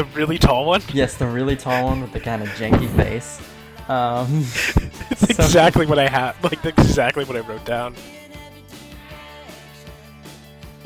The 0.00 0.06
really 0.14 0.38
tall 0.38 0.64
one? 0.64 0.80
Yes, 0.94 1.16
the 1.16 1.26
really 1.26 1.56
tall 1.56 1.84
one 1.84 2.00
with 2.00 2.14
the 2.14 2.20
kind 2.20 2.42
of 2.42 2.48
janky 2.50 2.88
face. 2.96 3.38
Um, 3.86 4.38
it's 5.10 5.20
so- 5.36 5.42
exactly 5.44 5.84
what 5.84 5.98
I 5.98 6.08
had. 6.08 6.42
Like 6.42 6.64
exactly 6.64 7.24
what 7.24 7.36
I 7.36 7.40
wrote 7.40 7.66
down. 7.66 7.94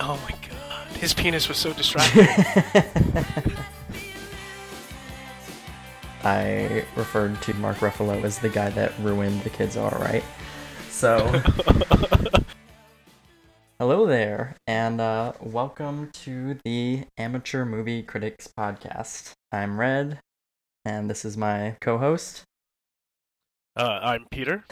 Oh 0.00 0.20
my 0.28 0.34
god, 0.48 0.88
his 0.96 1.14
penis 1.14 1.46
was 1.48 1.58
so 1.58 1.72
distracting. 1.74 2.26
I 6.24 6.84
referred 6.96 7.40
to 7.42 7.54
Mark 7.54 7.76
Ruffalo 7.76 8.20
as 8.24 8.40
the 8.40 8.48
guy 8.48 8.70
that 8.70 8.98
ruined 8.98 9.42
the 9.42 9.50
kids 9.50 9.76
all 9.76 9.90
right. 9.90 10.24
So, 10.90 11.18
welcome 15.76 16.08
to 16.12 16.56
the 16.64 17.02
Amateur 17.18 17.64
Movie 17.64 18.00
Critics 18.00 18.46
Podcast. 18.46 19.32
I'm 19.50 19.80
Red, 19.80 20.20
and 20.84 21.10
this 21.10 21.24
is 21.24 21.36
my 21.36 21.76
co-host. 21.80 22.44
uh, 23.74 23.98
I'm 24.00 24.24
Peter. 24.30 24.64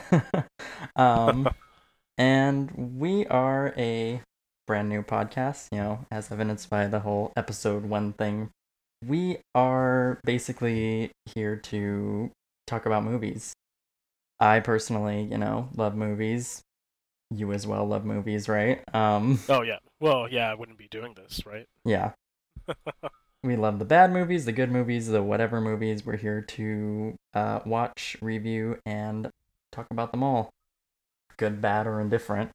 um, 0.97 1.49
and 2.19 2.95
we 2.97 3.27
are 3.27 3.75
a 3.77 4.21
brand 4.69 4.89
new 4.91 5.03
podcast, 5.03 5.67
you 5.73 5.79
know, 5.79 6.07
as 6.13 6.31
evidenced 6.31 6.71
by 6.71 6.87
the 6.87 7.01
whole 7.01 7.33
episode 7.35 7.85
one 7.85 8.13
thing. 8.13 8.51
We 9.05 9.39
are 9.57 10.21
basically 10.25 11.11
here 11.35 11.57
to 11.57 12.31
talk 12.69 12.87
about 12.87 13.03
movies. 13.03 13.55
I 14.39 14.61
personally, 14.61 15.23
you 15.23 15.39
know, 15.39 15.69
love 15.75 15.97
movies. 15.97 16.63
You 17.35 17.53
as 17.53 17.67
well 17.67 17.87
love 17.87 18.05
movies, 18.05 18.49
right? 18.49 18.83
Um, 18.95 19.39
Oh 19.49 19.63
yeah. 19.63 19.79
Well, 20.01 20.29
yeah, 20.31 20.51
I 20.51 20.55
wouldn't 20.55 20.79
be 20.79 20.89
doing 20.89 21.15
this, 21.15 21.47
right? 21.47 21.67
yeah. 21.85 22.13
we 23.43 23.57
love 23.57 23.79
the 23.79 23.85
bad 23.85 24.13
movies, 24.13 24.45
the 24.45 24.53
good 24.53 24.71
movies, 24.71 25.09
the 25.09 25.23
whatever 25.23 25.61
movies. 25.61 26.05
We're 26.05 26.17
here 26.17 26.43
to 26.43 27.15
uh, 27.35 27.61
watch, 27.65 28.17
review, 28.21 28.79
and 28.85 29.31
talk 29.73 29.87
about 29.91 30.11
them 30.13 30.23
all. 30.23 30.51
Good, 31.37 31.61
bad, 31.61 31.87
or 31.87 32.01
indifferent. 32.01 32.51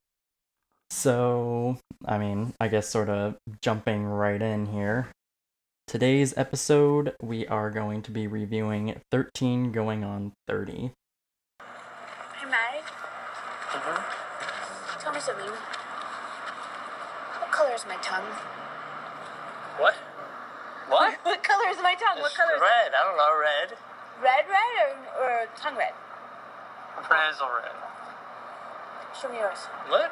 So, 0.90 1.78
I 2.06 2.16
mean, 2.18 2.54
I 2.60 2.68
guess 2.68 2.88
sort 2.88 3.10
of 3.10 3.36
jumping 3.60 4.04
right 4.04 4.40
in 4.40 4.66
here. 4.66 5.08
Today's 5.86 6.36
episode, 6.36 7.14
we 7.22 7.46
are 7.46 7.70
going 7.70 8.02
to 8.02 8.10
be 8.10 8.26
reviewing 8.26 9.00
13 9.10 9.72
going 9.72 10.04
on 10.04 10.32
30. 10.46 10.92
Are 11.60 11.66
you 12.42 12.50
married? 12.50 12.84
Tell. 15.28 15.36
What 17.36 17.52
color 17.52 17.74
is 17.76 17.84
my 17.84 18.00
tongue? 18.00 18.24
What? 19.76 19.92
What? 20.88 21.20
What 21.22 21.44
color 21.44 21.68
is 21.68 21.76
my 21.84 21.92
tongue? 22.00 22.24
What 22.24 22.32
color 22.32 22.56
is 22.56 22.62
red. 22.64 22.96
I 22.96 23.04
don't 23.04 23.18
know. 23.20 23.36
Red. 23.36 23.76
Red, 24.24 24.48
red, 24.48 24.96
or, 25.20 25.44
or 25.44 25.46
tongue 25.54 25.76
red? 25.76 25.92
Red 26.96 27.34
all 27.42 27.52
red. 27.60 27.76
Show 29.20 29.28
me 29.28 29.36
yours. 29.36 29.68
What? 29.92 30.10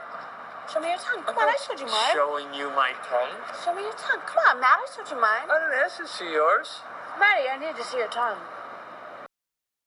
Show 0.71 0.81
me 0.81 0.89
your 0.89 0.99
tongue. 0.99 1.25
Come 1.25 1.39
on, 1.39 1.49
I 1.49 1.57
showed 1.65 1.81
you 1.81 1.87
mine. 1.87 2.13
Showing 2.13 2.53
you 2.53 2.69
my 2.77 2.93
tongue? 3.09 3.41
Show 3.65 3.75
me 3.75 3.89
your 3.89 3.97
tongue. 3.97 4.21
Come 4.27 4.45
on, 4.51 4.61
Matt, 4.61 4.85
I 4.85 4.87
showed 4.95 5.09
you 5.09 5.19
mine. 5.19 5.49
I 5.49 5.57
didn't 5.57 5.81
ask 5.83 5.97
to 5.97 6.07
see 6.07 6.31
yours. 6.31 6.81
Maddie, 7.19 7.49
I 7.49 7.57
need 7.57 7.75
to 7.81 7.85
see 7.85 7.97
your 7.97 8.09
tongue. 8.09 8.37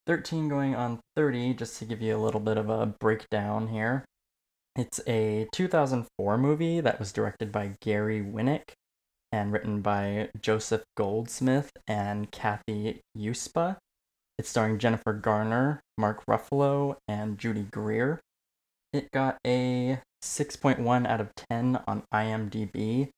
13 0.08 0.50
going 0.50 0.74
on 0.74 1.00
30, 1.16 1.54
just 1.54 1.78
to 1.78 1.86
give 1.86 2.02
you 2.02 2.16
a 2.16 2.18
little 2.18 2.40
bit 2.40 2.58
of 2.58 2.68
a 2.70 2.88
breakdown 2.88 3.68
here. 3.68 4.06
It's 4.80 5.02
a 5.08 5.46
2004 5.52 6.38
movie 6.38 6.80
that 6.80 7.00
was 7.00 7.12
directed 7.12 7.52
by 7.52 7.76
Gary 7.82 8.22
Winick 8.22 8.72
and 9.30 9.52
written 9.52 9.82
by 9.82 10.30
Joseph 10.42 10.84
Goldsmith 10.96 11.70
and 11.86 12.32
Cathy 12.32 13.02
Yuspa. 13.14 13.76
It's 14.38 14.48
starring 14.48 14.80
Jennifer 14.80 15.12
Garner, 15.12 15.82
Mark 15.98 16.24
Ruffalo, 16.30 16.96
and 17.10 17.38
Judy 17.38 17.64
Greer. 17.64 18.22
It 18.94 19.12
got 19.12 19.36
a 19.46 20.00
6.1 20.24 21.06
out 21.06 21.20
of 21.20 21.36
10 21.50 21.82
on 21.86 22.04
IMDb 22.14 23.10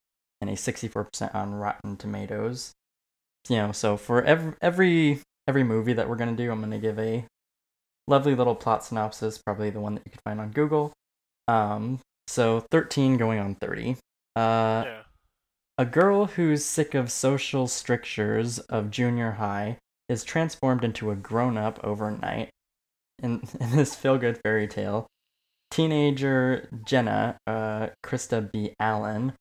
and 0.42 0.50
a 0.50 0.54
64% 0.54 1.36
on 1.36 1.54
Rotten 1.54 1.96
Tomatoes. 1.96 2.72
You 3.50 3.58
know, 3.58 3.72
so 3.72 3.98
for 3.98 4.24
every 4.24 4.56
every 4.64 5.20
every 5.48 5.64
movie 5.64 5.94
that 5.94 6.10
we're 6.10 6.16
going 6.16 6.36
to 6.36 6.44
do, 6.44 6.52
I'm 6.52 6.58
going 6.58 6.72
to 6.72 6.80
give 6.80 6.98
a 6.98 7.24
lovely 8.08 8.34
little 8.34 8.56
plot 8.56 8.84
synopsis, 8.84 9.38
probably 9.38 9.70
the 9.70 9.80
one 9.80 9.94
that 9.94 10.02
you 10.08 10.12
can 10.12 10.22
find 10.26 10.42
on 10.42 10.50
Google. 10.50 10.92
Um, 11.52 12.00
so 12.28 12.64
13 12.72 13.18
going 13.18 13.40
on 13.40 13.56
30. 13.56 13.98
Uh, 14.38 14.84
yeah. 14.86 15.02
a 15.78 15.86
girl 15.86 16.26
who's 16.26 16.64
sick 16.64 16.94
of 16.94 17.12
social 17.12 17.68
strictures 17.68 18.60
of 18.60 18.90
junior 18.90 19.32
high 19.32 19.78
is 20.08 20.24
transformed 20.24 20.86
into 20.86 21.12
a 21.12 21.16
grown 21.16 21.58
up 21.58 21.80
overnight. 21.84 22.50
In, 23.22 23.42
in 23.60 23.72
this 23.76 23.96
feel 23.96 24.18
good 24.18 24.40
fairy 24.42 24.68
tale, 24.68 25.08
teenager 25.70 26.70
Jenna, 26.86 27.38
uh, 27.46 27.88
Christa 28.02 28.50
B. 28.50 28.74
Allen, 28.80 29.34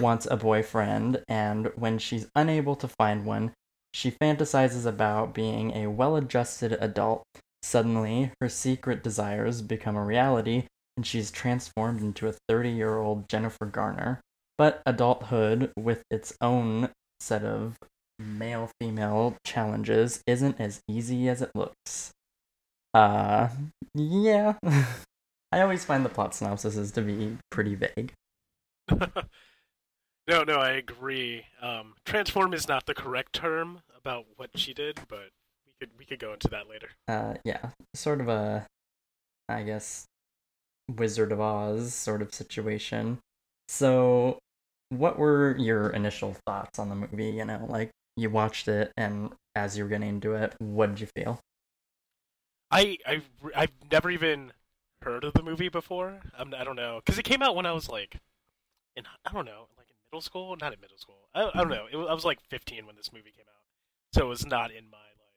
wants 0.00 0.26
a 0.30 0.36
boyfriend, 0.36 1.22
and 1.28 1.70
when 1.76 1.98
she's 1.98 2.26
unable 2.34 2.74
to 2.76 2.88
find 2.88 3.24
one, 3.24 3.52
she 3.94 4.10
fantasizes 4.10 4.86
about 4.86 5.34
being 5.34 5.76
a 5.76 5.86
well 5.88 6.16
adjusted 6.16 6.72
adult. 6.80 7.22
Suddenly, 7.62 8.32
her 8.40 8.48
secret 8.48 9.04
desires 9.04 9.62
become 9.62 9.94
a 9.94 10.04
reality, 10.04 10.64
and 10.96 11.06
she's 11.06 11.30
transformed 11.30 12.00
into 12.00 12.28
a 12.28 12.34
30 12.48 12.70
year 12.70 12.98
old 12.98 13.28
Jennifer 13.28 13.66
Garner. 13.66 14.20
But 14.58 14.82
adulthood, 14.86 15.72
with 15.76 16.02
its 16.10 16.34
own 16.40 16.90
set 17.20 17.42
of 17.44 17.76
male 18.18 18.70
female 18.80 19.36
challenges, 19.44 20.22
isn't 20.26 20.60
as 20.60 20.80
easy 20.88 21.28
as 21.28 21.42
it 21.42 21.50
looks. 21.54 22.12
Uh, 22.94 23.48
yeah. 23.94 24.54
I 25.52 25.60
always 25.60 25.84
find 25.84 26.04
the 26.04 26.08
plot 26.08 26.32
synopsises 26.32 26.92
to 26.94 27.02
be 27.02 27.36
pretty 27.50 27.74
vague. 27.74 28.12
no, 28.90 30.44
no, 30.44 30.54
I 30.54 30.72
agree. 30.72 31.44
Um, 31.60 31.94
transform 32.04 32.54
is 32.54 32.68
not 32.68 32.86
the 32.86 32.94
correct 32.94 33.34
term 33.34 33.80
about 33.96 34.26
what 34.36 34.50
she 34.54 34.72
did, 34.72 35.00
but 35.08 35.28
we 35.66 35.72
could 35.78 35.90
we 35.98 36.04
could 36.04 36.18
go 36.18 36.32
into 36.32 36.48
that 36.48 36.68
later. 36.68 36.88
Uh, 37.06 37.34
yeah, 37.44 37.70
sort 37.94 38.20
of 38.20 38.28
a, 38.28 38.66
I 39.48 39.62
guess, 39.62 40.06
Wizard 40.96 41.32
of 41.32 41.40
Oz 41.40 41.94
sort 41.94 42.22
of 42.22 42.34
situation. 42.34 43.18
So, 43.68 44.38
what 44.90 45.18
were 45.18 45.56
your 45.58 45.90
initial 45.90 46.36
thoughts 46.46 46.78
on 46.78 46.88
the 46.88 46.94
movie? 46.94 47.30
You 47.30 47.44
know, 47.44 47.66
like 47.68 47.90
you 48.16 48.30
watched 48.30 48.68
it, 48.68 48.92
and 48.96 49.32
as 49.54 49.76
you 49.76 49.84
were 49.84 49.90
getting 49.90 50.08
into 50.08 50.34
it, 50.34 50.54
what 50.58 50.88
did 50.90 51.00
you 51.00 51.08
feel? 51.16 51.40
I 52.70 52.98
I 53.06 53.22
I've 53.54 53.72
never 53.90 54.10
even 54.10 54.52
heard 55.02 55.24
of 55.24 55.34
the 55.34 55.42
movie 55.42 55.68
before. 55.68 56.20
I'm, 56.36 56.54
I 56.54 56.64
don't 56.64 56.76
know 56.76 57.00
because 57.04 57.18
it 57.18 57.24
came 57.24 57.42
out 57.42 57.54
when 57.54 57.66
I 57.66 57.72
was 57.72 57.88
like, 57.88 58.16
in 58.96 59.04
I 59.24 59.32
don't 59.32 59.44
know, 59.44 59.66
like 59.76 59.88
in 59.88 59.96
middle 60.10 60.22
school, 60.22 60.56
not 60.56 60.72
in 60.72 60.80
middle 60.80 60.98
school. 60.98 61.28
I, 61.34 61.50
I 61.54 61.58
don't 61.58 61.68
know. 61.68 61.86
It 61.90 61.96
I 61.96 62.14
was 62.14 62.24
like 62.24 62.40
15 62.48 62.86
when 62.86 62.96
this 62.96 63.12
movie 63.12 63.30
came 63.30 63.46
out, 63.48 63.64
so 64.14 64.26
it 64.26 64.28
was 64.28 64.46
not 64.46 64.70
in 64.70 64.90
my 64.90 64.98
like. 64.98 65.36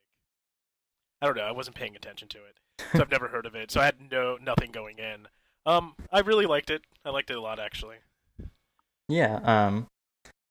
I 1.22 1.25
don't 1.25 1.37
know. 1.37 1.43
I 1.43 1.51
wasn't 1.51 1.75
paying 1.75 1.95
attention 1.95 2.27
to 2.29 2.37
it, 2.37 2.57
so 2.93 3.01
I've 3.01 3.11
never 3.11 3.27
heard 3.27 3.45
of 3.45 3.55
it. 3.55 3.72
So 3.72 3.81
I 3.81 3.85
had 3.85 4.11
no 4.11 4.37
nothing 4.41 4.72
going 4.72 4.99
in. 4.99 5.27
Um, 5.66 5.96
I 6.12 6.20
really 6.20 6.46
liked 6.46 6.70
it. 6.70 6.84
I 7.03 7.09
liked 7.09 7.30
it 7.30 7.38
a 7.38 7.42
lot 7.42 7.59
actually. 7.59 7.98
Yeah, 9.08 9.40
um, 9.44 9.88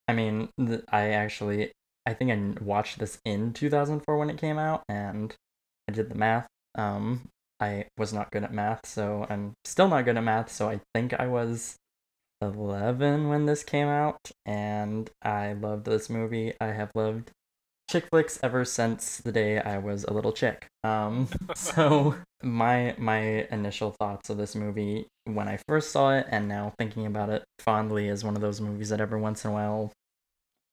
I 0.07 0.13
mean, 0.13 0.49
I 0.89 1.09
actually, 1.11 1.73
I 2.07 2.15
think 2.15 2.31
I 2.31 2.63
watched 2.63 2.99
this 2.99 3.19
in 3.25 3.53
2004 3.53 4.17
when 4.17 4.31
it 4.31 4.39
came 4.39 4.59
out, 4.59 4.83
and 4.89 5.35
I 5.89 5.93
did 5.93 6.09
the 6.09 6.15
math. 6.15 6.47
Um, 6.77 7.29
I 7.61 7.87
was 7.99 8.13
not 8.13 8.31
good 8.31 8.45
at 8.45 8.53
math, 8.53 8.87
so 8.87 9.27
I'm 9.29 9.55
still 9.65 9.89
not 9.89 10.05
good 10.05 10.17
at 10.17 10.23
math, 10.23 10.53
so 10.53 10.69
I 10.69 10.81
think 10.95 11.15
I 11.15 11.27
was 11.27 11.77
11 12.41 13.29
when 13.29 13.47
this 13.47 13.65
came 13.65 13.89
out, 13.89 14.31
and 14.45 15.11
I 15.23 15.55
loved 15.55 15.87
this 15.87 16.11
movie. 16.11 16.55
I 16.61 16.67
have 16.67 16.91
loved 16.95 17.31
chick 17.95 18.09
flicks 18.11 18.41
ever 18.43 18.65
since 18.65 19.19
the 19.19 19.31
day 19.31 19.61
I 19.61 19.79
was 19.79 20.03
a 20.03 20.13
little 20.13 20.33
chick. 20.33 20.67
Um, 20.83 21.29
so 21.55 22.17
my 22.43 22.95
my 22.99 23.47
initial 23.53 23.93
thoughts 23.93 24.31
of 24.31 24.37
this 24.37 24.57
movie 24.57 25.07
when 25.27 25.47
I 25.49 25.59
first 25.69 25.93
saw 25.93 26.13
it, 26.15 26.27
and 26.29 26.49
now 26.49 26.75
thinking 26.77 27.07
about 27.07 27.31
it 27.31 27.45
fondly, 27.61 28.09
is 28.09 28.25
one 28.25 28.35
of 28.35 28.43
those 28.43 28.61
movies 28.61 28.89
that 28.89 29.01
every 29.01 29.21
once 29.21 29.45
in 29.45 29.53
a 29.53 29.55
while 29.55 29.93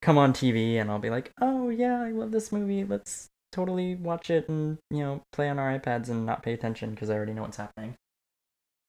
come 0.00 0.18
on 0.18 0.32
TV, 0.32 0.80
and 0.80 0.90
I'll 0.90 0.98
be 0.98 1.10
like, 1.10 1.30
oh 1.40 1.68
yeah, 1.68 2.02
I 2.02 2.10
love 2.10 2.32
this 2.32 2.50
movie. 2.50 2.82
Let's 2.82 3.28
totally 3.52 3.94
watch 3.94 4.30
it 4.30 4.48
and 4.48 4.78
you 4.90 5.00
know 5.00 5.22
play 5.32 5.48
on 5.48 5.58
our 5.60 5.78
iPads 5.78 6.08
and 6.08 6.26
not 6.26 6.42
pay 6.42 6.54
attention 6.54 6.90
because 6.90 7.08
I 7.08 7.14
already 7.14 7.34
know 7.34 7.42
what's 7.42 7.56
happening. 7.56 7.94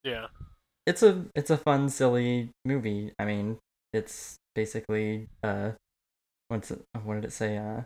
Yeah. 0.04 0.28
It's 0.88 1.04
a 1.04 1.26
it's 1.36 1.52
a 1.52 1.58
fun, 1.58 1.88
silly 1.90 2.50
movie. 2.66 3.14
I 3.20 3.26
mean, 3.26 3.60
it's 3.94 4.38
basically 4.56 5.28
uh, 5.44 5.72
what's 6.48 6.72
it? 6.72 6.82
What 7.04 7.16
did 7.16 7.26
it 7.26 7.32
say? 7.32 7.58
Uh, 7.58 7.82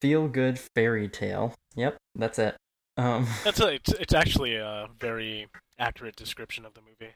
feel 0.00 0.28
good 0.28 0.58
fairy 0.58 1.08
tale. 1.08 1.54
Yep, 1.74 1.96
that's 2.14 2.38
it. 2.38 2.56
Um, 2.98 3.26
That's 3.44 3.60
a, 3.60 3.74
it's, 3.74 3.92
it's 3.92 4.14
actually 4.14 4.56
a 4.56 4.88
very 4.98 5.48
accurate 5.78 6.16
description 6.16 6.64
of 6.64 6.72
the 6.72 6.80
movie. 6.80 7.12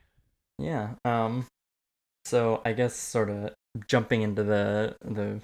yeah. 0.59 0.91
Um, 1.07 1.47
so 2.27 2.61
I 2.67 2.75
guess 2.75 2.95
sort 2.95 3.31
of 3.31 3.55
jumping 3.89 4.21
into 4.21 4.43
the 4.43 4.97
the 5.03 5.41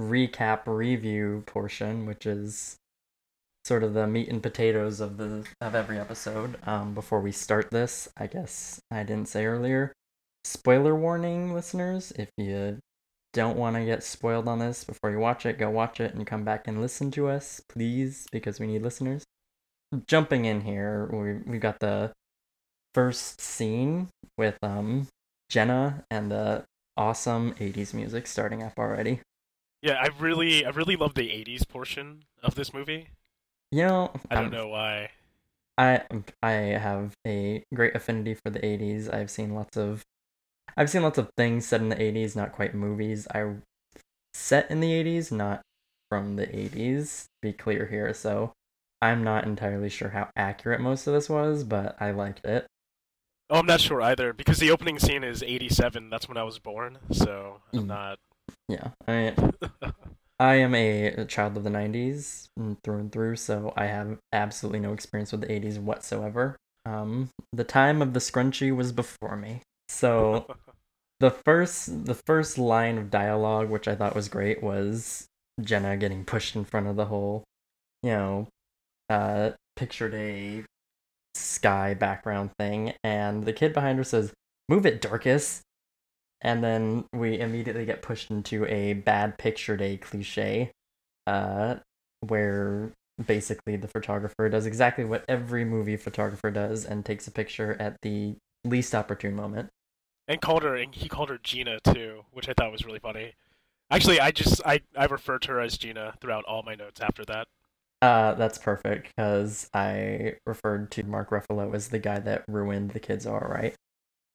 recap 0.00 0.62
review 0.66 1.42
portion, 1.46 2.06
which 2.06 2.24
is 2.24 2.76
sort 3.66 3.82
of 3.82 3.92
the 3.92 4.06
meat 4.06 4.28
and 4.28 4.42
potatoes 4.42 5.00
of 5.00 5.18
the 5.18 5.44
of 5.60 5.74
every 5.74 5.98
episode. 5.98 6.56
Um, 6.66 6.94
before 6.94 7.20
we 7.20 7.30
start 7.30 7.70
this, 7.70 8.08
I 8.16 8.26
guess 8.26 8.80
I 8.90 9.02
didn't 9.02 9.28
say 9.28 9.44
earlier. 9.44 9.92
Spoiler 10.44 10.94
warning, 10.94 11.52
listeners. 11.52 12.10
If 12.16 12.30
you 12.38 12.78
don't 13.34 13.58
want 13.58 13.76
to 13.76 13.84
get 13.84 14.02
spoiled 14.02 14.48
on 14.48 14.60
this 14.60 14.84
before 14.84 15.10
you 15.10 15.18
watch 15.18 15.44
it, 15.44 15.58
go 15.58 15.68
watch 15.68 16.00
it 16.00 16.14
and 16.14 16.26
come 16.26 16.44
back 16.44 16.66
and 16.66 16.80
listen 16.80 17.10
to 17.10 17.28
us, 17.28 17.60
please, 17.68 18.26
because 18.32 18.58
we 18.58 18.66
need 18.66 18.80
listeners. 18.82 19.24
Jumping 20.06 20.46
in 20.46 20.62
here, 20.62 21.10
we 21.12 21.50
we 21.52 21.58
got 21.58 21.78
the 21.80 22.12
first 22.94 23.40
scene 23.40 24.08
with 24.38 24.56
um 24.62 25.08
Jenna 25.50 26.04
and 26.10 26.30
the 26.30 26.64
awesome 26.96 27.54
80s 27.60 27.92
music 27.92 28.26
starting 28.26 28.62
up 28.62 28.72
already. 28.78 29.20
Yeah, 29.82 29.94
I 30.00 30.08
really, 30.18 30.64
I 30.64 30.70
really 30.70 30.96
love 30.96 31.14
the 31.14 31.28
'80s 31.28 31.68
portion 31.68 32.24
of 32.42 32.54
this 32.54 32.72
movie. 32.72 33.08
You 33.70 33.82
know, 33.86 34.10
I 34.30 34.34
don't 34.36 34.44
I'm- 34.44 34.52
know 34.52 34.68
why. 34.68 35.10
I 35.76 36.02
I 36.42 36.52
have 36.52 37.12
a 37.26 37.64
great 37.74 37.96
affinity 37.96 38.34
for 38.34 38.48
the 38.50 38.60
80s. 38.64 39.12
I've 39.12 39.28
seen 39.30 39.54
lots 39.54 39.76
of 39.76 40.04
I've 40.76 40.90
seen 40.90 41.02
lots 41.02 41.18
of 41.18 41.30
things 41.36 41.66
set 41.66 41.80
in 41.80 41.88
the 41.88 41.96
80s, 42.00 42.34
not 42.36 42.52
quite 42.52 42.74
movies. 42.74 43.26
I 43.34 43.54
set 44.34 44.70
in 44.70 44.80
the 44.80 44.92
80s, 44.92 45.30
not 45.30 45.62
from 46.10 46.36
the 46.36 46.46
80s. 46.46 47.26
Be 47.42 47.52
clear 47.52 47.86
here. 47.86 48.12
So, 48.14 48.52
I'm 49.02 49.22
not 49.22 49.44
entirely 49.44 49.88
sure 49.90 50.10
how 50.10 50.30
accurate 50.36 50.80
most 50.80 51.06
of 51.06 51.14
this 51.14 51.28
was, 51.28 51.62
but 51.64 51.96
I 52.00 52.10
liked 52.12 52.44
it. 52.44 52.66
Oh, 53.50 53.58
I'm 53.58 53.66
not 53.66 53.80
sure 53.80 54.00
either 54.00 54.32
because 54.32 54.58
the 54.58 54.70
opening 54.70 54.98
scene 54.98 55.22
is 55.22 55.42
'87. 55.42 56.08
That's 56.08 56.28
when 56.28 56.38
I 56.38 56.42
was 56.44 56.58
born, 56.58 56.98
so 57.12 57.60
I'm 57.72 57.84
Mm. 57.84 57.88
not. 57.88 58.18
Yeah. 58.68 58.90
I 59.06 59.34
I 60.40 60.54
am 60.56 60.74
a 60.74 61.24
child 61.26 61.56
of 61.56 61.64
the 61.64 61.70
90s 61.70 62.48
mm, 62.58 62.76
through 62.82 62.98
and 62.98 63.12
through, 63.12 63.36
so 63.36 63.72
I 63.76 63.86
have 63.86 64.18
absolutely 64.32 64.80
no 64.80 64.92
experience 64.92 65.30
with 65.32 65.42
the 65.42 65.52
80s 65.52 65.78
whatsoever. 65.78 66.56
Um, 66.86 67.28
the 67.52 67.64
time 67.64 68.02
of 68.02 68.14
the 68.14 68.20
scrunchie 68.20 68.74
was 68.74 68.92
before 68.92 69.36
me. 69.36 69.60
So, 69.94 70.46
the 71.20 71.30
first 71.30 72.06
the 72.06 72.14
first 72.14 72.58
line 72.58 72.98
of 72.98 73.08
dialogue 73.08 73.70
which 73.70 73.86
i 73.86 73.94
thought 73.94 74.16
was 74.16 74.28
great 74.28 74.62
was 74.62 75.28
jenna 75.60 75.96
getting 75.96 76.24
pushed 76.24 76.56
in 76.56 76.64
front 76.64 76.88
of 76.88 76.96
the 76.96 77.04
whole 77.06 77.44
you 78.02 78.10
know 78.10 78.48
uh 79.08 79.50
pictured 79.76 80.12
a 80.14 80.64
sky 81.34 81.94
background 81.94 82.50
thing. 82.58 82.94
And 83.02 83.44
the 83.44 83.52
kid 83.52 83.72
behind 83.72 83.98
her 83.98 84.04
says 84.04 84.32
move 84.68 84.86
it 84.86 85.00
dorcas. 85.00 85.62
And 86.40 86.62
then 86.62 87.06
we 87.12 87.38
immediately 87.38 87.86
get 87.86 88.02
pushed 88.02 88.30
into 88.30 88.66
a 88.66 88.94
bad 88.94 89.38
picture 89.38 89.76
day 89.76 89.96
cliche 89.96 90.72
uh 91.26 91.76
where 92.20 92.92
basically 93.24 93.76
the 93.76 93.88
photographer 93.88 94.48
does 94.48 94.66
exactly 94.66 95.04
what 95.04 95.24
every 95.28 95.64
movie 95.64 95.96
photographer 95.96 96.50
does 96.50 96.84
and 96.84 97.04
takes 97.04 97.26
a 97.26 97.30
picture 97.30 97.76
at 97.80 97.96
the 98.02 98.34
least 98.64 98.94
opportune 98.94 99.34
moment 99.34 99.70
and 100.28 100.40
called 100.40 100.62
her, 100.62 100.74
and 100.74 100.94
he 100.94 101.08
called 101.08 101.30
her 101.30 101.38
Gina 101.42 101.80
too, 101.80 102.24
which 102.32 102.48
I 102.48 102.54
thought 102.54 102.72
was 102.72 102.84
really 102.84 102.98
funny. 102.98 103.34
Actually, 103.90 104.20
I 104.20 104.30
just 104.30 104.60
I 104.64 104.80
I 104.96 105.04
refer 105.06 105.38
to 105.38 105.52
her 105.52 105.60
as 105.60 105.78
Gina 105.78 106.14
throughout 106.20 106.44
all 106.44 106.62
my 106.62 106.74
notes 106.74 107.00
after 107.00 107.24
that. 107.26 107.48
Uh, 108.02 108.34
that's 108.34 108.58
perfect 108.58 109.08
because 109.16 109.70
I 109.72 110.34
referred 110.44 110.90
to 110.92 111.04
Mark 111.04 111.30
Ruffalo 111.30 111.74
as 111.74 111.88
the 111.88 111.98
guy 111.98 112.18
that 112.18 112.44
ruined 112.48 112.90
the 112.90 113.00
kids 113.00 113.26
all 113.26 113.40
right. 113.40 113.74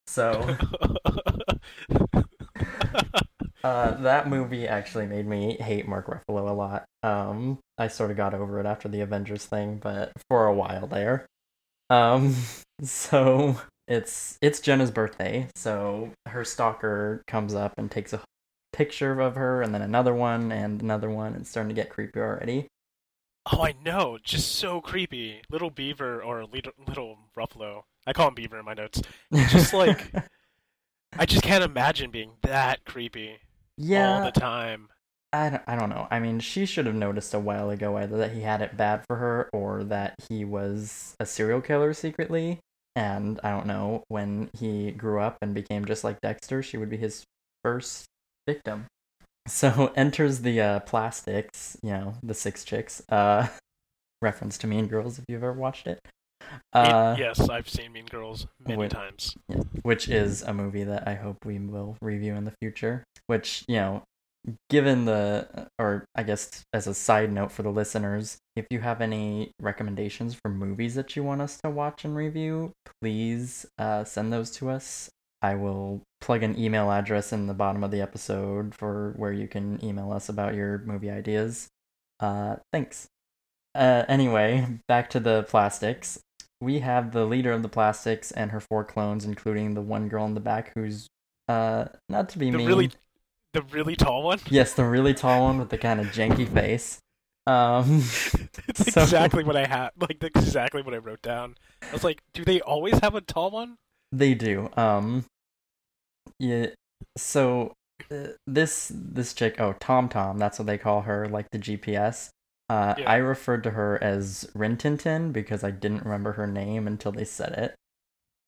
So, 0.07 0.57
uh, 3.63 3.91
that 3.91 4.27
movie 4.27 4.67
actually 4.67 5.05
made 5.05 5.27
me 5.27 5.55
hate 5.59 5.87
Mark 5.87 6.07
Ruffalo 6.07 6.49
a 6.49 6.53
lot. 6.53 6.85
Um, 7.03 7.59
I 7.77 7.89
sort 7.89 8.09
of 8.09 8.17
got 8.17 8.33
over 8.33 8.59
it 8.59 8.65
after 8.65 8.87
the 8.87 9.01
Avengers 9.01 9.45
thing, 9.45 9.77
but 9.77 10.13
for 10.27 10.47
a 10.47 10.53
while 10.53 10.87
there. 10.87 11.27
Um, 11.91 12.35
so 12.81 13.61
it's 13.89 14.37
it's 14.41 14.59
Jenna's 14.61 14.91
birthday, 14.91 15.47
so 15.55 16.11
her 16.27 16.45
stalker 16.45 17.23
comes 17.27 17.53
up 17.53 17.73
and 17.77 17.91
takes 17.91 18.13
a 18.13 18.21
picture 18.71 19.19
of 19.19 19.35
her, 19.35 19.61
and 19.61 19.73
then 19.73 19.81
another 19.81 20.13
one, 20.13 20.51
and 20.51 20.81
another 20.81 21.09
one. 21.09 21.35
It's 21.35 21.49
starting 21.49 21.69
to 21.69 21.75
get 21.75 21.89
creepy 21.89 22.19
already. 22.19 22.67
oh, 23.51 23.63
I 23.63 23.73
know, 23.83 24.19
just 24.23 24.53
so 24.53 24.79
creepy. 24.79 25.41
Little 25.49 25.71
Beaver 25.71 26.21
or 26.23 26.45
little, 26.45 26.73
little 26.87 27.17
Ruffalo. 27.35 27.83
I 28.05 28.13
call 28.13 28.29
him 28.29 28.35
Beaver 28.35 28.59
in 28.59 28.65
my 28.65 28.75
notes. 28.75 29.01
Just 29.33 29.73
like 29.73 30.13
I 31.17 31.25
just 31.25 31.43
can't 31.43 31.63
imagine 31.63 32.11
being 32.11 32.33
that 32.43 32.85
creepy 32.85 33.39
yeah, 33.77 34.19
all 34.19 34.25
the 34.25 34.39
time. 34.39 34.89
I 35.31 35.49
don't, 35.49 35.63
I 35.67 35.75
don't 35.75 35.89
know. 35.89 36.07
I 36.11 36.19
mean, 36.19 36.39
she 36.39 36.65
should 36.65 36.85
have 36.85 36.95
noticed 36.95 37.33
a 37.33 37.39
while 37.39 37.69
ago 37.69 37.97
either 37.97 38.17
that 38.17 38.33
he 38.33 38.41
had 38.41 38.61
it 38.61 38.77
bad 38.77 39.03
for 39.07 39.15
her 39.15 39.49
or 39.53 39.83
that 39.85 40.15
he 40.27 40.43
was 40.43 41.15
a 41.19 41.25
serial 41.25 41.61
killer 41.61 41.93
secretly. 41.93 42.59
And 42.95 43.39
I 43.43 43.51
don't 43.51 43.65
know, 43.67 44.03
when 44.09 44.49
he 44.57 44.91
grew 44.91 45.19
up 45.21 45.37
and 45.41 45.53
became 45.53 45.85
just 45.85 46.03
like 46.03 46.19
Dexter, 46.21 46.61
she 46.63 46.77
would 46.77 46.89
be 46.89 46.97
his 46.97 47.23
first 47.63 48.05
victim. 48.47 48.85
So 49.47 49.91
enters 49.95 50.39
the 50.41 50.59
uh, 50.61 50.79
plastics, 50.81 51.77
you 51.81 51.91
know, 51.91 52.13
the 52.23 52.33
six 52.33 52.63
chicks. 52.65 53.01
Uh, 53.09 53.47
reference 54.21 54.57
to 54.59 54.67
Mean 54.67 54.87
Girls 54.87 55.17
if 55.17 55.25
you've 55.29 55.43
ever 55.43 55.53
watched 55.53 55.87
it. 55.87 55.99
Uh, 56.73 57.15
It- 57.17 57.21
yes, 57.21 57.49
I've 57.49 57.69
seen 57.69 57.93
Mean 57.93 58.05
Girls 58.05 58.47
many 58.67 58.79
wait. 58.81 58.91
times. 58.91 59.35
yeah, 59.47 59.61
which 59.83 60.09
is 60.09 60.41
a 60.41 60.53
movie 60.53 60.83
that 60.83 61.07
I 61.07 61.15
hope 61.15 61.45
we 61.45 61.57
will 61.59 61.95
review 62.01 62.35
in 62.35 62.43
the 62.43 62.53
future. 62.61 63.03
Which, 63.27 63.63
you 63.67 63.75
know, 63.75 64.03
given 64.69 65.05
the, 65.05 65.69
or 65.77 66.05
I 66.15 66.23
guess 66.23 66.63
as 66.73 66.87
a 66.87 66.93
side 66.93 67.31
note 67.31 67.51
for 67.51 67.63
the 67.63 67.69
listeners, 67.69 68.37
if 68.55 68.65
you 68.69 68.79
have 68.79 69.01
any 69.01 69.51
recommendations 69.61 70.33
for 70.35 70.49
movies 70.49 70.95
that 70.95 71.15
you 71.15 71.23
want 71.23 71.41
us 71.41 71.59
to 71.63 71.69
watch 71.69 72.05
and 72.05 72.15
review, 72.15 72.71
please 73.01 73.65
uh, 73.77 74.03
send 74.03 74.31
those 74.31 74.51
to 74.51 74.69
us. 74.69 75.09
I 75.41 75.55
will 75.55 76.01
plug 76.19 76.43
an 76.43 76.57
email 76.59 76.91
address 76.91 77.31
in 77.31 77.47
the 77.47 77.53
bottom 77.53 77.83
of 77.83 77.91
the 77.91 78.01
episode 78.01 78.75
for 78.75 79.13
where 79.15 79.31
you 79.31 79.47
can 79.47 79.83
email 79.83 80.11
us 80.11 80.27
about 80.27 80.53
your 80.53 80.79
movie 80.79 81.09
ideas. 81.09 81.67
Uh, 82.19 82.57
thanks. 82.73 83.07
Uh, 83.75 84.03
anyway, 84.07 84.79
back 84.87 85.09
to 85.11 85.19
the 85.19 85.43
plastics 85.43 86.19
we 86.61 86.79
have 86.79 87.11
the 87.11 87.25
leader 87.25 87.51
of 87.51 87.61
the 87.61 87.69
plastics 87.69 88.31
and 88.31 88.51
her 88.51 88.59
four 88.59 88.83
clones, 88.83 89.25
including 89.25 89.73
the 89.73 89.81
one 89.81 90.09
girl 90.09 90.25
in 90.25 90.33
the 90.33 90.39
back 90.39 90.71
who's 90.75 91.07
uh 91.47 91.85
not 92.09 92.29
to 92.29 92.39
be 92.39 92.51
The 92.51 92.57
mean. 92.57 92.67
really, 92.67 92.91
the 93.53 93.61
really 93.63 93.95
tall 93.95 94.23
one. 94.23 94.39
Yes, 94.49 94.73
the 94.73 94.85
really 94.85 95.13
tall 95.13 95.43
one 95.45 95.59
with 95.59 95.69
the 95.69 95.77
kind 95.77 95.99
of 95.99 96.07
janky 96.07 96.47
face. 96.47 96.99
Um 97.47 97.97
it's 98.67 98.93
So- 98.93 99.01
exactly 99.03 99.43
what 99.43 99.55
I 99.55 99.65
had. 99.65 99.89
Like 99.99 100.19
that's 100.19 100.35
exactly 100.45 100.81
what 100.81 100.93
I 100.93 100.97
wrote 100.97 101.21
down. 101.21 101.55
I 101.81 101.91
was 101.93 102.03
like, 102.03 102.21
do 102.33 102.43
they 102.45 102.61
always 102.61 102.99
have 102.99 103.15
a 103.15 103.21
tall 103.21 103.51
one? 103.51 103.75
they 104.11 104.33
do. 104.33 104.69
Um 104.75 105.25
yeah 106.39 106.67
so 107.17 107.73
uh, 108.11 108.27
this 108.47 108.91
this 108.93 109.33
chick, 109.33 109.59
oh, 109.59 109.73
Tom 109.79 110.09
Tom, 110.09 110.37
that's 110.37 110.57
what 110.59 110.65
they 110.67 110.77
call 110.77 111.01
her, 111.01 111.27
like 111.27 111.49
the 111.51 111.59
GPS. 111.59 112.29
Uh, 112.69 112.93
Yeah. 112.97 113.09
I 113.09 113.15
referred 113.17 113.63
to 113.63 113.71
her 113.71 114.01
as 114.03 114.49
Rin 114.53 114.77
Tin 114.77 114.97
Tin 114.97 115.31
because 115.31 115.63
I 115.63 115.71
didn't 115.71 116.03
remember 116.03 116.33
her 116.33 116.45
name 116.47 116.87
until 116.87 117.11
they 117.11 117.25
said 117.25 117.53
it. 117.53 117.75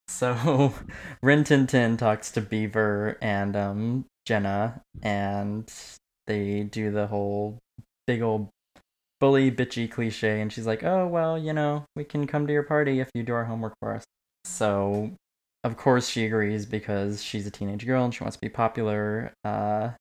So 0.07 0.73
Rin 1.23 1.43
Tin 1.43 1.67
Tin 1.67 1.97
talks 1.97 2.31
to 2.31 2.41
Beaver 2.41 3.17
and 3.21 3.55
um 3.55 4.05
Jenna, 4.25 4.81
and 5.01 5.71
they 6.27 6.63
do 6.63 6.91
the 6.91 7.07
whole 7.07 7.59
big 8.07 8.21
old 8.21 8.49
bully 9.19 9.51
bitchy 9.51 9.89
cliche, 9.89 10.41
and 10.41 10.51
she's 10.51 10.67
like, 10.67 10.83
"Oh 10.83 11.07
well, 11.07 11.37
you 11.37 11.53
know, 11.53 11.85
we 11.95 12.03
can 12.03 12.27
come 12.27 12.47
to 12.47 12.53
your 12.53 12.63
party 12.63 12.99
if 12.99 13.09
you 13.13 13.23
do 13.23 13.33
our 13.33 13.45
homework 13.45 13.73
for 13.79 13.95
us." 13.95 14.03
So 14.45 15.11
of 15.63 15.77
course 15.77 16.09
she 16.09 16.25
agrees 16.25 16.65
because 16.65 17.23
she's 17.23 17.45
a 17.45 17.51
teenage 17.51 17.85
girl 17.85 18.03
and 18.03 18.13
she 18.13 18.23
wants 18.23 18.35
to 18.35 18.41
be 18.41 18.49
popular. 18.49 19.33
Uh, 19.43 19.91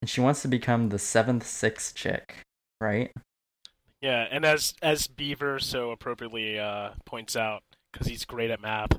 and 0.00 0.08
she 0.08 0.20
wants 0.20 0.42
to 0.42 0.48
become 0.48 0.90
the 0.90 0.98
seventh 0.98 1.46
six 1.46 1.92
chick, 1.92 2.42
right? 2.80 3.12
Yeah, 4.00 4.26
and 4.30 4.44
as 4.44 4.74
as 4.80 5.08
Beaver 5.08 5.58
so 5.58 5.90
appropriately 5.90 6.58
uh, 6.58 6.90
points 7.04 7.34
out, 7.34 7.62
because 7.92 8.06
he's 8.06 8.24
great 8.24 8.50
at 8.50 8.60
math, 8.60 8.92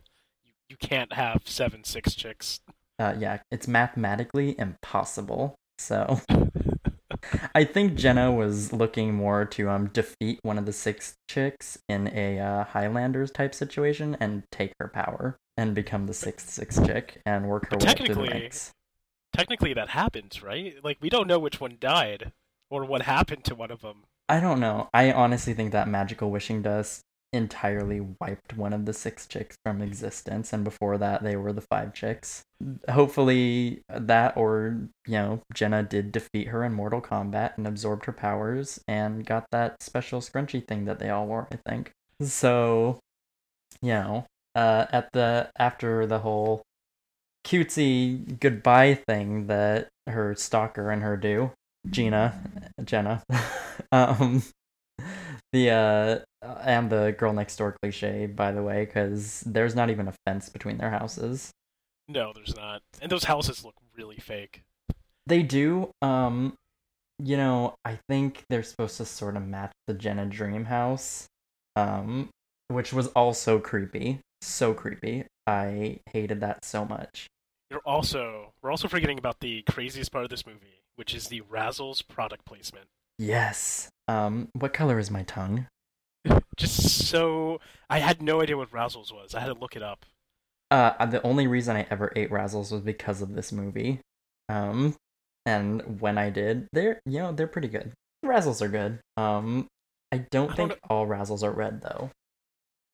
you, 0.43 0.51
you 0.67 0.75
can't 0.75 1.13
have 1.13 1.43
seven 1.45 1.85
six 1.85 2.15
chicks. 2.15 2.59
Uh, 2.99 3.15
yeah, 3.17 3.39
it's 3.49 3.67
mathematically 3.67 4.59
impossible. 4.59 5.55
So 5.77 6.19
I 7.55 7.63
think 7.63 7.95
Jenna 7.95 8.31
was 8.31 8.73
looking 8.73 9.13
more 9.13 9.45
to 9.45 9.69
um 9.69 9.87
defeat 9.87 10.39
one 10.43 10.57
of 10.57 10.65
the 10.65 10.73
six 10.73 11.15
chicks 11.29 11.77
in 11.87 12.11
a 12.13 12.39
uh, 12.39 12.63
Highlanders 12.65 13.31
type 13.31 13.55
situation 13.55 14.17
and 14.19 14.43
take 14.51 14.73
her 14.79 14.89
power 14.89 15.37
and 15.57 15.73
become 15.73 16.07
the 16.07 16.13
sixth 16.13 16.49
six 16.49 16.79
chick 16.85 17.21
and 17.25 17.47
work 17.47 17.69
her 17.71 17.77
way 17.77 17.91
up 17.91 17.97
through 17.97 18.15
the 18.15 18.21
ranks. 18.21 18.71
Technically, 19.33 19.73
that 19.73 19.89
happens, 19.89 20.43
right? 20.43 20.75
Like 20.83 20.97
we 21.01 21.09
don't 21.09 21.27
know 21.27 21.39
which 21.39 21.61
one 21.61 21.77
died 21.79 22.33
or 22.69 22.83
what 22.83 23.03
happened 23.03 23.45
to 23.45 23.55
one 23.55 23.71
of 23.71 23.81
them. 23.81 24.03
I 24.27 24.39
don't 24.39 24.59
know. 24.59 24.89
I 24.93 25.11
honestly 25.11 25.53
think 25.53 25.71
that 25.71 25.87
magical 25.87 26.29
wishing 26.29 26.61
dust 26.61 27.01
entirely 27.31 28.01
wiped 28.19 28.57
one 28.57 28.73
of 28.73 28.85
the 28.85 28.93
six 28.93 29.27
chicks 29.27 29.55
from 29.63 29.81
existence, 29.81 30.51
and 30.53 30.63
before 30.63 30.97
that, 30.97 31.23
they 31.23 31.35
were 31.35 31.53
the 31.53 31.61
five 31.61 31.93
chicks. 31.93 32.43
Hopefully, 32.89 33.81
that 33.89 34.35
or, 34.35 34.89
you 35.05 35.13
know, 35.13 35.41
Jenna 35.53 35.83
did 35.83 36.11
defeat 36.11 36.47
her 36.49 36.63
in 36.63 36.73
Mortal 36.73 37.01
Kombat 37.01 37.57
and 37.57 37.67
absorbed 37.67 38.05
her 38.05 38.11
powers 38.11 38.81
and 38.87 39.25
got 39.25 39.45
that 39.51 39.81
special 39.81 40.21
scrunchy 40.21 40.65
thing 40.65 40.85
that 40.85 40.99
they 40.99 41.09
all 41.09 41.27
wore, 41.27 41.47
I 41.51 41.57
think. 41.69 41.91
So, 42.21 42.99
you 43.81 43.93
know, 43.93 44.25
uh, 44.55 44.85
at 44.91 45.11
the 45.13 45.49
after 45.57 46.05
the 46.05 46.19
whole 46.19 46.63
cutesy 47.45 48.39
goodbye 48.39 48.95
thing 49.07 49.47
that 49.47 49.87
her 50.07 50.35
stalker 50.35 50.91
and 50.91 51.01
her 51.03 51.15
do, 51.15 51.51
Gina, 51.89 52.41
Jenna, 52.83 53.23
um, 53.91 54.43
the 55.51 55.69
uh, 55.69 56.19
and 56.63 56.89
the 56.89 57.15
girl 57.17 57.33
next 57.33 57.57
door 57.57 57.75
cliche, 57.81 58.27
by 58.27 58.51
the 58.51 58.63
way, 58.63 58.85
because 58.85 59.41
there's 59.45 59.75
not 59.75 59.89
even 59.89 60.07
a 60.07 60.13
fence 60.25 60.49
between 60.49 60.77
their 60.77 60.91
houses. 60.91 61.51
No, 62.07 62.31
there's 62.33 62.55
not. 62.55 62.81
And 63.01 63.11
those 63.11 63.25
houses 63.25 63.63
look 63.63 63.75
really 63.95 64.17
fake. 64.17 64.63
They 65.27 65.43
do. 65.43 65.91
Um, 66.01 66.53
you 67.19 67.37
know, 67.37 67.75
I 67.85 67.99
think 68.07 68.43
they're 68.49 68.63
supposed 68.63 68.97
to 68.97 69.05
sort 69.05 69.37
of 69.37 69.45
match 69.45 69.71
the 69.87 69.93
Jenna 69.93 70.25
Dream 70.25 70.65
house, 70.65 71.27
um, 71.75 72.29
which 72.69 72.93
was 72.93 73.07
also 73.07 73.59
creepy. 73.59 74.21
So 74.41 74.73
creepy. 74.73 75.25
I 75.45 75.99
hated 76.11 76.39
that 76.41 76.63
so 76.63 76.85
much. 76.85 77.27
You're 77.69 77.81
also 77.85 78.53
we're 78.61 78.71
also 78.71 78.87
forgetting 78.87 79.19
about 79.19 79.39
the 79.41 79.63
craziest 79.63 80.11
part 80.11 80.23
of 80.23 80.29
this 80.29 80.45
movie, 80.45 80.81
which 80.95 81.13
is 81.13 81.27
the 81.27 81.41
Razzles 81.41 82.07
product 82.07 82.45
placement. 82.45 82.87
Yes. 83.19 83.89
Um, 84.07 84.49
what 84.53 84.73
color 84.73 84.97
is 84.97 85.11
my 85.11 85.23
tongue? 85.23 85.67
Just 86.57 87.07
so 87.07 87.59
I 87.89 87.99
had 87.99 88.21
no 88.21 88.41
idea 88.41 88.57
what 88.57 88.71
Razzles 88.71 89.13
was. 89.13 89.35
I 89.35 89.41
had 89.41 89.47
to 89.47 89.53
look 89.59 89.75
it 89.75 89.83
up. 89.83 90.05
Uh, 90.71 91.05
the 91.07 91.21
only 91.23 91.47
reason 91.47 91.75
I 91.75 91.85
ever 91.89 92.11
ate 92.15 92.29
Razzles 92.31 92.71
was 92.71 92.81
because 92.81 93.21
of 93.21 93.33
this 93.33 93.51
movie. 93.51 94.01
Um, 94.49 94.95
and 95.45 95.99
when 95.99 96.17
I 96.17 96.29
did, 96.29 96.67
they're 96.73 97.01
you 97.05 97.19
know 97.19 97.31
they're 97.31 97.47
pretty 97.47 97.67
good. 97.67 97.91
Razzles 98.25 98.61
are 98.61 98.67
good. 98.67 98.99
Um, 99.17 99.67
I 100.11 100.19
don't 100.31 100.51
I 100.51 100.55
think 100.55 100.69
don't 100.69 100.79
all 100.89 101.07
Razzles 101.07 101.43
are 101.43 101.51
red 101.51 101.81
though. 101.81 102.11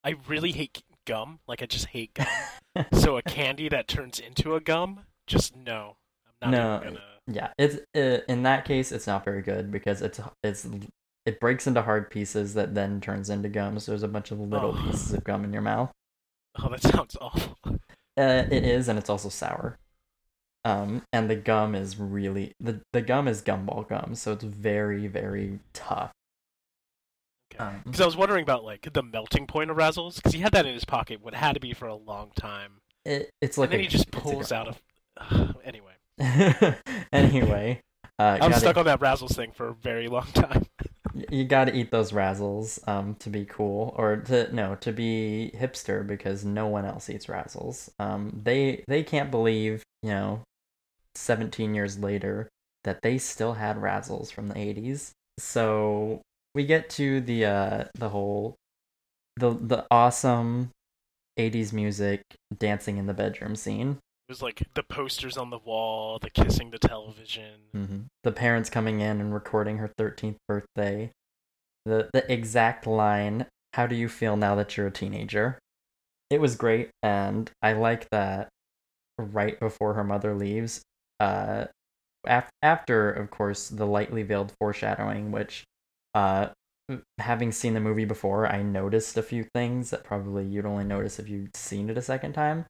I 0.03 0.15
really 0.27 0.51
hate 0.51 0.83
gum. 1.05 1.39
Like 1.47 1.61
I 1.61 1.65
just 1.65 1.87
hate 1.87 2.13
gum. 2.13 2.27
so 2.93 3.17
a 3.17 3.21
candy 3.21 3.69
that 3.69 3.87
turns 3.87 4.19
into 4.19 4.55
a 4.55 4.61
gum, 4.61 5.01
just 5.27 5.55
no. 5.55 5.97
I'm 6.41 6.51
not 6.51 6.51
No, 6.51 6.75
even 6.75 6.93
gonna. 6.93 7.05
Yeah, 7.27 7.49
it's 7.57 7.77
uh, 7.97 8.23
in 8.31 8.43
that 8.43 8.65
case 8.65 8.91
it's 8.91 9.07
not 9.07 9.25
very 9.25 9.41
good 9.41 9.71
because 9.71 10.01
it's 10.01 10.19
it's 10.43 10.67
it 11.25 11.39
breaks 11.39 11.65
into 11.65 11.81
hard 11.81 12.11
pieces 12.11 12.53
that 12.53 12.75
then 12.75 13.01
turns 13.01 13.29
into 13.31 13.49
gum. 13.49 13.79
So 13.79 13.91
there's 13.91 14.03
a 14.03 14.07
bunch 14.07 14.29
of 14.31 14.39
little 14.39 14.75
Oh. 14.77 14.83
pieces 14.91 15.13
of 15.13 15.23
gum 15.23 15.43
in 15.43 15.51
your 15.53 15.61
mouth. 15.63 15.91
Oh, 16.63 16.69
that 16.69 16.81
sounds 16.81 17.17
awful. 17.19 17.57
Uh, 17.65 18.45
it 18.49 18.63
is, 18.63 18.87
and 18.87 18.97
it's 18.97 19.09
also 19.09 19.27
sour. 19.27 19.77
Um, 20.63 21.01
and 21.11 21.29
the 21.29 21.35
gum 21.35 21.75
is 21.75 21.97
really 21.99 22.53
the 22.61 22.79
the 22.93 23.01
gum 23.01 23.27
is 23.27 23.41
gumball 23.41 23.85
gum, 23.89 24.15
so 24.15 24.31
it's 24.31 24.43
very 24.45 25.07
very 25.07 25.59
tough. 25.73 26.11
Okay. 27.53 27.63
Um, 27.63 27.81
Because 27.83 27.99
I 28.01 28.05
was 28.05 28.15
wondering 28.15 28.43
about 28.43 28.63
like 28.63 28.87
the 28.93 29.03
melting 29.03 29.47
point 29.47 29.69
of 29.69 29.77
Razzles, 29.77 30.15
because 30.15 30.31
he 30.33 30.39
had 30.39 30.53
that 30.53 30.65
in 30.65 30.73
his 30.73 30.85
pocket. 30.85 31.21
What 31.21 31.33
had 31.33 31.53
to 31.55 31.59
be 31.59 31.73
for 31.73 31.87
a 31.87 31.95
long 31.95 32.31
time, 32.37 32.79
it, 33.03 33.29
it's 33.41 33.57
like 33.57 33.67
and 33.67 33.73
then 33.73 33.79
a- 33.81 33.83
he 33.83 33.89
just 33.89 34.11
pulls 34.11 34.51
out 34.53 34.67
of. 34.69 34.81
anyway, 35.65 35.93
anyway, 37.11 37.81
uh, 38.19 38.23
I'm 38.23 38.39
gotta- 38.51 38.59
stuck 38.59 38.77
on 38.77 38.85
that 38.85 38.99
Razzles 38.99 39.35
thing 39.35 39.51
for 39.51 39.69
a 39.69 39.73
very 39.73 40.07
long 40.07 40.27
time. 40.33 40.65
You 41.29 41.45
got 41.45 41.65
to 41.65 41.73
eat 41.73 41.91
those 41.91 42.11
razzles 42.11 42.85
um 42.89 43.15
to 43.19 43.29
be 43.29 43.45
cool 43.45 43.95
or 43.97 44.17
to 44.17 44.53
no 44.53 44.75
to 44.81 44.91
be 44.91 45.49
hipster 45.55 46.05
because 46.05 46.43
no 46.43 46.67
one 46.67 46.83
else 46.83 47.09
eats 47.09 47.27
razzles. 47.27 47.89
Um 47.99 48.41
they 48.43 48.83
they 48.89 49.01
can't 49.01 49.31
believe 49.31 49.81
you 50.03 50.09
know 50.09 50.41
17 51.15 51.73
years 51.73 51.97
later 51.99 52.49
that 52.83 53.01
they 53.01 53.17
still 53.17 53.53
had 53.53 53.77
razzles 53.77 54.29
from 54.29 54.49
the 54.49 54.55
80s 54.55 55.11
so 55.37 56.19
we 56.53 56.65
get 56.65 56.89
to 56.91 57.21
the 57.21 57.45
uh 57.45 57.83
the 57.95 58.09
whole 58.09 58.55
the 59.37 59.51
the 59.51 59.85
awesome 59.89 60.69
80s 61.39 61.71
music 61.71 62.23
dancing 62.57 62.97
in 62.97 63.05
the 63.05 63.13
bedroom 63.13 63.55
scene 63.55 63.99
It 64.27 64.31
was 64.31 64.41
like 64.41 64.63
the 64.73 64.81
posters 64.83 65.37
on 65.37 65.51
the 65.51 65.59
wall, 65.59 66.17
the 66.17 66.31
kissing 66.31 66.71
the 66.71 66.79
television. 66.79 67.61
hmm 67.73 68.01
The 68.23 68.31
parents 68.31 68.69
coming 68.71 68.99
in 68.99 69.21
and 69.21 69.33
recording 69.33 69.77
her 69.77 69.87
13th 69.99 70.37
birthday. 70.47 71.11
The 71.85 72.09
the 72.11 72.31
exact 72.31 72.87
line, 72.87 73.45
"How 73.73 73.85
do 73.85 73.95
you 73.95 74.09
feel 74.09 74.35
now 74.35 74.55
that 74.55 74.75
you're 74.75 74.87
a 74.87 74.91
teenager?" 74.91 75.59
It 76.31 76.41
was 76.41 76.55
great 76.55 76.89
and 77.03 77.51
I 77.61 77.73
like 77.73 78.09
that 78.09 78.49
right 79.19 79.59
before 79.59 79.93
her 79.93 80.03
mother 80.03 80.33
leaves, 80.33 80.81
uh 81.19 81.65
af- 82.25 82.49
after 82.63 83.11
of 83.11 83.31
course 83.31 83.69
the 83.69 83.85
lightly 83.87 84.23
veiled 84.23 84.53
foreshadowing 84.59 85.31
which 85.31 85.63
uh 86.15 86.49
having 87.19 87.51
seen 87.51 87.73
the 87.75 87.79
movie 87.79 88.05
before, 88.05 88.47
I 88.47 88.61
noticed 88.63 89.17
a 89.17 89.23
few 89.23 89.45
things 89.55 89.91
that 89.91 90.03
probably 90.03 90.45
you'd 90.45 90.65
only 90.65 90.83
notice 90.85 91.19
if 91.19 91.29
you'd 91.29 91.55
seen 91.55 91.89
it 91.89 91.97
a 91.97 92.01
second 92.01 92.33
time. 92.33 92.65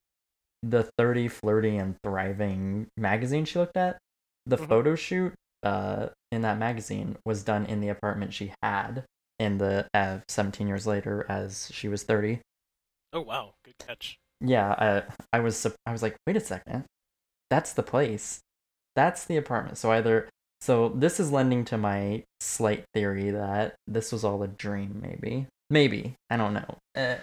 The 0.68 0.90
30 0.98 1.28
flirty 1.28 1.78
and 1.78 1.96
thriving 2.04 2.88
magazine 2.98 3.46
she 3.46 3.60
looked 3.60 3.78
at, 3.78 3.98
the 4.46 4.58
Mhm. 4.58 4.68
photo 4.68 4.96
shoot 4.96 5.34
uh 5.64 6.10
in 6.32 6.42
that 6.42 6.58
magazine 6.58 7.18
was 7.26 7.44
done 7.44 7.66
in 7.66 7.82
the 7.82 7.90
apartment 7.90 8.34
she 8.34 8.54
had 8.62 9.04
in 9.40 9.58
the 9.58 9.88
uh, 9.94 10.20
17 10.28 10.68
years 10.68 10.86
later 10.88 11.26
as 11.30 11.70
she 11.74 11.88
was 11.88 12.04
30 12.04 12.40
Oh 13.14 13.22
wow, 13.22 13.54
good 13.64 13.76
catch. 13.80 14.18
yeah 14.42 14.72
uh, 14.72 15.02
i 15.34 15.40
was 15.40 15.66
i 15.86 15.92
was 15.92 16.02
like 16.02 16.16
wait 16.28 16.36
a 16.38 16.42
second. 16.42 16.86
That's 17.52 17.74
the 17.74 17.84
place. 17.84 18.40
That's 18.96 19.26
the 19.26 19.38
apartment. 19.38 19.78
So 19.78 19.92
either 19.92 20.30
so 20.62 20.90
this 20.90 21.20
is 21.20 21.32
lending 21.32 21.64
to 21.66 21.78
my 21.78 22.24
slight 22.40 22.86
theory 22.94 23.30
that 23.32 23.76
this 23.88 24.12
was 24.12 24.24
all 24.24 24.42
a 24.44 24.48
dream 24.48 25.00
maybe. 25.02 25.48
Maybe. 25.70 26.16
I 26.30 26.38
don't 26.38 26.54
know. 26.54 26.78
Uh, 26.96 27.18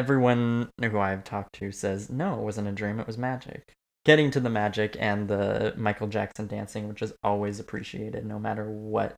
everyone 0.00 0.70
who 0.80 0.98
i've 0.98 1.24
talked 1.24 1.54
to 1.54 1.70
says 1.70 2.10
no 2.10 2.34
it 2.34 2.40
wasn't 2.40 2.66
a 2.66 2.72
dream 2.72 2.98
it 2.98 3.06
was 3.06 3.18
magic 3.18 3.72
getting 4.04 4.30
to 4.30 4.40
the 4.40 4.50
magic 4.50 4.96
and 4.98 5.28
the 5.28 5.74
michael 5.76 6.08
jackson 6.08 6.46
dancing 6.46 6.88
which 6.88 7.02
is 7.02 7.12
always 7.22 7.60
appreciated 7.60 8.24
no 8.24 8.38
matter 8.38 8.70
what 8.70 9.16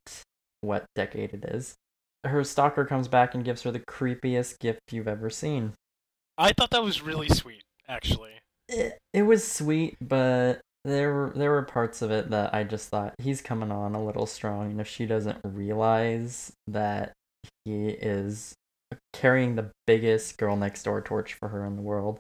what 0.61 0.85
decade 0.95 1.33
it 1.33 1.45
is 1.45 1.75
her 2.25 2.45
stalker 2.45 2.85
comes 2.85 3.09
back 3.09 3.35
and 3.35 3.45
gives 3.45 3.63
her 3.63 3.71
the 3.71 3.81
creepiest 3.81 4.59
gift 4.59 4.81
you've 4.91 5.09
ever 5.09 5.31
seen 5.31 5.73
I 6.39 6.53
thought 6.53 6.71
that 6.71 6.83
was 6.83 7.03
really 7.03 7.29
sweet, 7.29 7.63
actually. 7.89 8.33
it, 8.69 8.99
it 9.13 9.23
was 9.23 9.47
sweet, 9.47 9.97
but 10.01 10.61
there 10.85 11.13
were 11.13 11.33
there 11.37 11.51
were 11.51 11.63
parts 11.63 12.03
of 12.03 12.11
it 12.11 12.31
that 12.31 12.55
I 12.55 12.65
just 12.65 12.89
thought 12.89 13.15
he's 13.19 13.41
coming 13.41 13.71
on 13.71 13.95
a 13.95 14.05
little 14.05 14.27
strong, 14.27 14.73
and 14.73 14.81
if 14.81 14.89
she 14.89 15.07
doesn't 15.07 15.39
realize 15.45 16.53
that 16.67 17.13
he 17.65 17.89
is 17.89 18.55
carrying 19.13 19.57
the 19.57 19.71
biggest 19.87 20.39
girl 20.39 20.57
next 20.57 20.83
door 20.85 21.01
torch 21.01 21.35
for 21.35 21.49
her 21.49 21.65
in 21.65 21.77
the 21.77 21.83
world, 21.83 22.19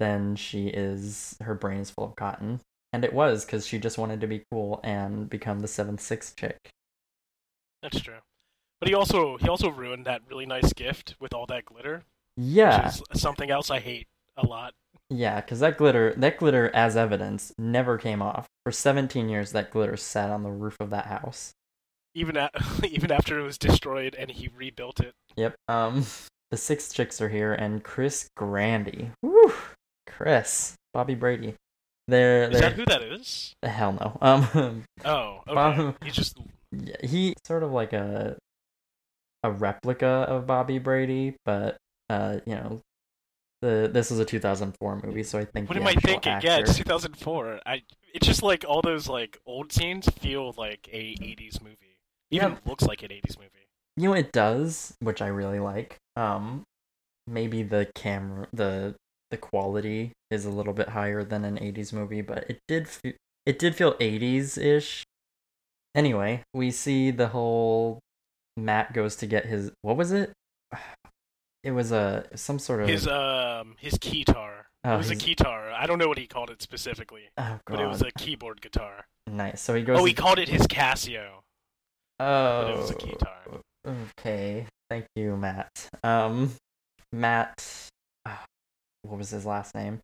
then 0.00 0.36
she 0.36 0.68
is 0.68 1.36
her 1.42 1.54
brain 1.54 1.80
is 1.80 1.90
full 1.90 2.04
of 2.04 2.16
cotton. 2.16 2.60
And 2.92 3.04
it 3.04 3.12
was 3.12 3.44
because 3.44 3.66
she 3.66 3.78
just 3.78 3.98
wanted 3.98 4.20
to 4.22 4.26
be 4.26 4.44
cool 4.50 4.80
and 4.82 5.28
become 5.28 5.60
the 5.60 5.68
seventh 5.68 6.00
six 6.00 6.32
chick. 6.34 6.70
That's 7.82 8.00
true. 8.00 8.18
But 8.80 8.88
he 8.88 8.94
also 8.94 9.38
he 9.38 9.48
also 9.48 9.68
ruined 9.70 10.06
that 10.06 10.22
really 10.28 10.46
nice 10.46 10.72
gift 10.72 11.16
with 11.20 11.34
all 11.34 11.46
that 11.46 11.64
glitter, 11.66 12.04
Yeah, 12.36 12.86
which 12.86 13.02
is 13.12 13.20
something 13.20 13.50
else 13.50 13.70
I 13.70 13.80
hate 13.80 14.08
a 14.36 14.46
lot. 14.46 14.74
yeah, 15.10 15.40
because 15.40 15.60
that 15.60 15.78
glitter, 15.78 16.14
that 16.16 16.38
glitter, 16.38 16.70
as 16.74 16.96
evidence, 16.96 17.52
never 17.58 17.96
came 17.98 18.20
off. 18.22 18.46
For 18.64 18.72
seventeen 18.72 19.28
years, 19.28 19.52
that 19.52 19.70
glitter 19.70 19.96
sat 19.96 20.30
on 20.30 20.42
the 20.42 20.50
roof 20.50 20.76
of 20.80 20.90
that 20.90 21.06
house. 21.06 21.54
Even 22.14 22.36
at, 22.36 22.52
even 22.84 23.10
after 23.12 23.38
it 23.38 23.44
was 23.44 23.58
destroyed 23.58 24.14
and 24.14 24.30
he 24.30 24.48
rebuilt 24.48 25.00
it. 25.00 25.14
Yep. 25.38 25.54
Um, 25.68 26.04
the 26.50 26.56
six 26.56 26.92
chicks 26.92 27.20
are 27.20 27.28
here, 27.28 27.52
and 27.54 27.82
Chris 27.82 28.28
Grandy. 28.36 29.10
Woo, 29.22 29.52
Chris, 30.06 30.74
Bobby 30.92 31.14
Brady. 31.14 31.54
They're 32.08 32.44
Is 32.44 32.52
they're 32.52 32.70
that 32.70 32.72
who 32.72 32.84
that 32.86 33.02
is? 33.02 33.54
hell 33.62 33.92
no. 33.92 34.18
Um, 34.22 34.84
Oh, 35.04 35.40
okay. 35.46 35.54
Bob- 35.54 35.96
He's 36.04 36.14
just 36.14 36.38
yeah, 36.72 36.96
he 37.02 37.34
sort 37.46 37.62
of 37.62 37.70
like 37.72 37.92
a 37.92 38.36
a 39.44 39.50
replica 39.50 40.06
of 40.06 40.46
Bobby 40.46 40.78
Brady, 40.78 41.36
but 41.44 41.76
uh, 42.10 42.38
you 42.46 42.54
know, 42.54 42.80
the 43.62 43.88
this 43.92 44.10
is 44.10 44.18
a 44.18 44.24
2004 44.24 45.00
movie, 45.04 45.22
so 45.22 45.38
I 45.38 45.44
think 45.44 45.68
What 45.68 45.76
am 45.78 45.86
I 45.86 45.94
thinking? 45.94 46.32
Actor, 46.32 46.46
Yeah, 46.46 46.58
it's 46.58 46.76
2004. 46.76 47.60
I 47.66 47.82
it's 48.14 48.26
just 48.26 48.42
like 48.42 48.64
all 48.66 48.80
those 48.82 49.08
like 49.08 49.38
old 49.46 49.70
scenes 49.72 50.08
feel 50.08 50.54
like 50.56 50.88
a 50.92 51.14
80s 51.20 51.60
movie. 51.62 52.00
Even 52.30 52.52
Yeah. 52.52 52.58
looks 52.64 52.84
like 52.84 53.02
an 53.02 53.10
80s 53.10 53.38
movie. 53.38 53.67
You 53.98 54.08
know 54.08 54.14
it 54.14 54.32
does, 54.32 54.94
which 55.00 55.20
I 55.22 55.26
really 55.28 55.58
like. 55.60 55.96
Um, 56.16 56.62
maybe 57.26 57.62
the 57.62 57.88
camera, 57.94 58.46
the 58.52 58.94
the 59.30 59.36
quality 59.36 60.12
is 60.30 60.44
a 60.46 60.50
little 60.50 60.72
bit 60.72 60.88
higher 60.90 61.22
than 61.22 61.44
an 61.44 61.56
80s 61.58 61.92
movie, 61.92 62.22
but 62.22 62.48
it 62.48 62.60
did 62.66 62.88
fe- 62.88 63.16
it 63.44 63.58
did 63.58 63.74
feel 63.74 63.94
80s 63.94 64.56
ish. 64.58 65.04
Anyway, 65.94 66.42
we 66.54 66.70
see 66.70 67.10
the 67.10 67.28
whole 67.28 67.98
Matt 68.56 68.92
goes 68.92 69.16
to 69.16 69.26
get 69.26 69.46
his 69.46 69.70
what 69.82 69.96
was 69.96 70.12
it? 70.12 70.32
it 71.62 71.72
was 71.72 71.92
a 71.92 72.26
some 72.34 72.58
sort 72.58 72.82
of 72.82 72.88
His 72.88 73.06
um 73.06 73.76
his 73.78 73.94
keytar. 73.94 74.64
Oh, 74.84 74.94
it 74.94 74.96
was 74.98 75.10
a 75.10 75.14
his- 75.14 75.22
keytar. 75.22 75.72
I 75.72 75.86
don't 75.86 75.98
know 75.98 76.08
what 76.08 76.18
he 76.18 76.26
called 76.26 76.50
it 76.50 76.62
specifically, 76.62 77.30
oh 77.36 77.58
but 77.66 77.80
it 77.80 77.86
was 77.86 78.02
a 78.02 78.10
keyboard 78.18 78.60
guitar. 78.60 79.06
nice. 79.26 79.60
So 79.60 79.74
he 79.74 79.82
goes. 79.82 79.98
Oh, 80.00 80.04
he 80.04 80.14
called 80.14 80.38
it 80.38 80.48
his 80.48 80.66
Casio. 80.66 81.28
oh, 82.20 82.62
but 82.62 82.70
it 82.70 82.76
was 82.76 82.90
a 82.90 82.94
keytar. 82.94 83.60
Okay, 83.88 84.66
thank 84.90 85.06
you, 85.16 85.36
Matt. 85.36 85.70
Um, 86.02 86.52
Matt, 87.12 87.88
ah, 88.26 88.44
what 89.02 89.18
was 89.18 89.30
his 89.30 89.46
last 89.46 89.74
name? 89.74 90.00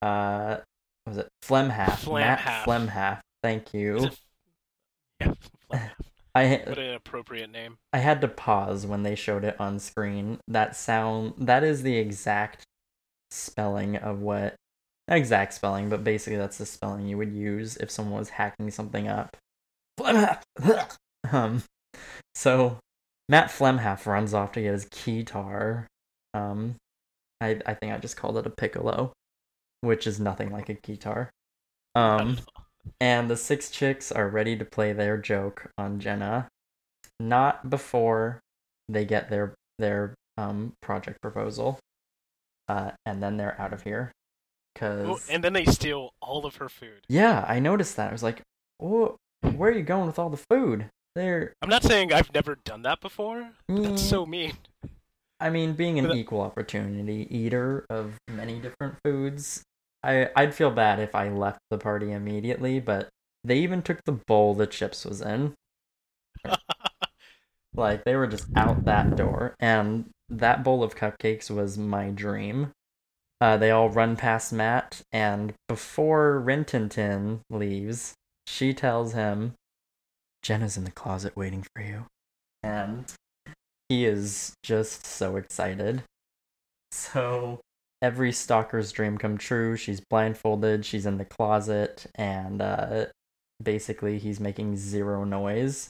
Uh, 0.00 0.58
was 1.06 1.16
it 1.18 1.28
Flamhaff? 1.44 2.10
Matt 2.12 2.38
Flamhaff. 2.38 2.64
Flamhaff. 2.64 3.20
Thank 3.42 3.74
you. 3.74 3.96
it- 4.04 4.18
Yeah, 5.20 5.34
Flamhaff. 5.70 5.90
I 6.36 6.62
what 6.64 6.78
an 6.78 6.94
appropriate 6.94 7.50
name. 7.50 7.78
I 7.92 7.98
had 7.98 8.20
to 8.20 8.28
pause 8.28 8.86
when 8.86 9.02
they 9.02 9.16
showed 9.16 9.42
it 9.44 9.60
on 9.60 9.80
screen. 9.80 10.38
That 10.46 10.76
sound 10.76 11.34
that 11.38 11.64
is 11.64 11.82
the 11.82 11.96
exact 11.96 12.62
spelling 13.32 13.96
of 13.96 14.20
what 14.20 14.54
exact 15.08 15.54
spelling, 15.54 15.88
but 15.88 16.04
basically 16.04 16.36
that's 16.36 16.58
the 16.58 16.66
spelling 16.66 17.08
you 17.08 17.18
would 17.18 17.32
use 17.32 17.76
if 17.78 17.90
someone 17.90 18.20
was 18.20 18.28
hacking 18.28 18.70
something 18.70 19.08
up. 19.08 19.36
Flamhaff. 19.98 20.42
um 21.32 21.64
so 22.36 22.78
Matt 23.30 23.48
Flamhaff 23.48 24.06
runs 24.06 24.34
off 24.34 24.50
to 24.52 24.60
get 24.60 24.72
his 24.72 24.86
keytar. 24.86 25.86
Um 26.34 26.74
I 27.40 27.60
I 27.64 27.74
think 27.74 27.92
I 27.92 27.98
just 27.98 28.16
called 28.16 28.36
it 28.36 28.46
a 28.46 28.50
piccolo, 28.50 29.12
which 29.82 30.08
is 30.08 30.18
nothing 30.18 30.50
like 30.50 30.68
a 30.68 30.74
guitar. 30.74 31.30
Um 31.94 32.38
and 33.00 33.30
the 33.30 33.36
six 33.36 33.70
chicks 33.70 34.10
are 34.10 34.28
ready 34.28 34.56
to 34.56 34.64
play 34.64 34.92
their 34.92 35.16
joke 35.16 35.70
on 35.78 36.00
Jenna, 36.00 36.48
not 37.20 37.70
before 37.70 38.40
they 38.88 39.04
get 39.04 39.30
their 39.30 39.54
their 39.78 40.14
um 40.36 40.72
project 40.82 41.22
proposal, 41.22 41.78
uh, 42.68 42.90
and 43.06 43.22
then 43.22 43.36
they're 43.36 43.60
out 43.60 43.72
of 43.72 43.82
here. 43.82 44.10
Cause 44.74 45.06
Well, 45.06 45.20
and 45.30 45.44
then 45.44 45.52
they 45.52 45.66
steal 45.66 46.10
all 46.20 46.46
of 46.46 46.56
her 46.56 46.68
food. 46.68 47.04
yeah, 47.08 47.44
I 47.46 47.60
noticed 47.60 47.96
that. 47.96 48.08
I 48.08 48.12
was 48.12 48.22
like, 48.22 48.42
"Oh, 48.80 49.16
where 49.42 49.70
are 49.70 49.76
you 49.76 49.82
going 49.84 50.06
with 50.06 50.18
all 50.18 50.30
the 50.30 50.44
food?" 50.50 50.88
I'm 51.16 51.68
not 51.68 51.82
saying 51.82 52.12
I've 52.12 52.32
never 52.32 52.56
done 52.64 52.82
that 52.82 53.00
before, 53.00 53.50
but 53.68 53.82
that's 53.82 54.02
Mm. 54.02 54.08
so 54.10 54.26
mean. 54.26 54.52
I 55.40 55.50
mean, 55.50 55.72
being 55.72 55.98
an 55.98 56.06
But- 56.08 56.16
equal 56.16 56.40
opportunity 56.40 57.26
eater 57.34 57.86
of 57.90 58.18
many 58.28 58.60
different 58.60 58.96
foods, 59.04 59.62
I 60.02 60.30
I'd 60.36 60.54
feel 60.54 60.70
bad 60.70 60.98
if 61.00 61.14
I 61.14 61.28
left 61.28 61.60
the 61.70 61.78
party 61.78 62.12
immediately, 62.12 62.78
but 62.80 63.08
they 63.44 63.58
even 63.58 63.82
took 63.82 64.04
the 64.04 64.12
bowl 64.26 64.54
the 64.54 64.66
chips 64.66 65.04
was 65.04 65.20
in. 65.20 65.54
Like 67.72 68.02
they 68.04 68.16
were 68.16 68.26
just 68.26 68.48
out 68.56 68.84
that 68.86 69.14
door, 69.16 69.54
and 69.60 70.10
that 70.28 70.64
bowl 70.64 70.82
of 70.82 70.96
cupcakes 70.96 71.48
was 71.50 71.78
my 71.78 72.10
dream. 72.10 72.72
Uh, 73.40 73.56
they 73.56 73.70
all 73.70 73.88
run 73.88 74.16
past 74.16 74.52
Matt, 74.52 75.02
and 75.12 75.54
before 75.68 76.42
Rintintin 76.44 77.40
leaves, 77.48 78.14
she 78.46 78.74
tells 78.74 79.12
him, 79.12 79.54
"Jenna's 80.42 80.76
in 80.76 80.84
the 80.84 80.90
closet 80.90 81.36
waiting 81.36 81.64
for 81.74 81.82
you," 81.82 82.06
and 82.62 83.12
he 83.88 84.04
is 84.06 84.54
just 84.62 85.04
so 85.06 85.36
excited. 85.36 86.02
So 86.92 87.60
every 88.02 88.32
stalker's 88.32 88.92
dream 88.92 89.18
come 89.18 89.38
true. 89.38 89.76
She's 89.76 90.00
blindfolded. 90.00 90.84
She's 90.84 91.06
in 91.06 91.18
the 91.18 91.24
closet, 91.24 92.06
and 92.14 92.60
uh, 92.62 93.06
basically 93.62 94.18
he's 94.18 94.40
making 94.40 94.76
zero 94.76 95.24
noise. 95.24 95.88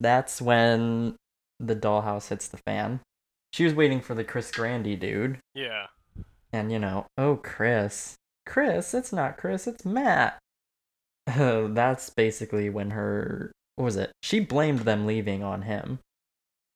That's 0.00 0.42
when 0.42 1.16
the 1.60 1.76
dollhouse 1.76 2.28
hits 2.28 2.48
the 2.48 2.58
fan. 2.66 3.00
She 3.52 3.64
was 3.64 3.74
waiting 3.74 4.00
for 4.00 4.14
the 4.14 4.24
Chris 4.24 4.50
Grandy 4.50 4.96
dude, 4.96 5.38
Yeah. 5.54 5.86
and 6.52 6.72
you 6.72 6.78
know, 6.78 7.06
oh 7.18 7.36
Chris, 7.36 8.14
Chris, 8.46 8.94
it's 8.94 9.12
not 9.12 9.36
Chris, 9.36 9.66
it's 9.66 9.84
Matt. 9.84 10.38
That's 11.26 12.10
basically 12.10 12.68
when 12.70 12.90
her 12.90 13.52
what 13.76 13.84
was 13.84 13.96
it? 13.96 14.12
She 14.22 14.40
blamed 14.40 14.80
them 14.80 15.06
leaving 15.06 15.42
on 15.42 15.62
him. 15.62 15.98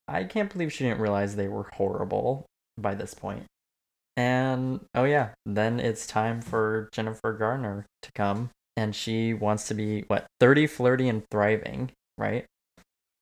I 0.08 0.24
can't 0.24 0.52
believe 0.52 0.72
she 0.72 0.84
didn't 0.84 1.00
realize 1.00 1.34
they 1.36 1.48
were 1.48 1.68
horrible 1.74 2.46
by 2.78 2.94
this 2.94 3.14
point. 3.14 3.44
And 4.16 4.80
oh 4.94 5.04
yeah, 5.04 5.30
then 5.44 5.78
it's 5.78 6.06
time 6.06 6.40
for 6.40 6.88
Jennifer 6.92 7.32
Garner 7.32 7.84
to 8.02 8.12
come, 8.12 8.50
and 8.76 8.94
she 8.94 9.34
wants 9.34 9.68
to 9.68 9.74
be 9.74 10.02
what 10.08 10.26
thirty, 10.40 10.66
flirty, 10.66 11.08
and 11.08 11.22
thriving, 11.30 11.90
right? 12.16 12.46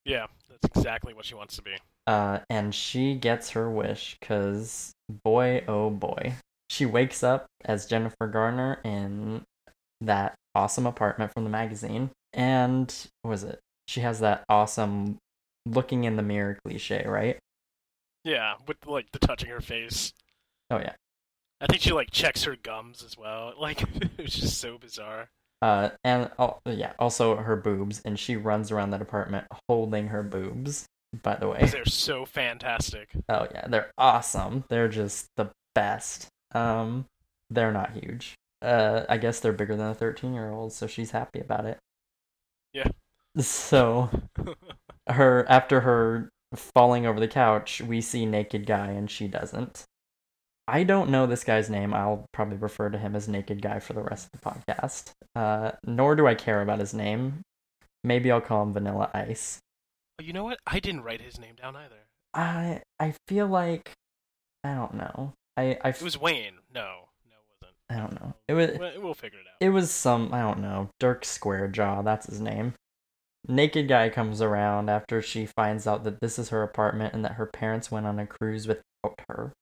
Yeah, 0.04 0.26
that's 0.48 0.76
exactly 0.76 1.14
what 1.14 1.24
she 1.24 1.34
wants 1.34 1.56
to 1.56 1.62
be. 1.62 1.76
Uh, 2.06 2.40
and 2.48 2.74
she 2.74 3.14
gets 3.14 3.50
her 3.50 3.68
wish 3.70 4.16
because 4.20 4.92
boy, 5.24 5.64
oh 5.66 5.90
boy, 5.90 6.34
she 6.70 6.86
wakes 6.86 7.24
up 7.24 7.46
as 7.64 7.86
Jennifer 7.86 8.28
Garner 8.28 8.78
in 8.84 9.42
that 10.00 10.34
awesome 10.54 10.86
apartment 10.86 11.32
from 11.32 11.42
the 11.42 11.50
magazine, 11.50 12.10
and 12.32 12.94
what 13.22 13.30
was 13.30 13.42
it? 13.42 13.58
She 13.86 14.00
has 14.00 14.20
that 14.20 14.44
awesome 14.48 15.18
looking 15.66 16.04
in 16.04 16.16
the 16.16 16.22
mirror 16.22 16.58
cliche, 16.64 17.04
right? 17.06 17.38
Yeah, 18.24 18.54
with 18.66 18.78
like 18.86 19.12
the 19.12 19.18
touching 19.18 19.50
her 19.50 19.60
face. 19.60 20.12
Oh 20.70 20.78
yeah. 20.78 20.94
I 21.60 21.66
think 21.66 21.82
she 21.82 21.92
like 21.92 22.10
checks 22.10 22.44
her 22.44 22.56
gums 22.56 23.02
as 23.02 23.16
well. 23.16 23.52
Like 23.58 23.82
it's 24.18 24.36
just 24.38 24.58
so 24.58 24.78
bizarre. 24.78 25.28
Uh, 25.62 25.90
and 26.02 26.30
al- 26.38 26.60
yeah, 26.66 26.92
also 26.98 27.36
her 27.36 27.56
boobs, 27.56 28.02
and 28.04 28.18
she 28.18 28.36
runs 28.36 28.70
around 28.70 28.90
that 28.90 29.00
apartment 29.00 29.46
holding 29.68 30.08
her 30.08 30.22
boobs. 30.22 30.86
By 31.22 31.36
the 31.36 31.48
way, 31.48 31.66
they're 31.66 31.84
so 31.86 32.24
fantastic. 32.26 33.10
Oh 33.28 33.46
yeah, 33.54 33.66
they're 33.68 33.90
awesome. 33.96 34.64
They're 34.68 34.88
just 34.88 35.26
the 35.36 35.50
best. 35.74 36.28
Um, 36.52 37.06
they're 37.50 37.72
not 37.72 37.92
huge. 37.92 38.34
Uh, 38.60 39.04
I 39.08 39.18
guess 39.18 39.40
they're 39.40 39.52
bigger 39.52 39.76
than 39.76 39.86
a 39.90 39.94
thirteen-year-old, 39.94 40.72
so 40.72 40.86
she's 40.86 41.12
happy 41.12 41.40
about 41.40 41.66
it. 41.66 41.78
Yeah. 42.72 42.88
So 43.38 44.10
her 45.08 45.44
after 45.48 45.80
her 45.80 46.30
falling 46.54 47.06
over 47.06 47.18
the 47.18 47.28
couch, 47.28 47.80
we 47.80 48.00
see 48.00 48.26
naked 48.26 48.66
guy, 48.66 48.88
and 48.88 49.10
she 49.10 49.26
doesn't. 49.28 49.84
I 50.66 50.84
don't 50.84 51.10
know 51.10 51.26
this 51.26 51.44
guy's 51.44 51.68
name. 51.68 51.92
I'll 51.92 52.26
probably 52.32 52.56
refer 52.56 52.88
to 52.88 52.96
him 52.96 53.14
as 53.14 53.28
Naked 53.28 53.60
Guy 53.60 53.80
for 53.80 53.92
the 53.92 54.02
rest 54.02 54.30
of 54.32 54.40
the 54.40 54.50
podcast. 54.50 55.10
Uh, 55.36 55.72
nor 55.84 56.16
do 56.16 56.26
I 56.26 56.34
care 56.34 56.62
about 56.62 56.78
his 56.78 56.94
name. 56.94 57.42
Maybe 58.02 58.30
I'll 58.32 58.40
call 58.40 58.62
him 58.62 58.72
Vanilla 58.72 59.10
Ice. 59.12 59.58
you 60.22 60.32
know 60.32 60.44
what? 60.44 60.58
I 60.66 60.80
didn't 60.80 61.02
write 61.02 61.20
his 61.20 61.38
name 61.38 61.56
down 61.56 61.76
either. 61.76 62.06
I 62.32 62.80
I 62.98 63.14
feel 63.28 63.46
like 63.46 63.92
I 64.62 64.74
don't 64.74 64.94
know. 64.94 65.34
I 65.56 65.76
I 65.84 65.90
It 65.90 66.02
was 66.02 66.18
Wayne. 66.18 66.54
No, 66.74 67.08
no, 67.28 67.36
it 67.50 67.60
wasn't. 67.60 67.76
I 67.90 67.96
don't 67.96 68.18
know. 68.20 68.34
It 68.48 68.54
was 68.54 68.70
We'll, 68.78 69.02
we'll 69.02 69.14
figure 69.14 69.40
it 69.40 69.46
out. 69.46 69.56
it 69.60 69.68
was 69.70 69.90
some 69.90 70.32
I 70.32 70.40
don't 70.40 70.60
know. 70.60 70.88
Dirk 70.98 71.24
Squarejaw, 71.24 72.04
that's 72.04 72.26
his 72.26 72.40
name. 72.40 72.72
Naked 73.46 73.88
guy 73.88 74.08
comes 74.08 74.40
around 74.40 74.88
after 74.88 75.20
she 75.20 75.46
finds 75.46 75.86
out 75.86 76.04
that 76.04 76.20
this 76.20 76.38
is 76.38 76.48
her 76.48 76.62
apartment 76.62 77.14
and 77.14 77.24
that 77.24 77.32
her 77.32 77.46
parents 77.46 77.90
went 77.90 78.06
on 78.06 78.18
a 78.18 78.26
cruise 78.26 78.66
without 78.66 79.20
her. 79.28 79.52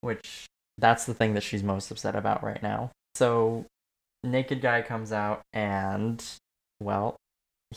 Which 0.00 0.46
that's 0.78 1.04
the 1.04 1.14
thing 1.14 1.34
that 1.34 1.42
she's 1.42 1.62
most 1.62 1.90
upset 1.90 2.16
about 2.16 2.42
right 2.42 2.62
now. 2.62 2.90
So 3.14 3.66
naked 4.24 4.60
guy 4.62 4.82
comes 4.82 5.12
out 5.12 5.42
and 5.52 6.24
well, 6.80 7.16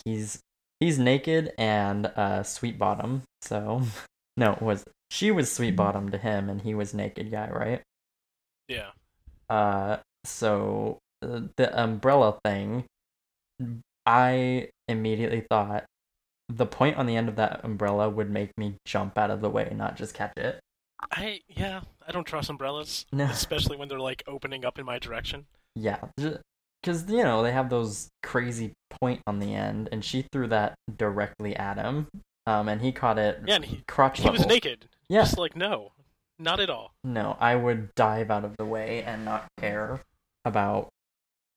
he's 0.06 0.40
he's 0.80 0.98
naked 0.98 1.54
and 1.58 2.08
uh 2.08 2.44
sweet 2.44 2.80
bottom. 2.80 3.24
So 3.42 3.82
no, 4.38 4.54
it 4.54 4.62
was 4.62 4.86
she 5.12 5.32
was 5.32 5.52
sweet 5.52 5.76
bottom 5.76 6.10
to 6.12 6.18
him 6.18 6.50
and 6.50 6.62
he 6.62 6.74
was 6.74 6.94
naked 6.94 7.32
guy, 7.32 7.50
right? 7.50 7.82
yeah. 8.68 8.92
Uh, 9.50 9.98
so 10.24 10.98
uh, 11.22 11.42
the 11.58 11.82
umbrella 11.82 12.38
thing, 12.44 12.86
I 14.06 14.70
immediately 14.88 15.42
thought 15.50 15.86
the 16.50 16.66
point 16.66 16.98
on 16.98 17.06
the 17.06 17.16
end 17.16 17.28
of 17.28 17.36
that 17.38 17.62
umbrella 17.64 18.10
would 18.10 18.30
make 18.30 18.56
me 18.58 18.76
jump 18.86 19.18
out 19.18 19.32
of 19.32 19.42
the 19.42 19.50
way, 19.50 19.72
not 19.76 19.96
just 19.96 20.14
catch 20.14 20.34
it. 20.38 20.60
I 21.12 21.42
yeah. 21.48 21.82
I 22.08 22.12
don't 22.12 22.26
trust 22.26 22.50
umbrellas, 22.50 23.06
No. 23.12 23.26
especially 23.32 23.78
when 23.78 23.88
they're 23.88 24.00
like 24.00 24.24
opening 24.28 24.64
up 24.64 24.78
in 24.78 24.86
my 24.86 25.00
direction. 25.00 25.46
Yeah, 25.76 25.98
because 26.16 27.10
you 27.10 27.24
know 27.24 27.44
they 27.44 27.52
have 27.52 27.70
those 27.70 28.10
crazy 28.24 28.74
point 28.90 29.22
on 29.28 29.40
the 29.40 29.54
end, 29.54 29.90
and 29.92 30.06
she 30.06 30.26
threw 30.32 30.48
that 30.48 30.76
directly 30.98 31.56
at 31.56 31.78
him. 31.78 32.08
Um, 32.48 32.70
and 32.70 32.80
he 32.80 32.92
caught 32.92 33.18
it 33.18 33.42
Yeah, 33.48 33.56
and 33.56 33.66
he 33.66 33.84
crotch 33.88 34.20
he 34.22 34.30
was 34.30 34.46
naked. 34.46 34.86
Yeah. 35.10 35.22
Just 35.22 35.38
like 35.38 35.56
no, 35.56 35.92
not 36.38 36.60
at 36.60 36.70
all. 36.70 36.94
No, 37.04 37.38
I 37.40 37.56
would 37.56 37.94
dive 37.96 38.30
out 38.30 38.46
of 38.46 38.56
the 38.58 38.66
way 38.66 39.04
and 39.04 39.26
not 39.26 39.48
care 39.60 40.02
about 40.46 40.90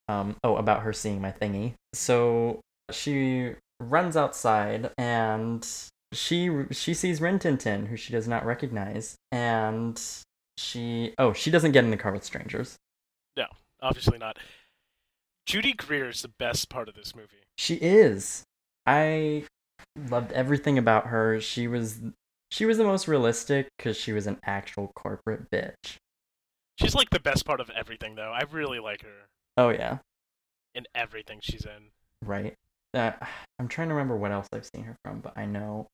um 0.09 0.37
oh 0.43 0.57
about 0.57 0.83
her 0.83 0.93
seeing 0.95 1.21
my 1.21 1.31
thingy. 1.31 1.75
So 1.93 2.61
she 2.91 3.55
runs 3.81 4.17
outside 4.17 4.91
and 4.99 5.67
she 6.13 6.51
she 6.71 6.95
sees 6.95 7.21
Rin 7.21 7.39
Tin 7.39 7.59
Tin, 7.59 7.87
who 7.87 7.97
she 7.97 8.13
does 8.13 8.27
not 8.27 8.45
recognize, 8.47 9.17
and 9.31 10.01
she 10.57 11.15
oh 11.19 11.33
she 11.33 11.51
doesn't 11.51 11.73
get 11.73 11.85
in 11.85 11.91
the 11.91 11.97
car 11.97 12.13
with 12.13 12.25
strangers. 12.25 12.77
No, 13.37 13.47
obviously 13.83 14.19
not. 14.19 14.39
Judy 15.47 15.73
Greer 15.73 16.09
is 16.09 16.23
the 16.23 16.33
best 16.39 16.69
part 16.69 16.89
of 16.89 16.95
this 16.95 17.15
movie. 17.15 17.45
She 17.57 17.75
is. 17.77 18.45
I 18.87 19.45
loved 20.11 20.33
everything 20.33 20.79
about 20.79 21.07
her. 21.09 21.41
She 21.41 21.67
was 21.67 22.01
she 22.51 22.65
was 22.65 22.79
the 22.79 22.85
most 22.85 23.07
realistic 23.09 23.69
because 23.77 23.97
she 23.97 24.13
was 24.13 24.27
an 24.27 24.39
actual 24.45 24.91
corporate 24.97 25.51
bitch. 25.51 25.97
She's 26.81 26.95
like 26.95 27.11
the 27.11 27.21
best 27.21 27.45
part 27.45 27.61
of 27.61 27.71
everything, 27.71 28.15
though. 28.15 28.33
I 28.33 28.45
really 28.51 28.79
like 28.79 29.03
her 29.03 29.27
Oh 29.57 29.69
yeah, 29.71 29.99
in 30.75 30.87
everything 30.95 31.41
she's 31.43 31.65
in. 31.67 31.91
right. 32.25 32.55
Uh, 32.95 33.13
I'm 33.59 33.69
trying 33.69 33.89
to 33.89 33.95
remember 33.95 34.17
what 34.17 34.33
else 34.33 34.49
I've 34.53 34.67
seen 34.73 34.85
her 34.85 34.97
from, 35.05 35.21
but 35.21 35.37
I 35.37 35.47
know. 35.47 35.89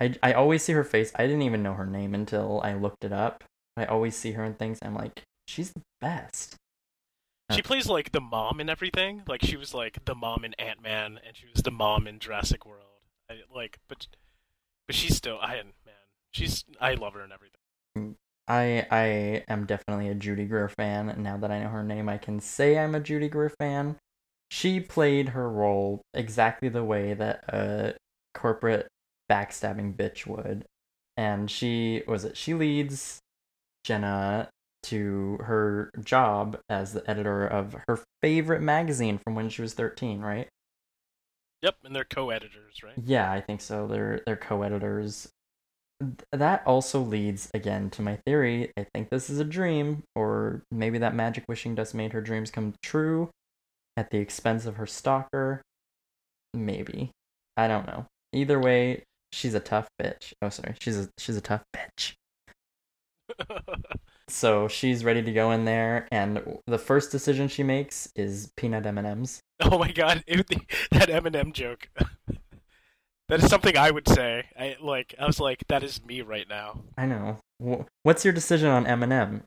I 0.00 0.14
I 0.22 0.32
always 0.34 0.62
see 0.62 0.72
her 0.72 0.84
face. 0.84 1.12
I 1.16 1.26
didn't 1.26 1.42
even 1.42 1.62
know 1.62 1.74
her 1.74 1.86
name 1.86 2.14
until 2.14 2.60
I 2.62 2.74
looked 2.74 3.04
it 3.04 3.12
up. 3.12 3.44
I 3.76 3.84
always 3.86 4.16
see 4.16 4.32
her 4.32 4.44
in 4.44 4.54
things. 4.54 4.78
I'm 4.82 4.94
like, 4.94 5.22
she's 5.46 5.72
the 5.72 5.82
best. 6.00 6.56
She 7.50 7.62
Uh, 7.62 7.62
plays 7.62 7.86
like 7.86 8.10
the 8.10 8.20
mom 8.20 8.58
in 8.60 8.68
everything. 8.68 9.22
Like 9.28 9.42
she 9.42 9.56
was 9.56 9.72
like 9.74 10.04
the 10.06 10.14
mom 10.14 10.44
in 10.44 10.54
Ant 10.54 10.80
Man, 10.82 11.20
and 11.24 11.36
she 11.36 11.46
was 11.46 11.62
the 11.62 11.70
mom 11.70 12.06
in 12.08 12.18
Jurassic 12.18 12.66
World. 12.66 13.02
I, 13.30 13.42
like, 13.54 13.78
but 13.88 14.08
but 14.86 14.96
she's 14.96 15.16
still 15.16 15.38
I 15.40 15.56
man. 15.56 15.74
She's 16.32 16.64
I 16.80 16.94
love 16.94 17.14
her 17.14 17.22
and 17.22 17.32
everything. 17.32 17.60
I 18.48 18.86
I 18.90 19.44
am 19.48 19.66
definitely 19.66 20.08
a 20.08 20.14
Judy 20.14 20.46
Greer 20.46 20.68
fan. 20.68 21.08
and 21.08 21.22
Now 21.22 21.36
that 21.38 21.50
I 21.50 21.60
know 21.62 21.68
her 21.68 21.82
name, 21.82 22.08
I 22.08 22.18
can 22.18 22.40
say 22.40 22.78
I'm 22.78 22.94
a 22.94 23.00
Judy 23.00 23.28
Greer 23.28 23.50
fan. 23.50 23.96
She 24.52 24.80
played 24.80 25.30
her 25.30 25.48
role 25.48 26.02
exactly 26.12 26.68
the 26.68 26.84
way 26.84 27.14
that 27.14 27.42
a 27.48 27.94
corporate 28.34 28.86
backstabbing 29.30 29.96
bitch 29.96 30.26
would. 30.26 30.66
And 31.16 31.50
she 31.50 32.02
was 32.06 32.26
it 32.26 32.36
she 32.36 32.52
leads 32.52 33.18
Jenna 33.82 34.50
to 34.82 35.38
her 35.40 35.90
job 36.04 36.60
as 36.68 36.92
the 36.92 37.08
editor 37.10 37.46
of 37.46 37.78
her 37.88 38.04
favorite 38.20 38.60
magazine 38.60 39.16
from 39.16 39.34
when 39.36 39.48
she 39.48 39.62
was 39.62 39.72
13, 39.72 40.20
right? 40.20 40.48
Yep, 41.62 41.76
and 41.84 41.96
they're 41.96 42.04
co-editors, 42.04 42.82
right? 42.82 42.92
Yeah, 43.02 43.32
I 43.32 43.40
think 43.40 43.62
so. 43.62 43.86
They're 43.86 44.20
they're 44.26 44.36
co-editors. 44.36 45.30
Th- 45.98 46.12
That 46.30 46.62
also 46.66 47.00
leads 47.00 47.48
again 47.54 47.88
to 47.88 48.02
my 48.02 48.16
theory. 48.26 48.70
I 48.76 48.84
think 48.92 49.08
this 49.08 49.30
is 49.30 49.38
a 49.38 49.44
dream, 49.44 50.02
or 50.14 50.62
maybe 50.70 50.98
that 50.98 51.14
magic 51.14 51.44
wishing 51.48 51.74
dust 51.74 51.94
made 51.94 52.12
her 52.12 52.20
dreams 52.20 52.50
come 52.50 52.74
true 52.82 53.30
at 53.96 54.10
the 54.10 54.18
expense 54.18 54.66
of 54.66 54.76
her 54.76 54.86
stalker. 54.86 55.62
Maybe. 56.54 57.10
I 57.56 57.68
don't 57.68 57.86
know. 57.86 58.06
Either 58.32 58.58
way, 58.58 59.04
she's 59.32 59.54
a 59.54 59.60
tough 59.60 59.88
bitch. 60.00 60.32
Oh, 60.40 60.48
sorry. 60.48 60.74
She's 60.80 60.98
a 60.98 61.08
she's 61.18 61.36
a 61.36 61.40
tough 61.40 61.64
bitch. 61.74 62.14
So 64.32 64.66
she's 64.66 65.04
ready 65.04 65.22
to 65.22 65.32
go 65.32 65.50
in 65.50 65.66
there, 65.66 66.08
and 66.10 66.58
the 66.66 66.78
first 66.78 67.12
decision 67.12 67.48
she 67.48 67.62
makes 67.62 68.10
is 68.16 68.50
peanut 68.56 68.86
M 68.86 68.96
and 68.96 69.06
M's. 69.06 69.40
oh 69.60 69.78
my 69.78 69.92
god, 69.92 70.24
it, 70.26 70.48
that 70.90 71.10
Eminem 71.10 71.52
joke. 71.52 71.88
that 73.28 73.42
is 73.42 73.50
something 73.50 73.76
I 73.76 73.90
would 73.90 74.08
say. 74.08 74.46
I 74.58 74.76
like. 74.80 75.14
I 75.18 75.26
was 75.26 75.38
like, 75.38 75.64
that 75.68 75.82
is 75.82 76.02
me 76.06 76.22
right 76.22 76.48
now. 76.48 76.80
I 76.96 77.04
know. 77.04 77.40
What's 78.04 78.24
your 78.24 78.32
decision 78.32 78.70
on 78.70 78.86
M 78.86 79.02
and 79.02 79.12
M? 79.12 79.42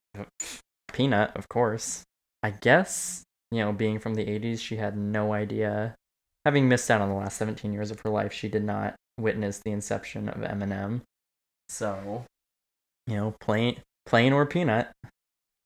Peanut, 0.93 1.35
of 1.35 1.49
course. 1.49 2.03
I 2.43 2.51
guess, 2.51 3.23
you 3.51 3.59
know, 3.59 3.71
being 3.71 3.99
from 3.99 4.15
the 4.15 4.25
80s, 4.25 4.59
she 4.59 4.77
had 4.77 4.97
no 4.97 5.33
idea. 5.33 5.95
Having 6.45 6.69
missed 6.69 6.91
out 6.91 7.01
on 7.01 7.09
the 7.09 7.15
last 7.15 7.37
17 7.37 7.73
years 7.73 7.91
of 7.91 7.99
her 8.01 8.09
life, 8.09 8.33
she 8.33 8.47
did 8.47 8.63
not 8.63 8.95
witness 9.19 9.59
the 9.59 9.71
inception 9.71 10.29
of 10.29 10.41
Eminem. 10.41 11.01
So, 11.69 12.25
you 13.07 13.15
know, 13.15 13.35
plain, 13.39 13.81
plain 14.05 14.33
or 14.33 14.45
peanut. 14.45 14.91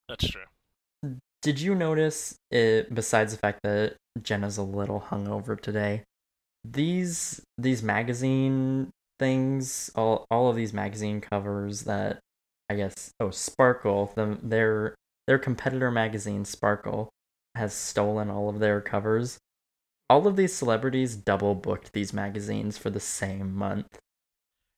That's 0.08 0.28
true. 0.28 0.42
Did 1.42 1.60
you 1.60 1.74
notice, 1.74 2.36
it, 2.50 2.94
besides 2.94 3.32
the 3.32 3.38
fact 3.38 3.60
that 3.62 3.96
Jenna's 4.20 4.58
a 4.58 4.62
little 4.62 5.00
hungover 5.00 5.58
today, 5.60 6.04
these 6.64 7.40
these 7.56 7.82
magazine 7.82 8.90
things, 9.18 9.90
all 9.94 10.26
all 10.30 10.48
of 10.48 10.56
these 10.56 10.74
magazine 10.74 11.20
covers 11.22 11.82
that 11.82 12.20
I 12.68 12.74
guess 12.74 13.12
oh 13.20 13.30
Sparkle, 13.30 14.12
the, 14.14 14.38
their 14.42 14.94
their 15.26 15.38
competitor 15.38 15.90
magazine 15.90 16.44
Sparkle 16.44 17.08
has 17.54 17.74
stolen 17.74 18.30
all 18.30 18.48
of 18.48 18.58
their 18.58 18.80
covers. 18.80 19.38
All 20.08 20.26
of 20.26 20.36
these 20.36 20.52
celebrities 20.54 21.16
double 21.16 21.54
booked 21.54 21.92
these 21.92 22.12
magazines 22.12 22.76
for 22.76 22.90
the 22.90 23.00
same 23.00 23.54
month. 23.54 23.98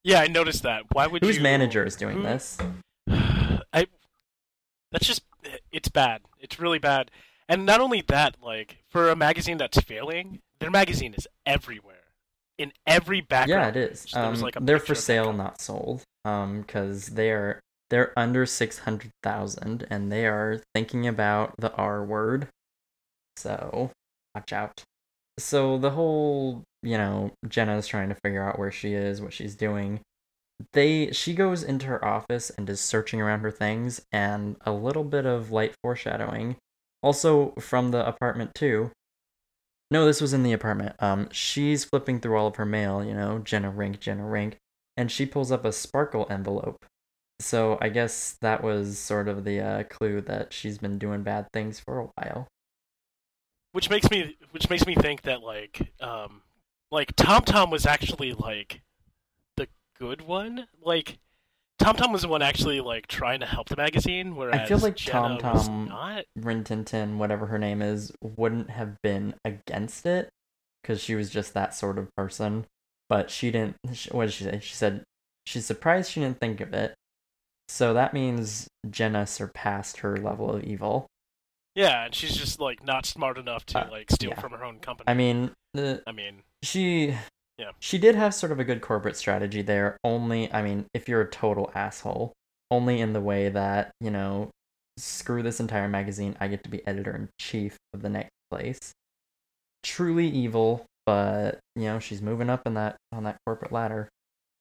Yeah, 0.05 0.21
I 0.21 0.27
noticed 0.27 0.63
that. 0.65 0.85
Why 0.93 1.07
would 1.07 1.23
Whose 1.25 1.37
you? 1.37 1.43
manager 1.43 1.85
is 1.85 1.97
doing 1.97 2.19
who- 2.19 2.23
this? 2.23 2.59
I. 3.09 3.87
That's 4.91 5.07
just. 5.07 5.23
It's 5.73 5.89
bad. 5.89 6.23
It's 6.39 6.61
really 6.61 6.79
bad. 6.79 7.11
And 7.49 7.67
not 7.67 7.81
only 7.81 8.03
that, 8.09 8.37
like 8.43 8.79
for 8.89 9.11
a 9.11 9.17
magazine 9.17 9.59
that's 9.59 9.81
failing, 9.81 10.41
their 10.61 10.71
magazine 10.71 11.15
is 11.15 11.27
everywhere, 11.45 12.05
in 12.59 12.73
every 12.87 13.21
background. 13.21 13.75
Yeah, 13.77 13.83
it 13.83 13.91
is. 13.91 14.07
Um, 14.15 14.35
like, 14.41 14.55
they're 14.61 14.79
for 14.79 14.95
sale, 14.95 15.33
not 15.33 15.61
sold. 15.61 16.03
Um, 16.25 16.61
because 16.61 17.09
they're 17.09 17.61
they're 17.91 18.13
under 18.17 18.47
six 18.47 18.79
hundred 18.81 19.11
thousand, 19.23 19.87
and 19.91 20.13
they 20.13 20.27
are 20.27 20.61
thinking 20.75 21.07
about 21.07 21.55
the 21.59 21.73
R 21.75 22.05
word. 22.05 22.49
So 23.37 23.91
watch 24.35 24.53
out. 24.53 24.83
So 25.39 25.79
the 25.79 25.91
whole, 25.91 26.63
you 26.83 26.99
know, 26.99 27.33
Jenna's 27.49 27.87
trying 27.87 28.11
to 28.11 28.17
figure 28.23 28.43
out 28.43 28.59
where 28.59 28.71
she 28.71 28.95
is, 28.95 29.21
what 29.21 29.33
she's 29.33 29.55
doing. 29.55 30.01
They 30.73 31.11
she 31.13 31.35
goes 31.35 31.63
into 31.63 31.87
her 31.87 32.05
office 32.05 32.51
and 32.51 32.69
is 32.71 32.81
searching 32.81 33.21
around 33.21 33.41
her 33.41 33.51
things, 33.51 34.03
and 34.13 34.57
a 34.65 34.73
little 34.73 35.05
bit 35.05 35.27
of 35.27 35.51
light 35.51 35.75
foreshadowing. 35.83 36.57
Also 37.03 37.53
from 37.59 37.91
the 37.91 38.07
apartment 38.07 38.55
too. 38.55 38.91
No, 39.91 40.07
this 40.07 40.21
was 40.21 40.33
in 40.33 40.43
the 40.43 40.53
apartment. 40.53 40.95
Um, 41.01 41.29
she's 41.33 41.85
flipping 41.85 42.21
through 42.21 42.37
all 42.37 42.47
of 42.47 42.57
her 42.57 42.65
mail, 42.65 43.05
you 43.05 43.13
know, 43.13 43.41
Jenna 43.41 43.71
Rink, 43.71 44.01
Jenna 44.01 44.25
Rink, 44.25 44.57
and 44.97 45.11
she 45.11 45.27
pulls 45.27 45.53
up 45.53 45.65
a 45.65 45.73
sparkle 45.73 46.27
envelope. 46.31 46.87
So 47.41 47.77
I 47.81 47.89
guess 47.89 48.39
that 48.41 48.63
was 48.63 48.99
sort 48.99 49.29
of 49.29 49.45
the 49.45 49.61
uh, 49.61 49.83
clue 49.85 50.21
that 50.23 50.53
she's 50.53 50.79
been 50.79 50.99
doing 50.99 51.23
bad 51.23 51.49
things 51.53 51.81
for 51.81 51.99
a 51.99 52.09
while. 52.17 52.47
Which 53.73 53.91
makes 53.91 54.11
me 54.11 54.37
which 54.53 54.71
makes 54.71 54.87
me 54.87 54.95
think 54.95 55.23
that 55.23 55.43
like 55.43 55.93
um 56.01 56.43
like 56.91 57.15
Tom 57.17 57.43
Tom 57.43 57.71
was 57.71 57.87
actually 57.87 58.33
like 58.33 58.83
the 59.57 59.69
good 59.99 60.23
one. 60.23 60.67
Like 60.83 61.19
Tom 61.79 61.97
Tom 61.97 62.13
was 62.13 62.23
the 62.23 62.29
one 62.29 62.43
actually 62.43 62.81
like 62.81 63.07
trying 63.09 63.41
to 63.41 63.47
help 63.47 63.69
the 63.69 63.77
magazine, 63.77 64.37
whereas 64.37 64.61
I 64.61 64.67
feel 64.67 64.79
like 64.79 64.97
Tom 64.97 65.39
Tom- 65.39 65.89
not. 65.89 66.25
Rin 66.37 66.63
Tin 66.65 66.85
Tin, 66.85 67.19
whatever 67.19 67.47
her 67.47 67.59
name 67.59 67.83
is, 67.83 68.13
wouldn't 68.21 68.71
have 68.71 69.01
been 69.03 69.35
against 69.45 70.07
it 70.07 70.29
because 70.83 71.01
she 71.01 71.15
was 71.15 71.31
just 71.31 71.55
that 71.55 71.75
sort 71.75 71.99
of 71.99 72.15
person. 72.17 72.67
But 73.09 73.31
she 73.31 73.51
didn't. 73.51 73.77
What 74.11 74.27
did 74.27 74.35
she 74.35 74.45
say? 74.45 74.61
She 74.63 74.75
said 74.75 75.03
she's 75.45 75.67
surprised 75.67 76.13
she 76.13 76.21
didn't 76.21 76.41
think 76.41 76.61
of 76.61 76.73
it. 76.73 76.95
So 77.69 77.95
that 77.95 78.15
means 78.15 78.69
Jenna 78.89 79.27
surpassed 79.27 79.99
her 79.99 80.17
level 80.17 80.55
of 80.55 80.63
evil. 80.63 81.07
Yeah, 81.75 82.05
and 82.05 82.15
she's 82.15 82.37
just 82.37 82.61
like 82.61 82.85
not 82.85 83.07
smart 83.07 83.39
enough 83.39 83.65
to 83.67 83.87
Uh, 83.87 83.91
like 83.91 84.11
steal 84.11 84.31
yeah. 84.31 84.41
from 84.41 84.53
her 84.53 84.65
own 84.65 84.79
company. 84.81 85.05
I 85.09 85.15
mean, 85.15 85.53
the, 85.75 86.03
I 86.07 86.13
mean, 86.13 86.43
she 86.63 87.17
Yeah. 87.59 87.71
she 87.81 87.99
did 87.99 88.15
have 88.15 88.35
sort 88.35 88.53
of 88.53 88.61
a 88.61 88.65
good 88.65 88.81
corporate 88.81 89.17
strategy 89.17 89.63
there 89.63 89.97
only 90.05 90.53
i 90.53 90.63
mean 90.63 90.87
if 90.95 91.09
you're 91.09 91.21
a 91.21 91.31
total 91.31 91.71
asshole 91.75 92.33
only 92.71 93.01
in 93.01 93.13
the 93.13 93.21
way 93.21 93.49
that 93.51 93.93
you 94.01 94.11
know 94.11 94.51
screw 94.97 95.43
this 95.43 95.61
entire 95.61 95.87
magazine 95.89 96.37
i 96.41 96.49
get 96.49 96.65
to 96.65 96.71
be 96.71 96.85
editor 96.87 97.15
in 97.15 97.29
chief 97.39 97.77
of 97.95 98.03
the 98.03 98.09
next 98.09 98.31
place 98.51 98.93
truly 99.83 100.27
evil 100.29 100.85
but 101.07 101.59
you 101.77 101.83
know 101.85 101.99
she's 101.99 102.23
moving 102.23 102.49
up 102.51 102.63
in 102.67 102.75
that 102.75 102.97
on 103.13 103.25
that 103.25 103.37
corporate 103.47 103.73
ladder 103.73 104.09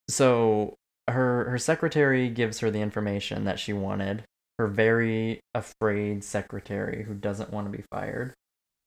so 0.09 0.75
her 1.07 1.49
her 1.49 1.57
secretary 1.57 2.29
gives 2.29 2.59
her 2.59 2.69
the 2.71 2.81
information 2.81 3.45
that 3.45 3.57
she 3.59 3.73
wanted 3.73 4.23
her 4.61 4.67
very 4.67 5.39
afraid 5.55 6.23
secretary 6.23 7.03
who 7.03 7.13
doesn't 7.13 7.51
want 7.51 7.65
to 7.69 7.75
be 7.75 7.83
fired 7.91 8.33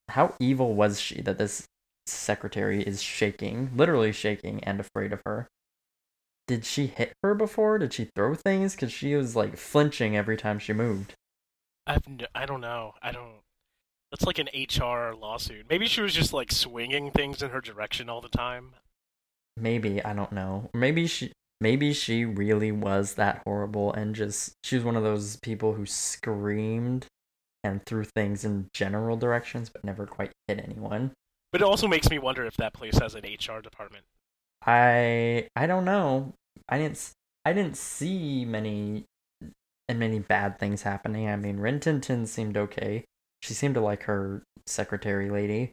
how 0.08 0.34
evil 0.38 0.74
was 0.74 1.00
she 1.00 1.20
that 1.22 1.38
this 1.38 1.66
secretary 2.06 2.82
is 2.82 3.02
shaking, 3.02 3.70
literally 3.74 4.12
shaking 4.12 4.62
and 4.64 4.80
afraid 4.80 5.12
of 5.12 5.20
her. 5.24 5.48
Did 6.46 6.64
she 6.64 6.86
hit 6.86 7.14
her 7.22 7.34
before? 7.34 7.78
Did 7.78 7.94
she 7.94 8.10
throw 8.14 8.34
things? 8.34 8.74
Because 8.74 8.92
she 8.92 9.14
was 9.14 9.34
like 9.34 9.56
flinching 9.56 10.16
every 10.16 10.36
time 10.36 10.58
she 10.58 10.74
moved. 10.74 11.14
I've 11.86 12.06
n- 12.06 12.26
I 12.34 12.44
don't 12.44 12.60
know. 12.60 12.94
I 13.02 13.12
don't. 13.12 13.40
That's 14.10 14.26
like 14.26 14.38
an 14.38 14.48
HR 14.54 15.14
lawsuit. 15.14 15.66
Maybe 15.68 15.86
she 15.86 16.02
was 16.02 16.12
just 16.12 16.32
like 16.32 16.52
swinging 16.52 17.10
things 17.10 17.42
in 17.42 17.50
her 17.50 17.60
direction 17.60 18.10
all 18.10 18.20
the 18.20 18.28
time. 18.28 18.72
Maybe, 19.56 20.04
I 20.04 20.12
don't 20.12 20.32
know. 20.32 20.68
Maybe 20.74 21.06
she 21.06 21.32
maybe 21.60 21.92
she 21.92 22.24
really 22.24 22.72
was 22.72 23.14
that 23.14 23.42
horrible 23.44 23.92
and 23.92 24.14
just 24.14 24.52
she 24.64 24.76
was 24.76 24.84
one 24.84 24.96
of 24.96 25.02
those 25.02 25.36
people 25.36 25.74
who 25.74 25.86
screamed 25.86 27.06
and 27.62 27.84
threw 27.86 28.04
things 28.04 28.44
in 28.44 28.68
general 28.74 29.16
directions 29.16 29.70
but 29.70 29.84
never 29.84 30.06
quite 30.06 30.32
hit 30.48 30.60
anyone. 30.62 31.12
But 31.52 31.62
it 31.62 31.64
also 31.64 31.86
makes 31.86 32.10
me 32.10 32.18
wonder 32.18 32.44
if 32.44 32.56
that 32.56 32.74
place 32.74 32.98
has 32.98 33.14
an 33.14 33.24
HR 33.24 33.60
department. 33.62 34.04
I 34.66 35.48
I 35.56 35.66
don't 35.66 35.84
know. 35.84 36.34
I 36.68 36.78
didn't 36.78 36.96
s- 36.96 37.12
I 37.44 37.52
didn't 37.52 37.76
see 37.76 38.44
many 38.44 39.04
and 39.88 39.98
many 39.98 40.18
bad 40.18 40.58
things 40.58 40.82
happening. 40.82 41.28
I 41.28 41.36
mean, 41.36 41.58
Rin 41.58 41.80
Tin 41.80 42.00
Tin 42.00 42.26
seemed 42.26 42.56
okay. 42.56 43.04
She 43.42 43.54
seemed 43.54 43.74
to 43.74 43.80
like 43.80 44.04
her 44.04 44.42
secretary 44.66 45.30
lady. 45.30 45.72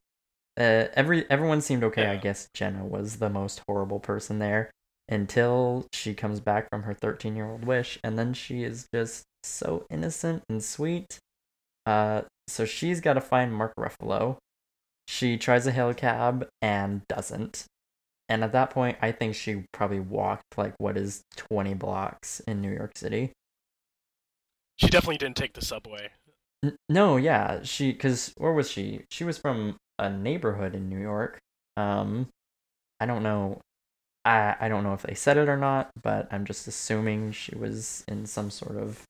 Uh, 0.60 0.88
every 0.94 1.30
everyone 1.32 1.62
seemed 1.62 1.84
okay. 1.86 2.08
I 2.08 2.18
guess 2.18 2.50
Jenna 2.54 2.86
was 2.86 3.18
the 3.18 3.30
most 3.30 3.62
horrible 3.68 4.00
person 4.00 4.40
there. 4.40 4.70
Until 5.12 5.86
she 5.92 6.14
comes 6.14 6.40
back 6.40 6.70
from 6.70 6.84
her 6.84 6.94
13 6.94 7.36
year 7.36 7.46
old 7.46 7.66
wish, 7.66 8.00
and 8.04 8.18
then 8.18 8.34
she 8.34 8.64
is 8.64 8.88
just 8.94 9.24
so 9.44 9.86
innocent 9.90 10.44
and 10.50 10.64
sweet. 10.64 11.20
Uh, 11.86 12.22
so 12.48 12.66
she's 12.66 13.02
got 13.02 13.14
to 13.14 13.22
find 13.22 13.54
Mark 13.54 13.74
Ruffalo. 13.78 14.38
She 15.08 15.38
tries 15.38 15.68
a 15.68 15.72
hail 15.72 15.94
cab 15.94 16.48
and 16.62 17.02
doesn't. 17.08 17.66
And 18.30 18.46
at 18.46 18.54
that 18.54 18.70
point, 18.70 18.98
I 19.02 19.12
think 19.12 19.36
she 19.36 19.66
probably 19.74 20.00
walked 20.00 20.58
like 20.58 20.74
what 20.78 20.96
is 20.96 21.24
20 21.36 21.74
blocks 21.74 22.40
in 22.48 22.62
New 22.62 22.72
York 22.72 22.98
City. 22.98 23.34
She 24.78 24.88
definitely 24.88 25.18
didn't 25.18 25.36
take 25.36 25.54
the 25.54 25.66
subway. 25.66 26.12
N- 26.64 26.76
no, 26.88 27.18
yeah, 27.18 27.62
she 27.64 27.92
because 27.92 28.34
where 28.38 28.54
was 28.54 28.72
she? 28.72 29.02
She 29.12 29.24
was 29.24 29.38
from 29.38 29.76
a 30.00 30.10
neighborhood 30.10 30.76
in 30.76 30.90
New 30.90 31.00
York. 31.00 31.40
Um, 31.76 32.30
I 33.00 33.06
don't 33.06 33.24
know. 33.24 33.60
I 34.26 34.56
I 34.60 34.70
don't 34.70 34.84
know 34.84 34.94
if 34.94 35.02
they 35.02 35.14
said 35.14 35.38
it 35.38 35.50
or 35.50 35.58
not, 35.58 35.92
but 36.02 36.28
I'm 36.32 36.46
just 36.46 36.68
assuming 36.68 37.32
she 37.32 37.56
was 37.56 38.04
in 38.08 38.26
some 38.26 38.50
sort 38.52 38.78
of 38.78 39.04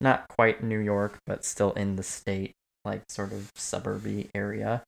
not 0.00 0.28
quite 0.28 0.62
New 0.62 0.78
York, 0.78 1.18
but 1.26 1.44
still 1.44 1.72
in 1.72 1.96
the 1.96 2.02
state, 2.02 2.52
like 2.84 3.02
sort 3.10 3.32
of 3.32 3.50
suburby 3.56 4.28
area. 4.34 4.82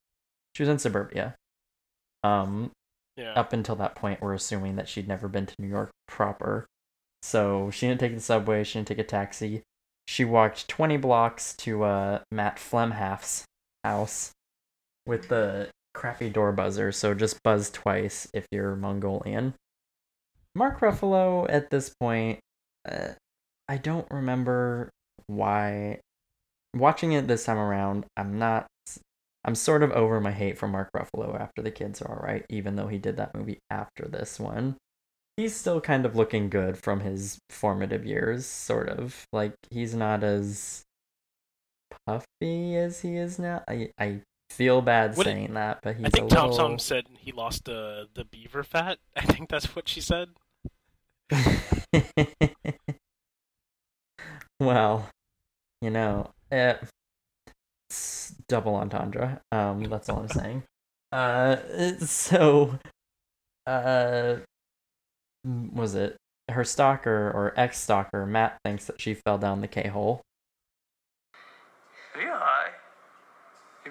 She 0.55 0.63
was 0.63 0.69
in 0.71 0.79
suburbia. 0.79 1.35
Um, 2.23 2.73
Yeah. 3.17 3.33
up 3.35 3.53
until 3.53 3.75
that 3.77 3.95
point, 3.97 4.21
we're 4.21 4.35
assuming 4.35 4.77
that 4.77 4.89
she'd 4.89 5.09
never 5.09 5.29
been 5.29 5.47
to 5.47 5.55
New 5.59 5.69
York 5.69 5.91
proper. 6.07 6.67
So 7.23 7.71
she 7.71 7.87
didn't 7.89 8.01
take 8.01 8.15
the 8.15 8.21
subway, 8.21 8.65
she 8.65 8.79
didn't 8.79 8.89
take 8.89 8.99
a 8.99 9.05
taxi. 9.05 9.63
She 10.07 10.25
walked 10.25 10.69
20 10.69 10.97
blocks 10.99 11.55
to 11.59 11.83
uh, 11.85 12.21
Matt 12.31 12.57
Flamhaff's 12.59 13.45
house 13.85 14.33
with 15.07 15.29
the 15.29 15.71
crappy 15.95 16.31
door 16.31 16.53
buzzer, 16.53 16.93
so 16.93 17.15
just 17.15 17.43
buzz 17.43 17.71
twice 17.71 18.29
if 18.33 18.47
you're 18.51 18.77
Mongolian. 18.77 19.55
Mark 20.55 20.81
Ruffalo, 20.81 21.47
at 21.49 21.71
this 21.71 21.95
point, 22.01 22.41
uh, 22.89 23.11
I 23.69 23.77
don't 23.77 24.07
remember 24.11 24.91
why. 25.27 26.01
Watching 26.75 27.13
it 27.13 27.27
this 27.27 27.45
time 27.45 27.59
around, 27.59 28.05
I'm 28.17 28.39
not 28.39 28.67
I'm 29.49 29.55
sort 29.55 29.83
of 29.83 29.93
over 29.93 30.21
my 30.21 30.33
hate 30.33 30.59
for 30.59 30.69
Mark 30.69 30.91
Ruffalo 30.95 31.41
after 31.41 31.63
the 31.63 31.71
kids 31.71 32.03
are 32.03 32.19
alright, 32.19 32.45
even 32.51 32.77
though 32.77 32.89
he 32.89 32.99
did 32.99 33.17
that 33.17 33.35
movie 33.35 33.61
after 33.71 34.07
this 34.07 34.39
one. 34.39 34.77
He's 35.39 35.57
still 35.57 35.81
kind 35.81 36.05
of 36.05 36.17
looking 36.17 36.51
good 36.51 36.77
from 36.77 37.01
his 37.01 37.39
formative 37.49 38.05
years, 38.05 38.45
sort 38.45 38.91
of. 38.91 39.25
Like 39.33 39.55
he's 39.71 39.95
not 39.95 40.23
as 40.23 40.83
puffy 42.07 42.77
as 42.77 43.01
he 43.01 43.17
is 43.17 43.39
now. 43.39 43.63
I 43.67 43.91
I 43.99 44.21
feel 44.51 44.81
bad 44.83 45.17
What 45.17 45.25
did- 45.25 45.33
saying 45.35 45.55
that, 45.55 45.81
but 45.83 45.97
he's 45.97 46.07
I 46.07 46.11
think 46.11 46.31
a 46.31 46.35
Tom 46.35 46.51
little... 46.51 46.69
Tom 46.69 46.79
said 46.79 47.07
he 47.19 47.33
lost 47.33 47.65
the 47.65 48.09
the 48.15 48.25
beaver 48.25 48.63
fat. 48.63 48.99
I 49.17 49.23
think 49.23 49.49
that's 49.49 49.75
what 49.77 49.89
she 49.89 50.01
said. 50.01 50.31
well, 54.61 55.09
you 55.81 55.91
know, 55.91 56.31
eh, 56.51 56.75
it's 57.91 58.35
double 58.49 58.75
entendre. 58.77 59.41
Um, 59.53 59.83
that's 59.85 60.09
all 60.09 60.21
I'm 60.21 60.29
saying. 60.29 60.63
Uh, 61.11 61.57
it- 61.71 62.03
so, 62.03 62.79
uh, 63.67 64.37
m- 65.43 65.75
was 65.75 65.95
it 65.95 66.19
her 66.51 66.65
stalker 66.65 67.31
or 67.35 67.55
ex 67.57 67.79
stalker? 67.81 68.27
Matt 68.27 68.59
thinks 68.63 68.85
that 68.85 69.01
she 69.01 69.15
fell 69.15 69.39
down 69.39 69.63
the 69.63 69.69
K 69.69 69.89
hole. 69.89 70.21
Are 72.15 72.21
you 72.21 72.29
high? 72.31 72.73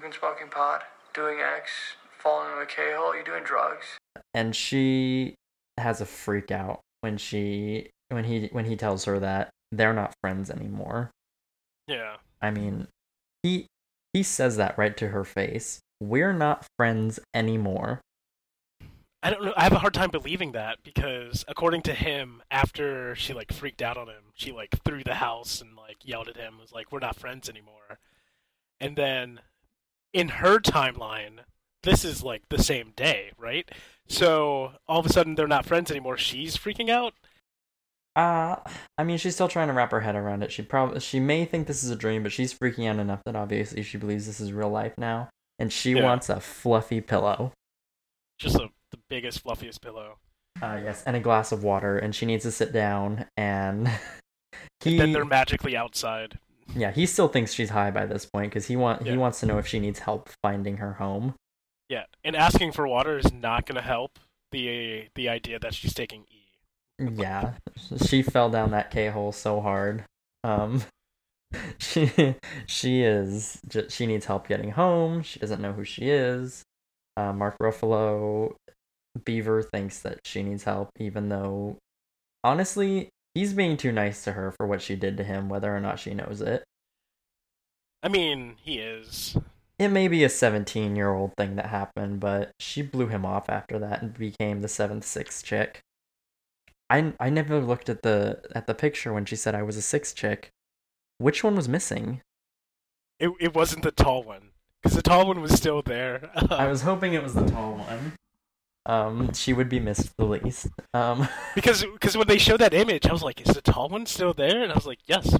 You 0.07 0.13
smoking 0.13 0.47
pot, 0.47 0.83
doing 1.13 1.39
X, 1.39 1.69
falling 2.17 2.51
in 2.55 2.61
a 2.61 2.65
K 2.65 2.93
hole? 2.95 3.15
You 3.15 3.25
doing 3.25 3.43
drugs? 3.43 3.97
and 4.33 4.55
she 4.55 5.35
has 5.77 6.01
a 6.01 6.05
freak 6.05 6.51
out 6.51 6.81
when 7.01 7.17
she 7.17 7.89
when 8.09 8.23
he 8.23 8.47
when 8.51 8.65
he 8.65 8.75
tells 8.75 9.05
her 9.05 9.19
that 9.19 9.49
they're 9.71 9.93
not 9.93 10.13
friends 10.21 10.49
anymore. 10.49 11.11
Yeah. 11.87 12.17
I 12.41 12.51
mean, 12.51 12.87
he 13.43 13.67
he 14.13 14.23
says 14.23 14.57
that 14.57 14.77
right 14.77 14.95
to 14.97 15.09
her 15.09 15.23
face. 15.23 15.79
We're 15.99 16.33
not 16.33 16.65
friends 16.77 17.19
anymore. 17.33 18.01
I 19.23 19.31
don't 19.31 19.43
know. 19.43 19.53
I 19.57 19.63
have 19.63 19.73
a 19.73 19.79
hard 19.79 19.93
time 19.93 20.11
believing 20.11 20.51
that 20.53 20.77
because 20.83 21.43
according 21.47 21.81
to 21.83 21.93
him, 21.93 22.41
after 22.51 23.15
she 23.15 23.33
like 23.33 23.51
freaked 23.51 23.81
out 23.81 23.97
on 23.97 24.07
him, 24.07 24.31
she 24.35 24.51
like 24.51 24.75
threw 24.85 25.03
the 25.03 25.15
house 25.15 25.59
and 25.59 25.75
like 25.75 25.97
yelled 26.03 26.29
at 26.29 26.37
him, 26.37 26.59
was 26.59 26.71
like, 26.71 26.91
"We're 26.91 26.99
not 26.99 27.15
friends 27.17 27.49
anymore." 27.49 27.99
And 28.79 28.95
then 28.95 29.41
in 30.13 30.29
her 30.29 30.59
timeline, 30.59 31.39
this 31.83 32.03
is 32.05 32.23
like 32.23 32.43
the 32.49 32.61
same 32.61 32.91
day, 32.95 33.31
right? 33.37 33.69
So 34.07 34.73
all 34.87 34.99
of 34.99 35.05
a 35.05 35.09
sudden 35.09 35.35
they're 35.35 35.47
not 35.47 35.65
friends 35.65 35.91
anymore. 35.91 36.17
She's 36.17 36.57
freaking 36.57 36.89
out. 36.89 37.13
Uh 38.15 38.55
I 38.97 39.03
mean, 39.03 39.17
she's 39.17 39.35
still 39.35 39.47
trying 39.47 39.67
to 39.67 39.73
wrap 39.73 39.91
her 39.91 40.01
head 40.01 40.15
around 40.15 40.41
it. 40.43 40.51
She 40.51 40.61
probably 40.63 40.99
she 40.99 41.19
may 41.19 41.45
think 41.45 41.67
this 41.67 41.83
is 41.83 41.89
a 41.91 41.95
dream, 41.95 42.23
but 42.23 42.31
she's 42.31 42.53
freaking 42.53 42.89
out 42.89 42.99
enough 42.99 43.21
that 43.25 43.35
obviously 43.35 43.83
she 43.83 43.97
believes 43.97 44.25
this 44.25 44.39
is 44.39 44.51
real 44.53 44.69
life 44.69 44.93
now, 44.97 45.29
and 45.59 45.71
she 45.71 45.91
Yeah. 45.91 46.03
wants 46.03 46.29
a 46.29 46.39
fluffy 46.39 46.99
pillow. 47.01 47.51
Just 48.39 48.55
a, 48.55 48.69
the 48.91 48.97
biggest, 49.09 49.43
fluffiest 49.43 49.81
pillow. 49.81 50.17
Uh 50.61 50.79
yes, 50.83 51.03
and 51.05 51.15
a 51.15 51.19
glass 51.19 51.51
of 51.51 51.63
water, 51.63 51.99
and 51.99 52.15
she 52.15 52.25
needs 52.25 52.43
to 52.43 52.51
sit 52.51 52.73
down 52.73 53.25
and 53.37 53.87
he 54.83 54.97
Then 54.97 55.11
they're 55.11 55.23
magically 55.25 55.75
outside. 55.77 56.39
Yeah, 56.75 56.91
he 56.91 57.05
still 57.05 57.27
thinks 57.27 57.53
she's 57.53 57.69
high 57.69 57.91
by 57.91 58.05
this 58.05 58.25
point 58.25 58.51
because 58.51 58.67
he 58.67 58.75
want 58.75 59.05
Yeah. 59.05 59.13
he 59.13 59.17
wants 59.17 59.39
to 59.41 59.45
know 59.45 59.57
if 59.57 59.67
she 59.67 59.79
needs 59.79 59.99
help 59.99 60.29
finding 60.41 60.77
her 60.77 60.93
home. 60.93 61.35
Yeah, 61.89 62.03
and 62.23 62.35
asking 62.35 62.73
for 62.73 62.87
water 62.87 63.17
is 63.17 63.31
not 63.31 63.65
going 63.65 63.77
to 63.77 63.81
help 63.81 64.19
the 64.51 65.07
the 65.15 65.29
idea 65.29 65.59
that 65.59 65.73
she's 65.73 65.93
taking 65.93 66.25
E. 66.29 66.43
Yeah, 66.99 67.53
she 68.05 68.21
fell 68.21 68.49
down 68.49 68.71
that 68.71 68.91
K 68.91 69.07
hole 69.09 69.31
so 69.31 69.61
hard. 69.61 70.03
Um, 70.43 70.83
she 71.77 72.35
she 72.65 73.01
is 73.03 73.61
she 73.89 74.05
needs 74.05 74.25
help 74.25 74.47
getting 74.47 74.71
home. 74.71 75.21
She 75.23 75.39
doesn't 75.39 75.61
know 75.61 75.73
who 75.73 75.83
she 75.83 76.09
is. 76.09 76.63
Uh, 77.15 77.33
Mark 77.33 77.57
Ruffalo, 77.59 78.55
Beaver 79.25 79.63
thinks 79.63 79.99
that 80.01 80.19
she 80.25 80.43
needs 80.43 80.63
help, 80.63 80.89
even 80.99 81.29
though 81.29 81.77
honestly 82.43 83.09
he's 83.37 83.53
being 83.53 83.77
too 83.77 83.91
nice 83.91 84.23
to 84.23 84.31
her 84.31 84.51
for 84.51 84.65
what 84.65 84.81
she 84.81 84.95
did 84.95 85.15
to 85.17 85.23
him, 85.23 85.47
whether 85.47 85.75
or 85.75 85.79
not 85.79 85.99
she 85.99 86.13
knows 86.13 86.41
it. 86.41 86.63
I 88.01 88.09
mean, 88.09 88.55
he 88.61 88.79
is. 88.79 89.37
It 89.77 89.89
may 89.89 90.07
be 90.07 90.23
a 90.23 90.29
17 90.29 90.95
year 90.95 91.13
old 91.13 91.33
thing 91.37 91.55
that 91.55 91.67
happened, 91.67 92.19
but 92.19 92.51
she 92.59 92.81
blew 92.81 93.07
him 93.07 93.25
off 93.25 93.49
after 93.49 93.77
that 93.79 94.01
and 94.01 94.13
became 94.13 94.61
the 94.61 94.67
seventh 94.67 95.05
sixth 95.05 95.43
chick. 95.43 95.81
I, 96.89 97.13
I 97.19 97.29
never 97.29 97.59
looked 97.59 97.89
at 97.89 98.01
the 98.01 98.41
at 98.55 98.65
the 98.65 98.73
picture 98.73 99.13
when 99.13 99.25
she 99.25 99.35
said 99.35 99.53
I 99.53 99.61
was 99.61 99.77
a 99.77 99.81
sixth 99.81 100.15
chick. 100.15 100.49
Which 101.19 101.43
one 101.43 101.55
was 101.55 101.69
missing? 101.69 102.21
It 103.19 103.31
it 103.39 103.53
wasn't 103.53 103.83
the 103.83 103.91
tall 103.91 104.23
one 104.23 104.51
because 104.81 104.95
the 104.95 105.03
tall 105.03 105.27
one 105.27 105.41
was 105.41 105.51
still 105.51 105.81
there. 105.81 106.31
I 106.49 106.67
was 106.69 106.81
hoping 106.81 107.13
it 107.13 107.23
was 107.23 107.33
the 107.33 107.45
tall 107.45 107.75
one. 107.75 108.13
Um, 108.87 109.33
she 109.33 109.53
would 109.53 109.69
be 109.69 109.79
missed 109.79 110.15
the 110.17 110.25
least. 110.25 110.67
Um, 110.93 111.27
because 111.55 111.83
because 111.83 112.17
when 112.17 112.27
they 112.27 112.39
showed 112.39 112.61
that 112.61 112.73
image, 112.73 113.05
I 113.05 113.13
was 113.13 113.21
like, 113.21 113.41
"Is 113.47 113.53
the 113.53 113.61
tall 113.61 113.89
one 113.89 114.07
still 114.07 114.33
there?" 114.33 114.63
And 114.63 114.71
I 114.71 114.75
was 114.75 114.87
like, 114.87 114.99
"Yes, 115.05 115.37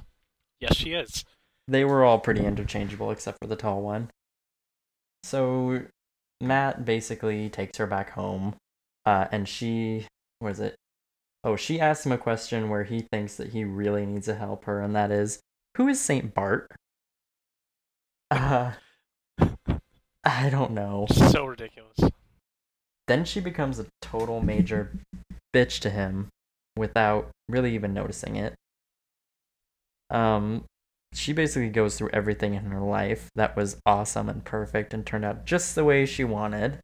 yes, 0.60 0.76
she 0.76 0.92
is." 0.92 1.24
they 1.68 1.84
were 1.84 2.02
all 2.02 2.18
pretty 2.18 2.44
interchangeable 2.44 3.10
except 3.10 3.38
for 3.38 3.46
the 3.46 3.54
tall 3.54 3.82
one. 3.82 4.10
So 5.22 5.82
Matt 6.40 6.84
basically 6.84 7.50
takes 7.50 7.76
her 7.78 7.86
back 7.86 8.10
home, 8.10 8.56
uh, 9.04 9.26
and 9.30 9.46
she 9.46 10.06
was 10.40 10.58
it? 10.58 10.74
Oh, 11.44 11.56
she 11.56 11.78
asks 11.78 12.06
him 12.06 12.12
a 12.12 12.18
question 12.18 12.70
where 12.70 12.84
he 12.84 13.00
thinks 13.00 13.36
that 13.36 13.50
he 13.50 13.64
really 13.64 14.06
needs 14.06 14.26
to 14.26 14.34
help 14.34 14.64
her, 14.64 14.80
and 14.80 14.96
that 14.96 15.10
is, 15.10 15.40
who 15.76 15.86
is 15.88 16.00
Saint 16.00 16.34
Bart? 16.34 16.70
Uh, 18.30 18.72
I 20.24 20.50
don't 20.50 20.72
know. 20.72 21.06
So 21.30 21.44
ridiculous. 21.44 21.98
Then 23.08 23.24
she 23.24 23.40
becomes 23.40 23.78
a 23.78 23.86
total 24.00 24.40
major 24.40 24.92
bitch 25.54 25.80
to 25.80 25.90
him 25.90 26.28
without 26.76 27.28
really 27.48 27.74
even 27.74 27.92
noticing 27.92 28.36
it. 28.36 28.54
Um, 30.10 30.64
she 31.12 31.32
basically 31.32 31.70
goes 31.70 31.96
through 31.96 32.10
everything 32.12 32.54
in 32.54 32.64
her 32.66 32.80
life 32.80 33.30
that 33.34 33.56
was 33.56 33.80
awesome 33.84 34.28
and 34.28 34.44
perfect 34.44 34.94
and 34.94 35.04
turned 35.04 35.24
out 35.24 35.46
just 35.46 35.74
the 35.74 35.84
way 35.84 36.06
she 36.06 36.24
wanted. 36.24 36.80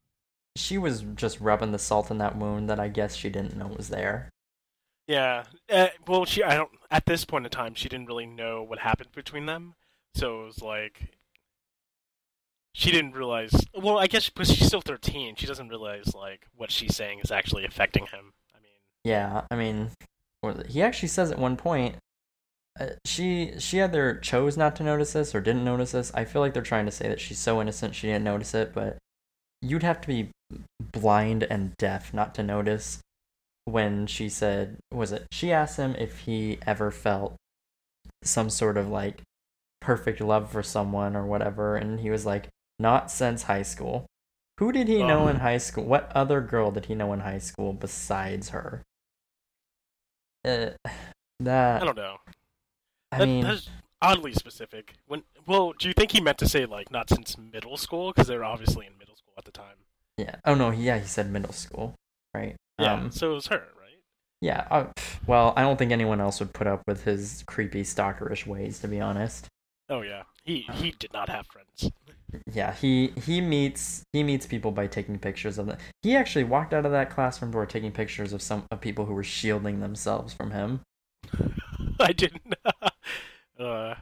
She 0.56 0.78
was 0.78 1.04
just 1.14 1.40
rubbing 1.40 1.72
the 1.72 1.78
salt 1.78 2.10
in 2.10 2.18
that 2.18 2.36
wound 2.36 2.68
that 2.70 2.80
I 2.80 2.88
guess 2.88 3.14
she 3.14 3.28
didn't 3.28 3.56
know 3.56 3.66
was 3.66 3.88
there. 3.88 4.30
Yeah. 5.06 5.44
Uh, 5.70 5.88
well, 6.06 6.24
she 6.24 6.42
I 6.42 6.54
don't 6.54 6.70
at 6.90 7.06
this 7.06 7.24
point 7.24 7.44
in 7.44 7.50
time 7.50 7.74
she 7.74 7.88
didn't 7.88 8.06
really 8.06 8.26
know 8.26 8.62
what 8.62 8.78
happened 8.78 9.12
between 9.12 9.46
them, 9.46 9.74
so 10.14 10.42
it 10.42 10.44
was 10.46 10.62
like 10.62 11.18
she 12.74 12.90
didn't 12.90 13.12
realize. 13.12 13.52
Well, 13.74 13.98
I 13.98 14.06
guess 14.06 14.28
because 14.28 14.52
she's 14.52 14.66
still 14.66 14.80
thirteen, 14.80 15.36
she 15.36 15.46
doesn't 15.46 15.68
realize 15.68 16.14
like 16.14 16.46
what 16.54 16.70
she's 16.70 16.94
saying 16.94 17.20
is 17.24 17.30
actually 17.30 17.64
affecting 17.64 18.06
him. 18.06 18.32
I 18.54 18.58
mean, 18.58 18.72
Yeah, 19.04 19.42
I 19.50 19.56
mean, 19.56 19.90
he 20.68 20.82
actually 20.82 21.08
says 21.08 21.30
at 21.30 21.38
one 21.38 21.56
point, 21.56 21.96
uh, 22.78 22.88
she 23.04 23.52
she 23.58 23.80
either 23.80 24.16
chose 24.16 24.56
not 24.56 24.74
to 24.76 24.82
notice 24.82 25.12
this 25.12 25.34
or 25.34 25.40
didn't 25.40 25.64
notice 25.64 25.92
this. 25.92 26.12
I 26.14 26.24
feel 26.24 26.42
like 26.42 26.52
they're 26.52 26.62
trying 26.62 26.86
to 26.86 26.92
say 26.92 27.08
that 27.08 27.20
she's 27.20 27.38
so 27.38 27.60
innocent 27.60 27.94
she 27.94 28.08
didn't 28.08 28.24
notice 28.24 28.54
it, 28.54 28.74
but 28.74 28.98
you'd 29.62 29.84
have 29.84 30.00
to 30.02 30.08
be 30.08 30.30
blind 30.92 31.44
and 31.44 31.76
deaf 31.78 32.12
not 32.12 32.34
to 32.34 32.42
notice 32.42 32.98
when 33.64 34.06
she 34.06 34.28
said, 34.28 34.76
was 34.92 35.12
it? 35.12 35.26
She 35.32 35.52
asked 35.52 35.78
him 35.78 35.94
if 35.98 36.20
he 36.20 36.58
ever 36.66 36.90
felt 36.90 37.34
some 38.22 38.50
sort 38.50 38.76
of 38.76 38.88
like 38.88 39.22
perfect 39.80 40.20
love 40.20 40.50
for 40.50 40.62
someone 40.62 41.14
or 41.16 41.24
whatever, 41.24 41.76
and 41.76 42.00
he 42.00 42.10
was 42.10 42.26
like, 42.26 42.48
not 42.78 43.10
since 43.10 43.44
high 43.44 43.62
school. 43.62 44.06
Who 44.58 44.70
did 44.72 44.88
he 44.88 45.02
know 45.02 45.24
Oh. 45.24 45.28
in 45.28 45.36
high 45.36 45.58
school? 45.58 45.84
What 45.84 46.10
other 46.14 46.40
girl 46.40 46.70
did 46.70 46.86
he 46.86 46.94
know 46.94 47.12
in 47.12 47.20
high 47.20 47.38
school 47.38 47.72
besides 47.72 48.50
her? 48.50 48.82
Uh, 50.44 50.70
that 51.40 51.82
I 51.82 51.84
don't 51.84 51.96
know. 51.96 52.16
I 53.10 53.18
That, 53.18 53.26
mean, 53.26 53.44
that's 53.44 53.68
oddly 54.02 54.32
specific. 54.32 54.94
When 55.06 55.22
well, 55.46 55.72
do 55.72 55.88
you 55.88 55.94
think 55.94 56.12
he 56.12 56.20
meant 56.20 56.38
to 56.38 56.48
say 56.48 56.66
like 56.66 56.90
not 56.90 57.08
since 57.08 57.36
middle 57.38 57.76
school? 57.76 58.12
Because 58.12 58.28
they're 58.28 58.44
obviously 58.44 58.86
in 58.86 58.96
middle 58.98 59.16
school 59.16 59.34
at 59.38 59.44
the 59.44 59.50
time. 59.50 59.76
yeah. 60.18 60.36
Oh 60.44 60.54
no, 60.54 60.70
yeah, 60.70 60.98
he 60.98 61.06
said 61.06 61.30
middle 61.30 61.52
school, 61.52 61.94
right? 62.34 62.56
Yeah. 62.78 62.92
Um, 62.94 63.10
so 63.10 63.32
it 63.32 63.34
was 63.34 63.46
her, 63.48 63.64
right? 63.80 63.98
yeah. 64.40 64.66
Uh, 64.70 64.86
well, 65.26 65.54
I 65.56 65.62
don't 65.62 65.78
think 65.78 65.92
anyone 65.92 66.20
else 66.20 66.40
would 66.40 66.52
put 66.52 66.66
up 66.66 66.82
with 66.86 67.04
his 67.04 67.42
creepy 67.46 67.82
stalkerish 67.82 68.46
ways, 68.46 68.78
to 68.80 68.88
be 68.88 69.00
honest. 69.00 69.46
Oh 69.88 70.02
yeah. 70.02 70.24
He 70.44 70.66
he 70.74 70.90
did 70.92 71.12
not 71.12 71.28
have 71.30 71.46
friends. 71.46 71.90
Yeah, 72.52 72.72
he 72.74 73.12
he 73.24 73.40
meets 73.40 74.02
he 74.12 74.22
meets 74.22 74.46
people 74.46 74.70
by 74.70 74.86
taking 74.86 75.18
pictures 75.18 75.58
of 75.58 75.66
them. 75.66 75.78
He 76.02 76.16
actually 76.16 76.44
walked 76.44 76.72
out 76.74 76.86
of 76.86 76.92
that 76.92 77.10
classroom 77.10 77.50
door 77.50 77.66
taking 77.66 77.92
pictures 77.92 78.32
of 78.32 78.42
some 78.42 78.64
of 78.70 78.80
people 78.80 79.06
who 79.06 79.14
were 79.14 79.24
shielding 79.24 79.80
themselves 79.80 80.32
from 80.34 80.50
him. 80.50 80.80
I 82.00 82.12
didn't. 82.12 82.54
uh, 83.58 83.94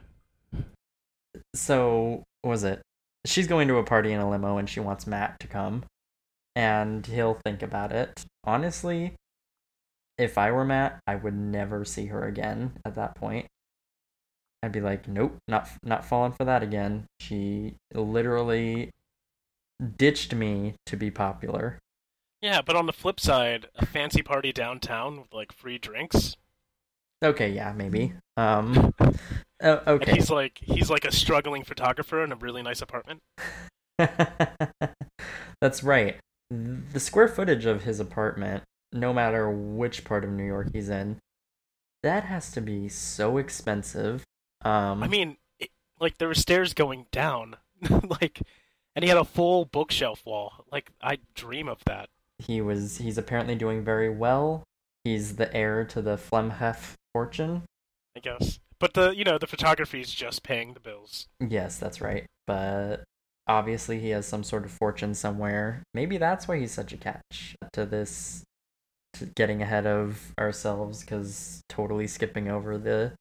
So 1.54 2.24
what 2.42 2.50
was 2.50 2.64
it? 2.64 2.82
She's 3.26 3.46
going 3.46 3.68
to 3.68 3.76
a 3.76 3.84
party 3.84 4.12
in 4.12 4.20
a 4.20 4.28
limo 4.28 4.58
and 4.58 4.68
she 4.68 4.80
wants 4.80 5.06
Matt 5.06 5.38
to 5.40 5.46
come, 5.46 5.84
and 6.56 7.06
he'll 7.06 7.34
think 7.44 7.62
about 7.62 7.92
it. 7.92 8.24
Honestly, 8.44 9.14
if 10.18 10.36
I 10.38 10.50
were 10.50 10.64
Matt, 10.64 11.00
I 11.06 11.14
would 11.16 11.34
never 11.34 11.84
see 11.84 12.06
her 12.06 12.26
again 12.26 12.72
at 12.84 12.94
that 12.96 13.14
point. 13.14 13.46
I'd 14.62 14.72
be 14.72 14.80
like, 14.80 15.08
nope, 15.08 15.38
not 15.48 15.68
not 15.82 16.04
falling 16.04 16.32
for 16.32 16.44
that 16.44 16.62
again. 16.62 17.06
She 17.20 17.74
literally 17.94 18.90
ditched 19.96 20.34
me 20.34 20.74
to 20.86 20.96
be 20.96 21.10
popular. 21.10 21.78
yeah, 22.40 22.60
but 22.62 22.76
on 22.76 22.86
the 22.86 22.92
flip 22.92 23.20
side, 23.20 23.68
a 23.76 23.86
fancy 23.86 24.22
party 24.22 24.52
downtown 24.52 25.18
with 25.20 25.32
like 25.32 25.52
free 25.52 25.78
drinks. 25.78 26.36
Okay, 27.24 27.50
yeah, 27.50 27.72
maybe. 27.72 28.14
Um, 28.38 28.94
And 29.60 29.80
okay. 29.86 30.12
he's 30.14 30.30
like 30.30 30.58
he's 30.62 30.88
like 30.88 31.04
a 31.04 31.12
struggling 31.12 31.64
photographer 31.64 32.24
in 32.24 32.32
a 32.32 32.36
really 32.36 32.62
nice 32.62 32.80
apartment. 32.80 33.20
That's 35.60 35.82
right. 35.82 36.16
The 36.50 37.00
square 37.00 37.28
footage 37.28 37.66
of 37.66 37.84
his 37.84 38.00
apartment, 38.00 38.64
no 38.92 39.12
matter 39.12 39.50
which 39.50 40.04
part 40.04 40.24
of 40.24 40.30
New 40.30 40.44
York 40.46 40.70
he's 40.72 40.88
in, 40.88 41.18
that 42.02 42.24
has 42.24 42.50
to 42.52 42.60
be 42.60 42.88
so 42.88 43.38
expensive. 43.38 44.24
Um, 44.64 45.02
I 45.02 45.08
mean, 45.08 45.36
it, 45.58 45.70
like 46.00 46.18
there 46.18 46.28
were 46.28 46.34
stairs 46.34 46.74
going 46.74 47.06
down, 47.10 47.56
like, 48.20 48.40
and 48.94 49.02
he 49.02 49.08
had 49.08 49.18
a 49.18 49.24
full 49.24 49.64
bookshelf 49.64 50.22
wall. 50.24 50.64
Like 50.70 50.90
I 51.02 51.18
dream 51.34 51.68
of 51.68 51.82
that. 51.86 52.08
he 52.38 52.60
was 52.60 52.98
he's 52.98 53.18
apparently 53.18 53.54
doing 53.54 53.84
very 53.84 54.10
well. 54.10 54.64
He's 55.04 55.36
the 55.36 55.52
heir 55.54 55.84
to 55.86 56.00
the 56.02 56.16
Flamhaff 56.16 56.94
fortune. 57.12 57.62
I 58.16 58.20
guess. 58.20 58.58
But 58.78 58.94
the 58.94 59.10
you 59.10 59.24
know 59.24 59.38
the 59.38 59.46
photography 59.46 60.00
is 60.00 60.12
just 60.12 60.42
paying 60.42 60.74
the 60.74 60.80
bills. 60.80 61.28
Yes, 61.40 61.78
that's 61.78 62.00
right. 62.00 62.26
But 62.46 63.04
obviously 63.46 63.98
he 64.00 64.10
has 64.10 64.26
some 64.26 64.44
sort 64.44 64.64
of 64.64 64.70
fortune 64.70 65.14
somewhere. 65.14 65.82
Maybe 65.94 66.18
that's 66.18 66.46
why 66.46 66.58
he's 66.58 66.72
such 66.72 66.92
a 66.92 66.96
catch 66.96 67.56
to 67.72 67.84
this 67.86 68.42
to 69.14 69.26
getting 69.26 69.60
ahead 69.62 69.86
of 69.86 70.32
ourselves 70.38 71.04
cuz 71.04 71.62
totally 71.68 72.06
skipping 72.06 72.48
over 72.48 72.76
the 72.78 73.12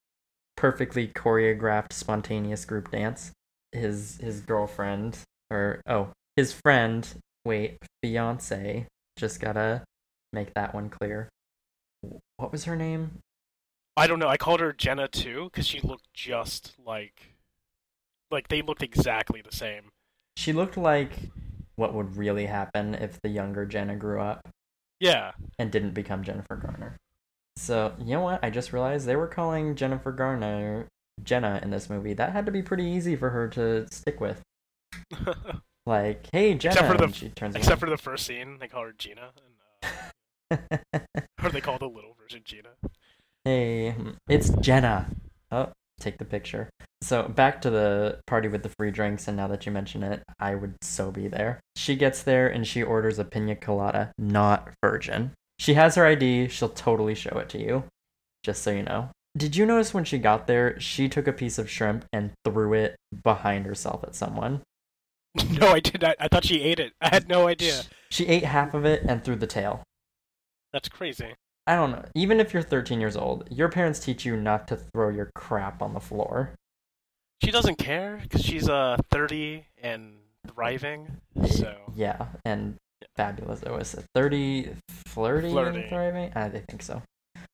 perfectly 0.57 1.07
choreographed 1.07 1.93
spontaneous 1.93 2.65
group 2.65 2.91
dance. 2.91 3.31
His 3.71 4.17
his 4.17 4.41
girlfriend 4.41 5.19
or 5.49 5.81
oh, 5.87 6.09
his 6.35 6.53
friend, 6.53 7.07
wait, 7.45 7.77
fiance, 8.01 8.87
just 9.17 9.39
got 9.39 9.53
to 9.53 9.83
make 10.33 10.53
that 10.53 10.73
one 10.73 10.89
clear. 10.89 11.29
What 12.37 12.51
was 12.51 12.65
her 12.65 12.75
name? 12.75 13.19
I 13.97 14.07
don't 14.07 14.19
know. 14.19 14.29
I 14.29 14.37
called 14.37 14.61
her 14.61 14.73
Jenna 14.73 15.07
too 15.07 15.45
because 15.45 15.67
she 15.67 15.81
looked 15.81 16.13
just 16.13 16.73
like, 16.83 17.35
like 18.31 18.47
they 18.47 18.61
looked 18.61 18.81
exactly 18.81 19.41
the 19.41 19.55
same. 19.55 19.89
She 20.37 20.53
looked 20.53 20.77
like 20.77 21.11
what 21.75 21.93
would 21.93 22.15
really 22.17 22.45
happen 22.45 22.95
if 22.95 23.21
the 23.21 23.29
younger 23.29 23.65
Jenna 23.65 23.95
grew 23.95 24.21
up. 24.21 24.47
Yeah. 24.99 25.31
and 25.57 25.71
didn't 25.71 25.95
become 25.95 26.23
Jennifer 26.23 26.55
Garner. 26.55 26.95
So, 27.57 27.93
you 27.99 28.13
know 28.15 28.21
what? 28.21 28.43
I 28.43 28.49
just 28.49 28.73
realized 28.73 29.05
they 29.05 29.15
were 29.15 29.27
calling 29.27 29.75
Jennifer 29.75 30.11
Garner 30.11 30.87
Jenna 31.23 31.59
in 31.61 31.69
this 31.69 31.89
movie. 31.89 32.13
That 32.13 32.31
had 32.31 32.45
to 32.45 32.51
be 32.51 32.61
pretty 32.61 32.85
easy 32.85 33.15
for 33.15 33.29
her 33.29 33.47
to 33.49 33.87
stick 33.91 34.19
with. 34.21 34.41
Like, 35.85 36.27
hey, 36.31 36.53
Jenna. 36.53 36.73
Except 36.75 36.91
for 36.91 37.07
the- 37.07 37.13
she 37.13 37.29
turns 37.29 37.55
Except 37.55 37.79
for 37.79 37.89
the 37.89 37.97
first 37.97 38.25
scene, 38.27 38.57
they 38.59 38.67
call 38.67 38.83
her 38.83 38.93
Gina, 38.95 39.31
and, 39.81 40.59
uh, 40.93 40.99
or 41.43 41.49
they 41.49 41.59
call 41.59 41.79
the 41.79 41.87
little 41.89 42.13
version 42.21 42.41
Gina. 42.45 42.69
hey, 43.45 43.95
it's 44.29 44.49
Jenna. 44.61 45.07
Oh, 45.51 45.69
take 45.99 46.19
the 46.19 46.25
picture. 46.25 46.69
So, 47.01 47.27
back 47.27 47.61
to 47.63 47.71
the 47.71 48.19
party 48.27 48.47
with 48.47 48.61
the 48.61 48.69
free 48.77 48.91
drinks, 48.91 49.27
and 49.27 49.35
now 49.35 49.47
that 49.47 49.65
you 49.65 49.71
mention 49.71 50.03
it, 50.03 50.21
I 50.39 50.53
would 50.53 50.75
so 50.83 51.09
be 51.09 51.27
there. 51.27 51.59
She 51.75 51.95
gets 51.95 52.21
there 52.21 52.47
and 52.47 52.65
she 52.67 52.83
orders 52.83 53.17
a 53.17 53.25
pina 53.25 53.55
colada, 53.55 54.11
not 54.19 54.69
virgin. 54.83 55.31
She 55.61 55.75
has 55.75 55.93
her 55.93 56.07
ID, 56.07 56.47
she'll 56.47 56.69
totally 56.69 57.13
show 57.13 57.37
it 57.37 57.47
to 57.49 57.59
you. 57.59 57.83
Just 58.41 58.63
so 58.63 58.71
you 58.71 58.81
know. 58.81 59.09
Did 59.37 59.55
you 59.55 59.67
notice 59.67 59.93
when 59.93 60.05
she 60.05 60.17
got 60.17 60.47
there, 60.47 60.79
she 60.79 61.07
took 61.07 61.27
a 61.27 61.31
piece 61.31 61.59
of 61.59 61.69
shrimp 61.69 62.03
and 62.11 62.31
threw 62.43 62.73
it 62.73 62.95
behind 63.23 63.67
herself 63.67 64.03
at 64.03 64.15
someone? 64.15 64.63
no, 65.51 65.67
I 65.67 65.79
did 65.79 66.01
not. 66.01 66.15
I 66.19 66.29
thought 66.29 66.45
she 66.45 66.63
ate 66.63 66.79
it. 66.79 66.93
I 66.99 67.09
had 67.09 67.29
no 67.29 67.45
idea. 67.45 67.83
She 68.09 68.25
ate 68.25 68.43
half 68.43 68.73
of 68.73 68.85
it 68.85 69.03
and 69.03 69.23
threw 69.23 69.35
the 69.35 69.45
tail. 69.45 69.83
That's 70.73 70.89
crazy. 70.89 71.35
I 71.67 71.75
don't 71.75 71.91
know. 71.91 72.05
Even 72.15 72.39
if 72.39 72.55
you're 72.55 72.63
13 72.63 72.99
years 72.99 73.15
old, 73.15 73.47
your 73.51 73.69
parents 73.69 73.99
teach 73.99 74.25
you 74.25 74.37
not 74.37 74.67
to 74.69 74.75
throw 74.75 75.09
your 75.09 75.29
crap 75.35 75.83
on 75.83 75.93
the 75.93 75.99
floor. 75.99 76.55
She 77.43 77.51
doesn't 77.51 77.77
care 77.77 78.19
because 78.23 78.43
she's 78.43 78.67
uh 78.67 78.97
30 79.11 79.67
and 79.77 80.15
thriving. 80.47 81.21
So 81.47 81.75
Yeah, 81.95 82.29
and 82.45 82.77
fabulous. 83.15 83.61
Oh, 83.65 83.77
was 83.77 83.93
it 83.93 84.05
30, 84.15 84.69
flirty, 85.07 85.55
and 85.55 85.89
thriving? 85.89 86.31
I 86.35 86.49
think 86.49 86.81
so. 86.81 87.01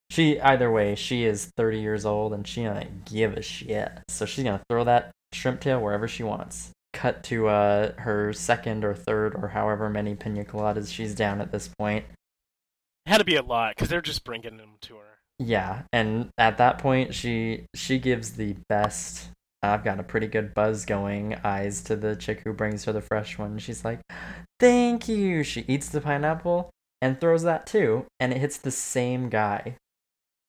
She, 0.09 0.39
either 0.39 0.71
way, 0.71 0.95
she 0.95 1.25
is 1.25 1.51
30 1.57 1.79
years 1.79 2.05
old 2.05 2.33
and 2.33 2.47
she 2.47 2.63
doesn't 2.63 3.05
give 3.05 3.33
a 3.33 3.41
shit. 3.41 3.91
So 4.09 4.25
she's 4.25 4.43
gonna 4.43 4.61
throw 4.69 4.83
that 4.85 5.11
shrimp 5.33 5.61
tail 5.61 5.81
wherever 5.81 6.07
she 6.07 6.23
wants. 6.23 6.71
Cut 6.93 7.23
to 7.25 7.47
uh 7.47 7.91
her 7.99 8.33
second 8.33 8.83
or 8.85 8.95
third 8.95 9.35
or 9.35 9.49
however 9.49 9.89
many 9.89 10.15
pina 10.15 10.45
coladas 10.45 10.91
she's 10.91 11.13
down 11.13 11.41
at 11.41 11.51
this 11.51 11.67
point. 11.77 12.05
it 13.05 13.09
had 13.09 13.17
to 13.17 13.25
be 13.25 13.35
a 13.35 13.43
lot 13.43 13.75
because 13.75 13.89
they're 13.89 14.01
just 14.01 14.23
bringing 14.23 14.57
them 14.57 14.75
to 14.81 14.95
her. 14.95 15.17
Yeah, 15.39 15.83
and 15.93 16.29
at 16.37 16.57
that 16.57 16.79
point, 16.79 17.13
she 17.13 17.65
she 17.75 17.99
gives 17.99 18.31
the 18.31 18.55
best. 18.69 19.29
I've 19.63 19.83
got 19.83 19.99
a 19.99 20.03
pretty 20.03 20.27
good 20.27 20.53
buzz 20.53 20.85
going. 20.85 21.35
Eyes 21.43 21.81
to 21.83 21.95
the 21.95 22.15
chick 22.15 22.41
who 22.43 22.53
brings 22.53 22.85
her 22.85 22.93
the 22.93 23.01
fresh 23.01 23.37
one. 23.37 23.57
She's 23.57 23.83
like, 23.83 24.01
"Thank 24.59 25.07
you." 25.07 25.43
She 25.43 25.65
eats 25.67 25.89
the 25.89 26.01
pineapple 26.01 26.69
and 27.01 27.19
throws 27.19 27.43
that 27.43 27.65
too, 27.65 28.05
and 28.19 28.31
it 28.31 28.39
hits 28.39 28.57
the 28.57 28.71
same 28.71 29.29
guy. 29.29 29.77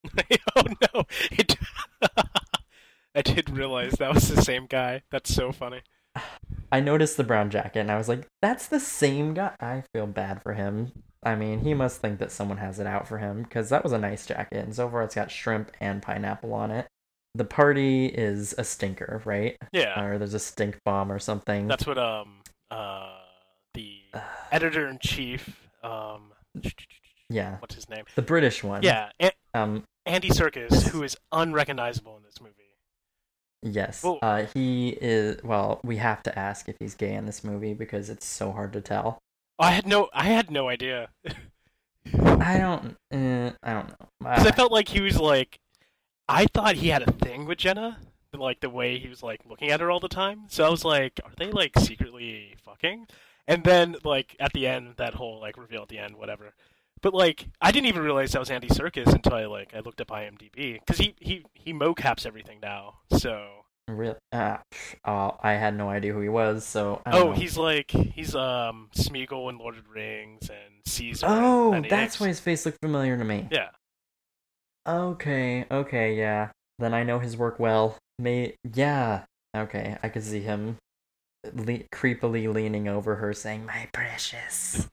oh 0.56 0.62
no! 0.94 1.04
It... 1.30 1.56
I 3.14 3.22
didn't 3.22 3.54
realize 3.54 3.92
that 3.92 4.14
was 4.14 4.28
the 4.28 4.42
same 4.42 4.66
guy. 4.66 5.02
That's 5.10 5.34
so 5.34 5.52
funny. 5.52 5.82
I 6.72 6.80
noticed 6.80 7.16
the 7.16 7.24
brown 7.24 7.48
jacket, 7.48 7.80
and 7.80 7.90
I 7.90 7.96
was 7.96 8.08
like, 8.08 8.26
"That's 8.42 8.66
the 8.66 8.80
same 8.80 9.32
guy." 9.34 9.54
I 9.58 9.84
feel 9.92 10.06
bad 10.06 10.42
for 10.42 10.52
him. 10.52 10.92
I 11.22 11.34
mean, 11.34 11.60
he 11.60 11.74
must 11.74 12.00
think 12.00 12.18
that 12.20 12.30
someone 12.30 12.58
has 12.58 12.78
it 12.78 12.86
out 12.86 13.08
for 13.08 13.18
him 13.18 13.42
because 13.42 13.70
that 13.70 13.82
was 13.82 13.92
a 13.92 13.98
nice 13.98 14.26
jacket, 14.26 14.64
and 14.64 14.74
so 14.74 14.88
far 14.88 15.02
it's 15.02 15.14
got 15.14 15.30
shrimp 15.30 15.72
and 15.80 16.02
pineapple 16.02 16.52
on 16.52 16.70
it. 16.70 16.86
The 17.34 17.44
party 17.44 18.06
is 18.06 18.54
a 18.58 18.64
stinker, 18.64 19.22
right? 19.24 19.56
Yeah, 19.72 20.00
Or 20.02 20.18
there's 20.18 20.34
a 20.34 20.38
stink 20.38 20.78
bomb 20.84 21.12
or 21.12 21.18
something. 21.18 21.68
that's 21.68 21.86
what 21.86 21.98
um 21.98 22.40
uh 22.70 23.16
the 23.74 24.00
editor 24.52 24.88
in 24.88 24.98
chief 24.98 25.68
um 25.84 26.32
Yeah, 27.30 27.56
what's 27.58 27.74
his 27.74 27.88
name? 27.88 28.04
the 28.16 28.22
British 28.22 28.64
one. 28.64 28.82
Yeah, 28.82 29.10
A- 29.20 29.32
Um. 29.54 29.84
Andy 30.06 30.30
Serkis, 30.30 30.88
who 30.88 31.02
is 31.02 31.16
unrecognizable 31.32 32.16
in 32.16 32.22
this 32.22 32.40
movie. 32.40 32.54
Yes. 33.62 34.02
Well- 34.02 34.18
Uh. 34.22 34.46
He 34.54 34.90
is. 35.00 35.42
Well, 35.44 35.80
we 35.84 35.96
have 35.98 36.22
to 36.24 36.36
ask 36.38 36.68
if 36.68 36.76
he's 36.80 36.94
gay 36.94 37.14
in 37.14 37.26
this 37.26 37.44
movie 37.44 37.74
because 37.74 38.08
it's 38.08 38.24
so 38.26 38.50
hard 38.52 38.72
to 38.72 38.80
tell. 38.80 39.18
I 39.58 39.72
had 39.72 39.86
no, 39.86 40.08
I 40.14 40.24
had 40.26 40.50
no 40.50 40.68
idea. 40.68 41.08
I 42.14 42.58
don't. 42.58 42.96
Uh, 43.12 43.50
I 43.62 43.72
don't 43.74 43.88
know. 43.88 43.96
Because 44.20 44.46
I 44.46 44.48
Uh, 44.50 44.52
felt 44.52 44.72
like 44.72 44.88
he 44.88 45.00
was 45.00 45.18
like, 45.20 45.58
I 46.28 46.46
thought 46.46 46.76
he 46.76 46.88
had 46.88 47.02
a 47.02 47.12
thing 47.12 47.46
with 47.46 47.58
Jenna, 47.58 47.98
like 48.34 48.60
the 48.60 48.70
way 48.70 48.98
he 48.98 49.08
was 49.08 49.22
like 49.22 49.40
looking 49.48 49.70
at 49.70 49.80
her 49.80 49.90
all 49.90 50.00
the 50.00 50.08
time. 50.08 50.42
So 50.48 50.64
I 50.64 50.68
was 50.68 50.84
like, 50.84 51.20
are 51.24 51.32
they 51.36 51.50
like 51.50 51.78
secretly 51.78 52.54
fucking? 52.64 53.06
And 53.46 53.64
then 53.64 53.96
like 54.04 54.36
at 54.38 54.52
the 54.52 54.66
end, 54.66 54.94
that 54.98 55.14
whole 55.14 55.40
like 55.40 55.56
reveal 55.56 55.82
at 55.82 55.88
the 55.88 55.98
end, 55.98 56.16
whatever. 56.16 56.54
But 57.00 57.14
like, 57.14 57.46
I 57.60 57.70
didn't 57.70 57.86
even 57.86 58.02
realize 58.02 58.32
that 58.32 58.40
was 58.40 58.50
Andy 58.50 58.68
Serkis 58.68 59.12
until 59.12 59.34
I 59.34 59.46
like 59.46 59.74
I 59.74 59.80
looked 59.80 60.00
up 60.00 60.08
IMDb 60.08 60.74
because 60.74 60.98
he 60.98 61.14
he 61.18 61.44
he 61.54 61.72
mocaps 61.72 62.26
everything 62.26 62.58
now. 62.60 62.98
So 63.16 63.48
Real? 63.88 64.18
Ah, 64.32 64.62
pff, 64.70 64.94
oh, 65.06 65.38
I 65.42 65.52
had 65.52 65.74
no 65.74 65.88
idea 65.88 66.12
who 66.12 66.20
he 66.20 66.28
was. 66.28 66.64
So 66.64 67.00
oh, 67.06 67.10
know. 67.10 67.32
he's 67.32 67.56
like 67.56 67.90
he's 67.90 68.34
um 68.34 68.90
Smeagol 68.94 69.48
in 69.50 69.58
Lord 69.58 69.76
of 69.78 69.84
the 69.84 69.90
Rings 69.90 70.50
and 70.50 70.74
Caesar. 70.86 71.26
oh, 71.28 71.70
98. 71.70 71.90
that's 71.90 72.20
why 72.20 72.28
his 72.28 72.40
face 72.40 72.66
looked 72.66 72.80
familiar 72.82 73.16
to 73.16 73.24
me. 73.24 73.48
Yeah. 73.50 73.68
Okay, 74.88 75.66
okay, 75.70 76.14
yeah. 76.16 76.50
Then 76.78 76.94
I 76.94 77.02
know 77.02 77.18
his 77.18 77.36
work 77.36 77.58
well. 77.58 77.96
May 78.18 78.54
yeah. 78.74 79.24
Okay, 79.56 79.96
I 80.02 80.08
could 80.08 80.24
see 80.24 80.40
him 80.40 80.76
uh, 81.46 81.50
le- 81.54 81.84
creepily 81.94 82.52
leaning 82.52 82.88
over 82.88 83.16
her, 83.16 83.32
saying, 83.34 83.66
"My 83.66 83.88
precious." 83.92 84.88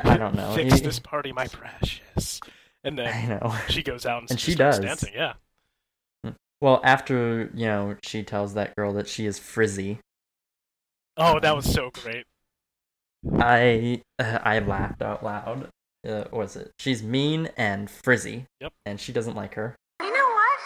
I 0.00 0.16
don't 0.16 0.34
know. 0.34 0.52
Fix 0.54 0.76
He- 0.76 0.80
this 0.80 0.98
party, 0.98 1.32
my 1.32 1.46
precious. 1.48 2.40
And 2.82 2.98
I 2.98 3.04
then 3.04 3.28
know. 3.42 3.54
she 3.68 3.82
goes 3.82 4.06
out 4.06 4.22
and, 4.22 4.30
And 4.30 4.40
she 4.40 4.54
does. 4.54 4.78
dancing. 4.78 5.12
Yeah. 5.14 5.34
Mm, 6.24 6.34
well, 6.62 6.80
after 6.82 7.50
you 7.54 7.66
know, 7.66 7.96
she 8.02 8.22
tells 8.22 8.54
that 8.54 8.74
girl 8.74 8.94
that 8.94 9.06
she 9.06 9.26
is 9.26 9.38
frizzy. 9.38 9.98
Oh, 11.18 11.38
that 11.40 11.54
was 11.54 11.70
so 11.70 11.90
great. 11.90 12.24
I 13.38 14.00
uh, 14.18 14.38
I 14.42 14.60
laughed 14.60 15.02
out 15.02 15.22
loud. 15.22 15.68
Uh, 16.06 16.24
what 16.30 16.32
was 16.32 16.56
it? 16.56 16.72
She's 16.78 17.02
mean 17.02 17.48
and 17.56 17.90
frizzy. 17.90 18.46
Yep. 18.60 18.72
And 18.86 19.00
she 19.00 19.12
doesn't 19.12 19.34
like 19.34 19.54
her. 19.54 19.74
You 20.00 20.12
know 20.12 20.28
what? 20.28 20.58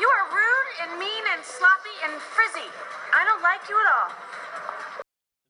You 0.00 0.08
are 0.08 0.24
rude 0.30 0.90
and 0.90 0.98
mean 0.98 1.22
and 1.34 1.44
sloppy 1.44 1.90
and 2.04 2.12
frizzy. 2.20 2.68
I 3.14 3.24
don't 3.24 3.42
like 3.42 3.68
you 3.68 3.76
at 3.76 3.92
all. 3.92 4.12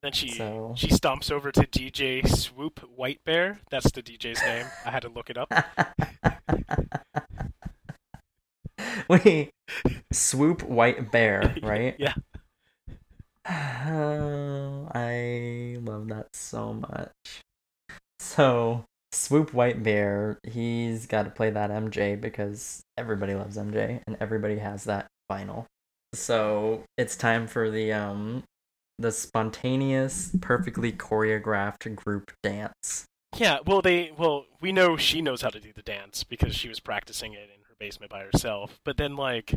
Then 0.03 0.13
she 0.13 0.31
So- 0.33 0.75
she 0.77 0.89
stomps 0.89 1.31
over 1.31 1.51
to 1.53 1.61
DJ 1.67 2.27
Swoop 2.29 2.81
White 2.81 3.21
Bear. 3.25 3.61
That's 3.71 3.91
the 3.93 4.03
DJ's 4.03 4.43
name. 4.43 4.67
I 4.85 4.91
had 4.91 5.03
to 5.03 5.09
look 5.09 5.31
it 5.31 5.39
up. 5.39 5.51
Wait, 9.09 9.51
swoop 10.13 10.63
white 10.63 11.11
bear, 11.13 11.55
right? 11.63 11.95
yeah. 11.99 12.15
Oh, 13.49 14.89
I 14.95 15.77
love 15.81 16.09
that 16.09 16.29
so 16.35 16.73
much. 16.75 17.11
So, 18.25 18.85
Swoop 19.13 19.53
White 19.53 19.83
Bear, 19.83 20.41
he's 20.43 21.07
got 21.07 21.23
to 21.25 21.31
play 21.31 21.51
that 21.51 21.71
MJ 21.71 22.21
because 22.21 22.83
everybody 22.97 23.35
loves 23.35 23.57
MJ 23.57 24.01
and 24.07 24.17
everybody 24.19 24.59
has 24.59 24.85
that 24.85 25.07
vinyl. 25.31 25.67
So, 26.15 26.83
it's 26.97 27.17
time 27.17 27.47
for 27.47 27.71
the 27.71 27.93
um 27.93 28.43
the 28.99 29.13
spontaneous, 29.13 30.31
perfectly 30.41 30.91
choreographed 30.91 31.95
group 31.95 32.33
dance. 32.43 33.05
Yeah, 33.37 33.59
well 33.67 33.83
they 33.83 34.11
well, 34.17 34.47
we 34.61 34.73
know 34.73 34.97
she 34.97 35.21
knows 35.21 35.43
how 35.43 35.51
to 35.51 35.61
do 35.61 35.73
the 35.73 35.83
dance 35.83 36.25
because 36.25 36.57
she 36.57 36.69
was 36.69 36.81
practicing 36.81 37.35
it 37.35 37.51
in 37.55 37.63
her 37.69 37.77
basement 37.79 38.11
by 38.11 38.25
herself. 38.25 38.81
But 38.85 38.97
then 38.97 39.17
like 39.17 39.55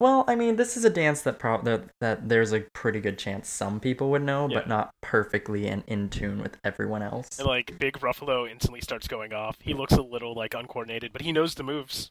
Well, 0.00 0.24
I 0.26 0.34
mean, 0.34 0.56
this 0.56 0.78
is 0.78 0.84
a 0.86 0.90
dance 0.90 1.20
that 1.22 1.38
pro- 1.38 1.60
that, 1.62 1.90
that 2.00 2.28
there's 2.28 2.52
a 2.52 2.60
pretty 2.72 3.00
good 3.00 3.18
chance 3.18 3.50
some 3.50 3.78
people 3.80 4.10
would 4.10 4.22
know, 4.22 4.48
but 4.48 4.66
not 4.66 4.94
perfectly 5.02 5.68
and 5.68 5.84
in 5.86 6.08
tune 6.08 6.42
with 6.42 6.56
everyone 6.64 7.02
else. 7.02 7.38
and, 7.38 7.46
like 7.46 7.78
Big 7.78 7.98
Ruffalo 8.00 8.50
instantly 8.50 8.80
starts 8.80 9.06
going 9.06 9.34
off. 9.34 9.58
He 9.60 9.74
looks 9.74 9.92
a 9.92 10.02
little 10.02 10.34
like 10.34 10.54
uncoordinated, 10.54 11.12
but 11.12 11.20
he 11.20 11.32
knows 11.32 11.54
the 11.54 11.62
moves. 11.62 12.10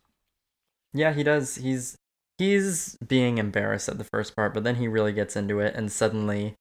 Yeah, 0.93 1.13
he 1.13 1.23
does. 1.23 1.55
He's 1.55 1.97
he's 2.37 2.95
being 3.05 3.39
embarrassed 3.39 3.89
at 3.89 3.97
the 3.97 4.03
first 4.03 4.35
part, 4.35 4.53
but 4.53 4.63
then 4.63 4.75
he 4.75 4.87
really 4.87 5.11
gets 5.11 5.35
into 5.35 5.59
it 5.59 5.73
and 5.75 5.91
suddenly 5.91 6.55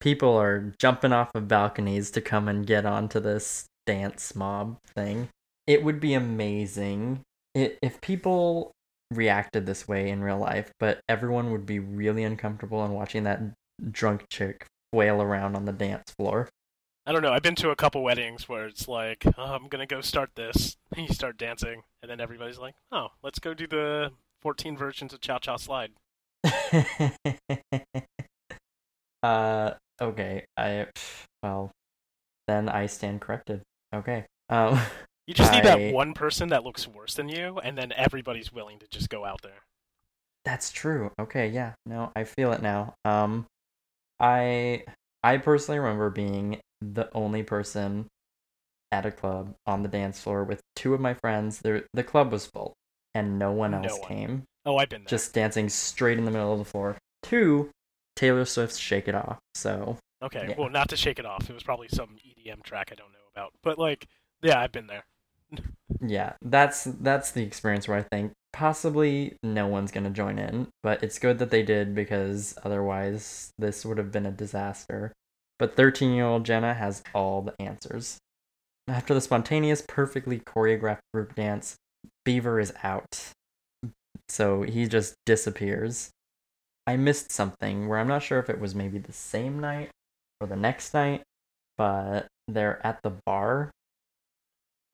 people 0.00 0.36
are 0.36 0.74
jumping 0.78 1.14
off 1.14 1.30
of 1.34 1.48
balconies 1.48 2.10
to 2.10 2.20
come 2.20 2.46
and 2.46 2.66
get 2.66 2.84
onto 2.84 3.20
this 3.20 3.64
dance 3.86 4.36
mob 4.36 4.76
thing. 4.94 5.30
It 5.66 5.82
would 5.82 5.98
be 5.98 6.12
amazing 6.12 7.22
if 7.54 8.00
people 8.02 8.72
reacted 9.10 9.66
this 9.66 9.86
way 9.86 10.08
in 10.08 10.22
real 10.22 10.38
life, 10.38 10.72
but 10.78 11.00
everyone 11.08 11.52
would 11.52 11.66
be 11.66 11.78
really 11.78 12.24
uncomfortable 12.24 12.84
in 12.84 12.92
watching 12.92 13.24
that 13.24 13.40
drunk 13.90 14.26
chick 14.30 14.66
flail 14.92 15.20
around 15.20 15.56
on 15.56 15.64
the 15.64 15.72
dance 15.72 16.12
floor. 16.16 16.48
I 17.06 17.12
don't 17.12 17.22
know. 17.22 17.32
I've 17.32 17.42
been 17.42 17.54
to 17.56 17.70
a 17.70 17.76
couple 17.76 18.02
weddings 18.02 18.48
where 18.48 18.66
it's 18.66 18.88
like, 18.88 19.26
oh, 19.36 19.54
I'm 19.54 19.68
gonna 19.68 19.86
go 19.86 20.00
start 20.00 20.30
this. 20.36 20.76
And 20.96 21.06
you 21.08 21.14
start 21.14 21.36
dancing, 21.36 21.82
and 22.02 22.10
then 22.10 22.20
everybody's 22.20 22.58
like, 22.58 22.74
oh, 22.90 23.08
let's 23.22 23.38
go 23.38 23.52
do 23.52 23.66
the 23.66 24.12
14 24.42 24.76
versions 24.76 25.12
of 25.12 25.20
Cha 25.20 25.38
Cha 25.38 25.56
Slide. 25.56 25.90
uh 29.22 29.72
okay 30.02 30.44
i 30.58 30.86
well 31.42 31.70
then 32.46 32.68
i 32.68 32.84
stand 32.84 33.22
corrected 33.22 33.62
okay 33.94 34.26
um 34.50 34.78
You 35.26 35.34
just 35.34 35.52
need 35.52 35.64
I- 35.66 35.76
that 35.88 35.94
one 35.94 36.12
person 36.14 36.48
that 36.50 36.64
looks 36.64 36.86
worse 36.86 37.14
than 37.14 37.28
you, 37.28 37.58
and 37.58 37.76
then 37.78 37.92
everybody's 37.96 38.52
willing 38.52 38.78
to 38.80 38.86
just 38.88 39.08
go 39.08 39.24
out 39.24 39.42
there. 39.42 39.62
that's 40.44 40.70
true 40.70 41.10
okay 41.18 41.48
yeah 41.48 41.72
no 41.86 42.12
i 42.14 42.22
feel 42.24 42.52
it 42.52 42.60
now 42.60 42.92
um 43.06 43.46
i 44.20 44.84
i 45.22 45.38
personally 45.38 45.78
remember 45.78 46.10
being 46.10 46.60
the 46.82 47.08
only 47.14 47.42
person 47.42 48.06
at 48.92 49.06
a 49.06 49.10
club 49.10 49.54
on 49.66 49.82
the 49.82 49.88
dance 49.88 50.20
floor 50.20 50.44
with 50.44 50.60
two 50.76 50.92
of 50.92 51.00
my 51.00 51.14
friends 51.14 51.60
the 51.60 51.82
the 51.94 52.02
club 52.04 52.30
was 52.30 52.44
full 52.46 52.74
and 53.14 53.38
no 53.38 53.52
one 53.52 53.70
No 53.70 53.80
else 53.82 53.98
one. 54.00 54.08
came 54.08 54.42
Oh, 54.66 54.76
I've 54.76 54.88
been 54.88 55.02
there. 55.02 55.08
just 55.08 55.32
dancing 55.34 55.68
straight 55.70 56.18
in 56.18 56.24
the 56.26 56.30
middle 56.30 56.52
of 56.52 56.58
the 56.58 56.64
floor 56.66 56.96
two 57.22 57.70
taylor 58.16 58.44
swift's 58.44 58.78
shake 58.78 59.08
it 59.08 59.14
off 59.14 59.38
so 59.54 59.96
Okay, 60.22 60.46
Yeah. 60.50 60.54
well, 60.56 60.70
not 60.70 60.88
to 60.88 60.96
shake 60.96 61.18
it 61.18 61.26
off. 61.26 61.50
It 61.50 61.52
was 61.52 61.62
probably 61.62 61.88
some 61.88 62.16
EDM 62.24 62.62
track 62.62 62.88
I 62.90 62.94
don't 62.94 63.12
know 63.12 63.18
about. 63.34 63.52
But 63.62 63.78
like, 63.78 64.06
yeah, 64.40 64.58
I've 64.58 64.72
been 64.72 64.86
there. 64.86 65.04
yeah 66.00 66.32
that's 66.42 66.84
that's 66.84 67.30
the 67.32 67.42
experience 67.42 67.86
where 67.88 67.98
i 67.98 68.02
think 68.02 68.32
possibly 68.54 69.36
no 69.42 69.66
one's 69.66 69.90
gonna 69.90 70.10
join 70.10 70.38
in 70.38 70.68
but 70.84 71.02
it's 71.02 71.18
good 71.18 71.40
that 71.40 71.50
they 71.50 71.62
did 71.62 71.92
because 71.92 72.56
otherwise 72.62 73.50
this 73.58 73.84
would 73.84 73.98
have 73.98 74.12
been 74.12 74.26
a 74.26 74.30
disaster. 74.30 75.12
But 75.58 75.74
13 75.74 76.12
year 76.14 76.24
old 76.24 76.44
jenna 76.44 76.72
has 76.72 77.02
all 77.14 77.42
the 77.42 77.60
answers. 77.60 78.18
After 78.86 79.12
the 79.12 79.20
spontaneous 79.20 79.82
perfectly 79.86 80.38
choreographed 80.38 81.00
group 81.12 81.34
dance 81.34 81.74
beaver 82.24 82.60
is 82.60 82.72
out. 82.84 83.32
So 84.28 84.62
he 84.62 84.86
just 84.86 85.14
disappears. 85.26 86.10
I 86.86 86.96
missed 86.96 87.32
something 87.32 87.88
where 87.88 87.98
i'm 87.98 88.06
not 88.08 88.22
sure 88.22 88.38
if 88.38 88.48
it 88.48 88.60
was 88.60 88.74
maybe 88.74 88.98
the 88.98 89.12
same 89.12 89.58
night 89.58 89.90
or 90.40 90.46
the 90.46 90.54
next 90.54 90.94
night 90.94 91.22
but 91.76 92.28
they're 92.46 92.86
at 92.86 93.00
the 93.02 93.10
bar 93.26 93.70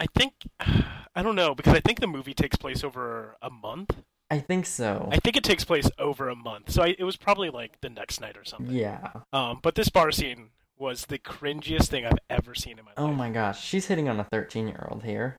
I 0.01 0.07
think 0.17 0.33
I 1.15 1.23
don't 1.23 1.37
know 1.37 1.55
because 1.55 1.75
I 1.75 1.81
think 1.81 2.01
the 2.01 2.07
movie 2.07 2.35
takes 2.35 2.57
place 2.57 2.83
over 2.83 3.37
a 3.43 3.51
month. 3.51 3.95
i 4.31 4.39
think 4.39 4.65
so 4.67 5.09
I 5.13 5.19
think 5.19 5.37
it 5.37 5.45
takes 5.45 5.65
place 5.65 5.91
over 5.99 6.29
a 6.29 6.35
month, 6.35 6.71
so 6.71 6.83
I, 6.83 6.97
it 6.99 7.05
was 7.05 7.17
probably 7.17 7.51
like 7.51 7.81
the 7.81 7.91
next 7.91 8.21
night 8.21 8.37
or 8.37 8.45
something. 8.45 8.75
yeah 8.75 9.13
Um, 9.33 9.61
but 9.63 9.75
this 9.75 9.89
bar 9.91 10.11
scene 10.11 10.51
was 10.79 11.05
the 11.07 11.19
cringiest 11.19 11.89
thing 11.89 12.07
I've 12.07 12.19
ever 12.31 12.55
seen 12.55 12.79
in 12.79 12.85
my 12.85 12.93
life. 12.93 12.99
Oh 12.99 13.13
my 13.13 13.29
gosh, 13.31 13.63
she's 13.63 13.87
hitting 13.87 14.09
on 14.09 14.19
a 14.19 14.25
13 14.25 14.67
year 14.67 14.89
old 14.91 15.05
here. 15.05 15.37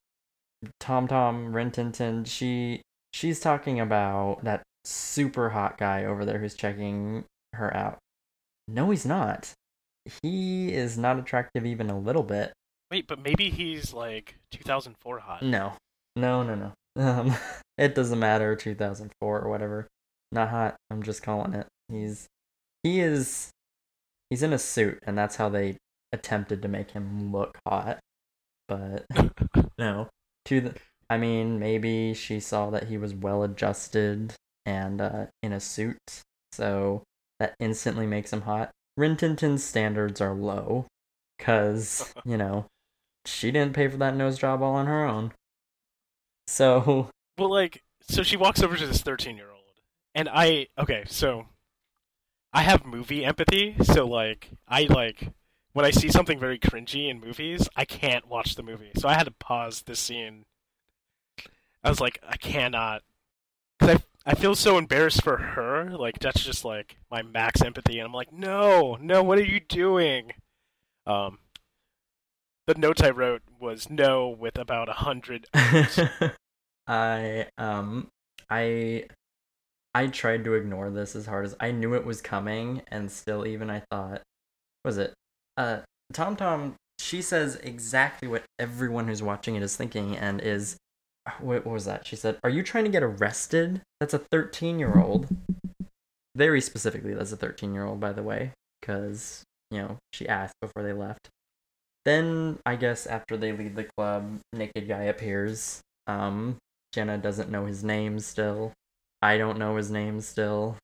Tom 0.80 1.08
Tom 1.08 1.54
Rintintin, 1.54 2.28
she 2.28 2.82
she's 3.14 3.40
talking 3.40 3.80
about 3.80 4.44
that 4.44 4.62
super 4.86 5.50
hot 5.50 5.78
guy 5.78 6.06
over 6.06 6.24
there 6.26 6.38
who's 6.40 6.56
checking 6.56 7.26
her 7.54 7.76
out. 7.76 7.98
No, 8.68 8.92
he's 8.92 9.06
not. 9.06 9.52
He 10.22 10.72
is 10.74 10.98
not 10.98 11.18
attractive 11.20 11.66
even 11.66 11.90
a 11.90 11.98
little 11.98 12.24
bit. 12.24 12.54
Wait, 12.92 13.08
but 13.08 13.24
maybe 13.24 13.50
he's 13.50 13.94
like 13.94 14.36
2004 14.52 15.20
hot. 15.20 15.44
No. 15.44 15.74
No, 16.16 16.44
no, 16.44 16.56
no. 16.56 16.72
Um 16.98 17.34
it 17.78 17.96
doesn't 17.96 18.20
matter 18.20 18.54
2004 18.54 19.40
or 19.40 19.50
whatever. 19.50 19.88
Not 20.34 20.50
hot. 20.50 20.76
I'm 20.90 21.02
just 21.02 21.24
calling 21.24 21.54
it. 21.54 21.68
He's 21.88 22.28
he 22.84 23.00
is 23.00 23.50
he's 24.30 24.44
in 24.44 24.52
a 24.52 24.60
suit 24.60 25.00
and 25.04 25.18
that's 25.18 25.38
how 25.38 25.48
they 25.48 25.78
attempted 26.12 26.62
to 26.62 26.68
make 26.68 26.92
him 26.92 27.32
look 27.32 27.58
hot. 27.66 28.00
But 28.68 29.06
no. 29.78 30.10
To 30.46 30.60
the 30.60 30.76
I 31.10 31.18
mean, 31.18 31.60
maybe 31.60 32.14
she 32.14 32.42
saw 32.42 32.70
that 32.72 32.90
he 32.90 32.98
was 32.98 33.14
well 33.14 33.44
adjusted 33.44 34.34
and 34.66 35.02
uh, 35.02 35.26
in 35.42 35.52
a 35.52 35.60
suit, 35.60 36.22
so 36.54 37.04
that 37.40 37.54
instantly 37.60 38.06
makes 38.06 38.32
him 38.32 38.42
hot. 38.42 38.72
Rintintin's 38.98 39.62
standards 39.62 40.22
are 40.22 40.34
low, 40.34 40.86
cause 41.38 42.14
you 42.26 42.38
know 42.38 42.66
she 43.26 43.52
didn't 43.52 43.76
pay 43.76 43.88
for 43.88 43.98
that 43.98 44.16
nose 44.16 44.38
job 44.38 44.62
all 44.62 44.76
on 44.76 44.88
her 44.88 45.06
own. 45.06 45.34
So 46.48 47.10
Well, 47.38 47.50
like, 47.50 47.84
so 48.02 48.24
she 48.24 48.38
walks 48.38 48.62
over 48.62 48.76
to 48.76 48.88
this 48.88 49.02
13 49.02 49.38
year 49.38 49.52
old, 49.52 49.82
and 50.14 50.30
I, 50.32 50.68
okay, 50.78 51.04
so 51.08 51.48
I 52.54 52.64
have 52.64 52.86
movie 52.86 53.24
empathy, 53.24 53.76
so, 53.82 54.06
like, 54.06 54.50
I, 54.68 54.84
like, 54.84 55.30
when 55.74 55.86
I 55.86 55.92
see 55.92 56.10
something 56.10 56.38
very 56.38 56.60
cringy 56.60 57.10
in 57.10 57.22
movies, 57.22 57.70
I 57.78 57.86
can't 57.86 58.28
watch 58.28 58.56
the 58.56 58.64
movie. 58.64 58.92
So 58.98 59.08
I 59.08 59.14
had 59.14 59.24
to 59.24 59.32
pause 59.32 59.84
this 59.84 60.00
scene. 60.00 60.44
I 61.84 61.90
was 61.90 62.02
like, 62.02 62.20
I 62.28 62.36
cannot. 62.36 63.04
Because 63.80 64.02
I, 64.26 64.32
I 64.32 64.36
feel 64.36 64.54
so 64.54 64.78
embarrassed 64.78 65.24
for 65.24 65.38
her. 65.38 65.92
Like, 65.98 66.20
that's 66.20 66.44
just, 66.44 66.66
like, 66.66 66.98
my 67.10 67.22
max 67.22 67.62
empathy. 67.62 68.00
And 68.00 68.06
I'm 68.06 68.14
like, 68.14 68.34
no, 68.34 68.98
no, 69.00 69.24
what 69.24 69.38
are 69.38 69.46
you 69.46 69.62
doing? 69.62 70.34
Um, 71.08 71.40
the 72.74 72.80
notes 72.80 73.02
I 73.02 73.10
wrote 73.10 73.42
was 73.60 73.90
no 73.90 74.30
with 74.30 74.58
about 74.58 74.88
a 74.88 74.94
hundred. 74.94 75.48
I 76.88 77.48
um 77.58 78.08
I 78.50 79.06
I 79.94 80.08
tried 80.08 80.46
to 80.46 80.54
ignore 80.54 80.90
this 80.90 81.16
as 81.16 81.26
hard 81.26 81.46
as 81.46 81.56
I 81.60 81.72
knew 81.72 81.94
it 81.96 82.06
was 82.06 82.22
coming 82.22 82.82
and 82.88 83.12
still 83.12 83.46
even 83.46 83.70
I 83.70 83.84
thought 83.92 84.22
was 84.86 84.98
it 84.98 85.14
uh 85.58 85.80
Tom 86.14 86.36
Tom 86.36 86.76
she 86.98 87.22
says 87.22 87.58
exactly 87.58 88.28
what 88.28 88.44
everyone 88.58 89.08
who's 89.08 89.22
watching 89.22 89.56
it 89.56 89.64
is 89.64 89.76
thinking 89.76 90.16
and 90.16 90.40
is 90.40 90.78
what, 91.40 91.68
was 91.68 91.86
that? 91.86 92.08
She 92.08 92.16
said, 92.16 92.40
"Are 92.44 92.50
you 92.50 92.64
trying 92.64 92.86
to 92.86 92.90
get 92.90 93.04
arrested?" 93.04 93.82
That's 94.00 94.16
a 94.16 94.20
13-year-old. 94.20 95.28
Very 96.36 96.62
specifically, 96.62 97.14
that's 97.14 97.32
a 97.32 97.38
13-year-old 97.38 98.00
by 98.00 98.12
the 98.12 98.24
way, 98.24 98.54
cuz 98.82 99.44
you 99.70 99.80
know, 99.80 99.98
she 100.14 100.28
asked 100.28 100.56
before 100.62 100.84
they 100.84 100.94
left. 100.94 101.30
Then 102.06 102.60
I 102.66 102.76
guess 102.76 103.06
after 103.06 103.38
they 103.38 103.52
leave 103.52 103.76
the 103.76 103.84
club, 103.84 104.40
naked 104.54 104.88
guy 104.88 105.04
appears. 105.04 105.82
Um 106.08 106.58
Jenna 106.94 107.18
doesn't 107.18 107.50
know 107.50 107.66
his 107.66 107.84
name 107.84 108.20
still. 108.20 108.74
I 109.22 109.38
don't 109.38 109.58
know 109.58 109.76
his 109.78 109.92
name 109.92 110.20
still. 110.20 110.78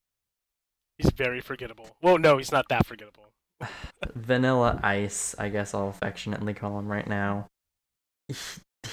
He's 0.98 1.12
very 1.12 1.42
forgettable. 1.42 1.90
Well, 2.02 2.18
no, 2.18 2.38
he's 2.38 2.52
not 2.52 2.66
that 2.70 2.86
forgettable. 2.86 3.28
Vanilla 4.16 4.80
Ice, 4.84 5.36
I 5.38 5.50
guess 5.50 5.74
I'll 5.74 5.90
affectionately 5.90 6.54
call 6.54 6.80
him 6.80 6.88
right 6.88 7.08
now. 7.08 7.48
He, 8.28 8.36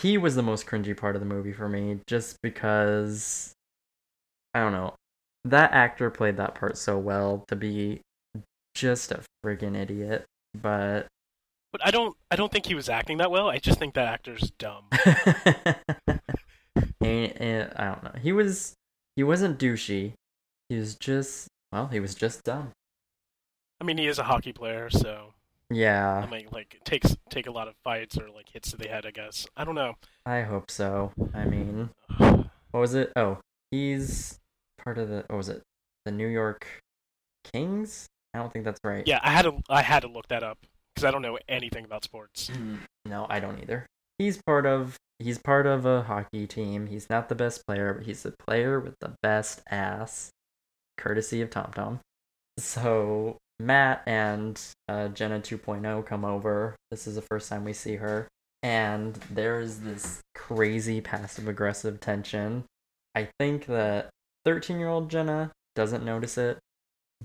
he 0.01 0.19
was 0.19 0.35
the 0.35 0.43
most 0.43 0.67
cringy 0.67 0.97
part 0.97 1.17
of 1.17 1.21
the 1.21 1.27
movie 1.27 1.53
for 1.53 1.69
me, 1.69 2.01
just 2.07 2.39
because 2.43 3.53
I 4.53 4.61
don't 4.61 4.73
know. 4.73 4.95
That 5.45 5.73
actor 5.73 6.11
played 6.11 6.37
that 6.39 6.55
part 6.55 6.79
so 6.79 6.99
well 6.99 7.45
to 7.49 7.57
be 7.57 8.01
just 8.75 9.13
a 9.13 9.23
friggin' 9.45 9.77
idiot, 9.77 10.25
but 10.55 11.07
But 11.75 11.85
I 11.85 11.91
don't. 11.91 12.17
I 12.31 12.37
don't 12.37 12.53
think 12.53 12.67
he 12.67 12.77
was 12.77 12.89
acting 12.89 13.19
that 13.19 13.33
well. 13.33 13.49
I 13.51 13.59
just 13.59 13.81
think 13.81 13.95
that 13.95 14.07
actor's 14.07 14.53
dumb. 14.61 14.85
and, 16.07 16.13
and 17.01 17.35
eh, 17.41 17.69
I 17.75 17.85
don't 17.87 18.05
know. 18.05 18.13
He 18.23 18.31
was 18.31 18.75
he 19.17 19.25
wasn't 19.25 19.59
douchey. 19.59 20.13
He 20.69 20.77
was 20.77 20.95
just 20.95 21.49
well, 21.73 21.89
he 21.89 21.99
was 21.99 22.15
just 22.15 22.45
dumb. 22.45 22.71
I 23.81 23.85
mean, 23.85 23.99
he 23.99 24.07
is 24.07 24.21
a 24.21 24.23
hockey 24.23 24.53
player, 24.53 24.89
so 24.89 25.35
I 25.69 25.75
Yeah, 25.75 26.29
mean, 26.31 26.47
like 26.53 26.79
takes 26.85 27.17
take 27.29 27.49
a 27.49 27.51
lot 27.51 27.67
of 27.67 27.75
fights 27.83 28.17
or 28.19 28.31
like 28.31 28.51
hits 28.53 28.71
to 28.71 28.77
the 28.77 28.87
head. 28.87 29.05
I 29.05 29.11
guess. 29.11 29.45
I 29.57 29.65
don't 29.65 29.75
know. 29.75 29.95
I 30.25 30.43
hope 30.43 30.71
so. 30.71 31.11
I 31.35 31.45
mean, 31.45 31.91
what 32.19 32.47
was 32.73 32.95
it? 32.95 33.11
Oh, 33.17 33.39
he's 33.73 34.39
part 34.79 34.97
of 34.97 35.09
the 35.09 35.25
what 35.27 35.39
was 35.39 35.49
it? 35.49 35.61
The 36.05 36.13
New 36.13 36.29
York 36.29 36.69
Kings? 37.53 38.07
I 38.33 38.39
don't 38.39 38.53
think 38.53 38.65
that's 38.65 38.79
right. 38.85 39.03
Yeah, 39.09 39.19
I 39.25 39.33
had 39.33 39.43
to. 39.43 39.61
I 39.69 39.83
had 39.83 40.03
to 40.03 40.09
look 40.09 40.29
that 40.29 40.45
up 40.45 40.59
because 41.05 41.09
I 41.09 41.13
don't 41.13 41.23
know 41.23 41.39
anything 41.49 41.85
about 41.85 42.05
sports. 42.05 42.51
No, 43.05 43.27
I 43.29 43.41
don't 43.41 43.61
either. 43.61 43.87
He's 44.19 44.41
part 44.43 44.65
of 44.65 44.97
he's 45.19 45.39
part 45.39 45.67
of 45.67 45.85
a 45.85 46.03
hockey 46.03 46.47
team. 46.47 46.87
He's 46.87 47.11
not 47.11 47.29
the 47.29 47.35
best 47.35 47.67
player, 47.67 47.93
but 47.93 48.07
he's 48.07 48.23
the 48.23 48.33
player 48.33 48.81
with 48.81 48.95
the 49.01 49.15
best 49.23 49.63
ass, 49.71 50.31
courtesy 50.97 51.43
of 51.43 51.51
Tom 51.51 51.71
Tom. 51.75 52.01
So 52.59 53.37
Matt 53.59 54.03
and 54.07 54.61
uh, 54.89 55.09
Jenna 55.09 55.41
2.0 55.41 56.07
come 56.07 56.25
over. 56.25 56.77
This 56.91 57.07
is 57.07 57.17
the 57.17 57.23
first 57.23 57.49
time 57.49 57.65
we 57.65 57.73
see 57.73 57.97
her, 57.97 58.29
and 58.63 59.15
there's 59.31 59.79
this 59.79 60.21
crazy 60.35 61.01
passive 61.01 61.49
aggressive 61.49 62.01
tension. 62.01 62.65
I 63.15 63.29
think 63.39 63.67
that 63.67 64.11
13 64.45 64.79
year 64.79 64.89
old 64.89 65.11
Jenna 65.11 65.51
doesn't 65.75 66.05
notice 66.05 66.39
it, 66.39 66.59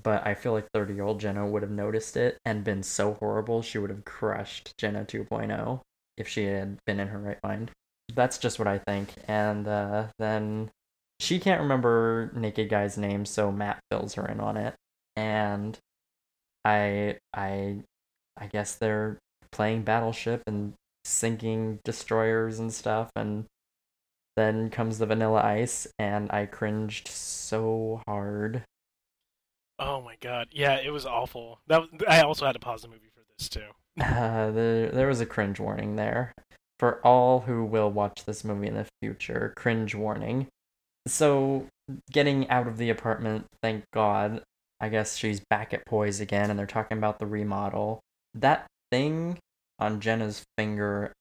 but 0.02 0.26
I 0.26 0.34
feel 0.34 0.52
like 0.52 0.68
30 0.72 0.94
year 0.94 1.04
old 1.04 1.20
Jenna 1.20 1.46
would 1.46 1.62
have 1.62 1.70
noticed 1.70 2.16
it 2.16 2.38
and 2.44 2.64
been 2.64 2.82
so 2.82 3.14
horrible 3.14 3.62
she 3.62 3.78
would 3.78 3.90
have 3.90 4.04
crushed 4.04 4.76
Jenna 4.78 5.04
2.0 5.04 5.80
if 6.16 6.28
she 6.28 6.44
had 6.44 6.78
been 6.86 7.00
in 7.00 7.08
her 7.08 7.18
right 7.18 7.42
mind. 7.42 7.70
That's 8.14 8.38
just 8.38 8.58
what 8.58 8.68
I 8.68 8.78
think. 8.78 9.14
And 9.28 9.66
uh, 9.68 10.06
then 10.18 10.70
she 11.18 11.38
can't 11.38 11.60
remember 11.60 12.30
Naked 12.34 12.68
Guy's 12.68 12.98
name, 12.98 13.24
so 13.24 13.52
Matt 13.52 13.80
fills 13.90 14.14
her 14.14 14.26
in 14.26 14.40
on 14.40 14.56
it. 14.56 14.74
And 15.16 15.78
I 16.64 17.18
I 17.34 17.82
I 18.36 18.46
guess 18.46 18.74
they're 18.74 19.18
playing 19.52 19.82
Battleship 19.82 20.42
and 20.46 20.74
sinking 21.04 21.80
destroyers 21.84 22.58
and 22.58 22.72
stuff 22.72 23.10
and 23.16 23.46
then 24.36 24.70
comes 24.70 24.98
the 24.98 25.06
vanilla 25.06 25.42
ice 25.42 25.86
and 25.98 26.30
I 26.30 26.46
cringed 26.46 27.08
so 27.08 28.02
hard. 28.06 28.64
Oh 29.80 30.02
my 30.02 30.16
god, 30.20 30.48
yeah, 30.52 30.76
it 30.76 30.90
was 30.90 31.06
awful. 31.06 31.58
That 31.66 31.82
I 32.06 32.20
also 32.20 32.44
had 32.44 32.52
to 32.52 32.58
pause 32.58 32.82
the 32.82 32.88
movie 32.88 33.08
for 33.14 33.22
this 33.38 33.48
too. 33.48 33.62
Uh, 33.98 34.50
there, 34.52 34.90
there 34.90 35.08
was 35.08 35.20
a 35.20 35.26
cringe 35.26 35.58
warning 35.58 35.96
there. 35.96 36.32
For 36.78 37.00
all 37.04 37.40
who 37.40 37.64
will 37.64 37.90
watch 37.90 38.24
this 38.24 38.44
movie 38.44 38.68
in 38.68 38.74
the 38.74 38.86
future, 39.02 39.52
cringe 39.56 39.94
warning. 39.94 40.48
So, 41.06 41.66
getting 42.10 42.48
out 42.48 42.66
of 42.68 42.76
the 42.76 42.90
apartment, 42.90 43.46
thank 43.62 43.84
God, 43.92 44.42
I 44.80 44.90
guess 44.90 45.16
she's 45.16 45.40
back 45.50 45.74
at 45.74 45.86
Poise 45.86 46.20
again, 46.20 46.50
and 46.50 46.58
they're 46.58 46.66
talking 46.66 46.98
about 46.98 47.18
the 47.18 47.26
remodel. 47.26 48.00
That 48.34 48.66
thing 48.90 49.38
on 49.78 50.00
Jenna's 50.00 50.42
finger, 50.56 51.12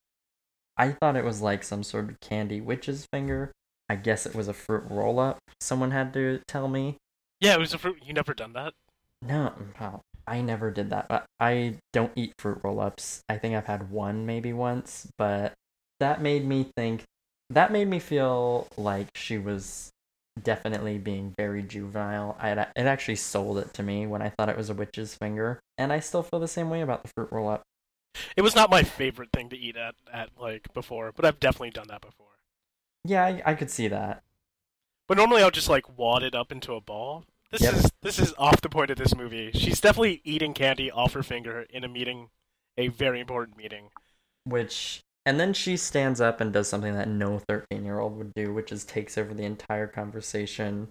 I 0.78 0.92
thought 0.92 1.16
it 1.16 1.26
was 1.26 1.42
like 1.42 1.64
some 1.64 1.84
sort 1.84 2.10
of 2.10 2.20
candy 2.20 2.62
witch's 2.62 3.06
finger. 3.12 3.52
I 3.90 3.96
guess 3.96 4.26
it 4.26 4.36
was 4.36 4.48
a 4.48 4.54
fruit 4.54 4.84
roll 4.90 5.20
up, 5.20 5.40
someone 5.60 5.92
had 5.92 6.14
to 6.14 6.42
tell 6.48 6.68
me. 6.68 6.98
Yeah, 7.40 7.54
it 7.56 7.60
was 7.60 7.74
a 7.74 7.78
fruit. 7.78 8.00
You 8.06 8.14
never 8.14 8.34
done 8.34 8.54
that? 8.54 8.74
No, 9.22 9.54
wow. 9.80 10.02
I 10.28 10.42
never 10.42 10.72
did 10.72 10.90
that. 10.92 11.08
But 11.08 11.26
I 11.40 11.76
don't 11.94 12.12
eat 12.16 12.34
fruit 12.38 12.60
roll-ups. 12.64 13.24
I 13.30 13.38
think 13.38 13.56
I've 13.56 13.66
had 13.66 13.90
one 13.92 14.26
maybe 14.26 14.54
once, 14.54 15.08
but 15.18 15.54
that 16.00 16.22
made 16.22 16.46
me 16.46 16.70
think 16.76 17.04
that 17.50 17.72
made 17.72 17.88
me 17.88 18.00
feel 18.00 18.68
like 18.78 19.08
she 19.16 19.38
was 19.38 19.90
definitely 20.42 20.98
being 20.98 21.34
very 21.38 21.64
juvenile. 21.64 22.38
I 22.40 22.52
it 22.52 22.70
actually 22.78 23.16
sold 23.16 23.58
it 23.58 23.74
to 23.74 23.84
me 23.84 24.06
when 24.06 24.22
I 24.22 24.30
thought 24.30 24.50
it 24.50 24.58
was 24.58 24.70
a 24.70 24.74
witch's 24.74 25.16
finger, 25.16 25.60
and 25.78 25.92
I 25.92 26.00
still 26.00 26.24
feel 26.24 26.40
the 26.40 26.48
same 26.48 26.70
way 26.70 26.82
about 26.82 27.04
the 27.04 27.10
fruit 27.16 27.32
roll-up. 27.32 27.64
It 28.36 28.42
was 28.42 28.56
not 28.56 28.70
my 28.70 28.84
favorite 28.84 29.30
thing 29.32 29.50
to 29.50 29.58
eat 29.58 29.78
at 29.78 29.96
at 30.12 30.30
like 30.40 30.74
before, 30.74 31.12
but 31.16 31.26
I've 31.26 31.40
definitely 31.40 31.72
done 31.72 31.88
that 31.90 32.02
before. 32.02 32.28
Yeah, 33.06 33.26
I, 33.26 33.42
I 33.46 33.54
could 33.56 33.72
see 33.72 33.88
that. 33.88 34.24
But 35.10 35.18
normally 35.18 35.42
I'll 35.42 35.50
just 35.50 35.70
like 35.70 35.98
wad 35.98 36.22
it 36.22 36.36
up 36.36 36.52
into 36.52 36.76
a 36.76 36.82
ball. 36.82 37.26
This 37.50 37.64
Yep. 37.64 37.74
is 37.74 37.92
this 38.04 38.20
is 38.20 38.34
off 38.38 38.62
the 38.62 38.70
point 38.70 38.92
of 38.92 38.98
this 39.00 39.16
movie. 39.16 39.52
She's 39.52 39.82
definitely 39.82 40.22
eating 40.24 40.54
candy 40.54 40.92
off 40.92 41.14
her 41.14 41.24
finger 41.24 41.66
in 41.72 41.84
a 41.84 41.88
meeting, 41.88 42.30
a 42.78 42.90
very 42.90 43.20
important 43.20 43.58
meeting. 43.58 43.90
Which 44.44 45.02
and 45.26 45.40
then 45.40 45.54
she 45.54 45.78
stands 45.78 46.22
up 46.22 46.40
and 46.40 46.54
does 46.54 46.70
something 46.70 46.94
that 46.94 47.08
no 47.08 47.42
13-year-old 47.50 48.18
would 48.18 48.34
do, 48.36 48.54
which 48.54 48.72
is 48.72 48.86
takes 48.86 49.18
over 49.18 49.34
the 49.34 49.44
entire 49.44 49.88
conversation. 49.88 50.90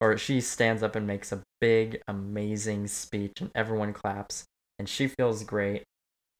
Or 0.00 0.18
she 0.18 0.40
stands 0.40 0.82
up 0.82 0.96
and 0.96 1.06
makes 1.06 1.30
a 1.30 1.42
big 1.60 2.02
amazing 2.08 2.88
speech 2.88 3.40
and 3.40 3.52
everyone 3.54 3.92
claps 3.92 4.44
and 4.78 4.88
she 4.88 5.06
feels 5.06 5.44
great. 5.44 5.84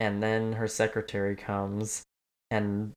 And 0.01 0.21
then 0.21 0.55
her 0.55 0.67
secretary 0.67 1.37
comes 1.37 2.03
and 2.51 2.93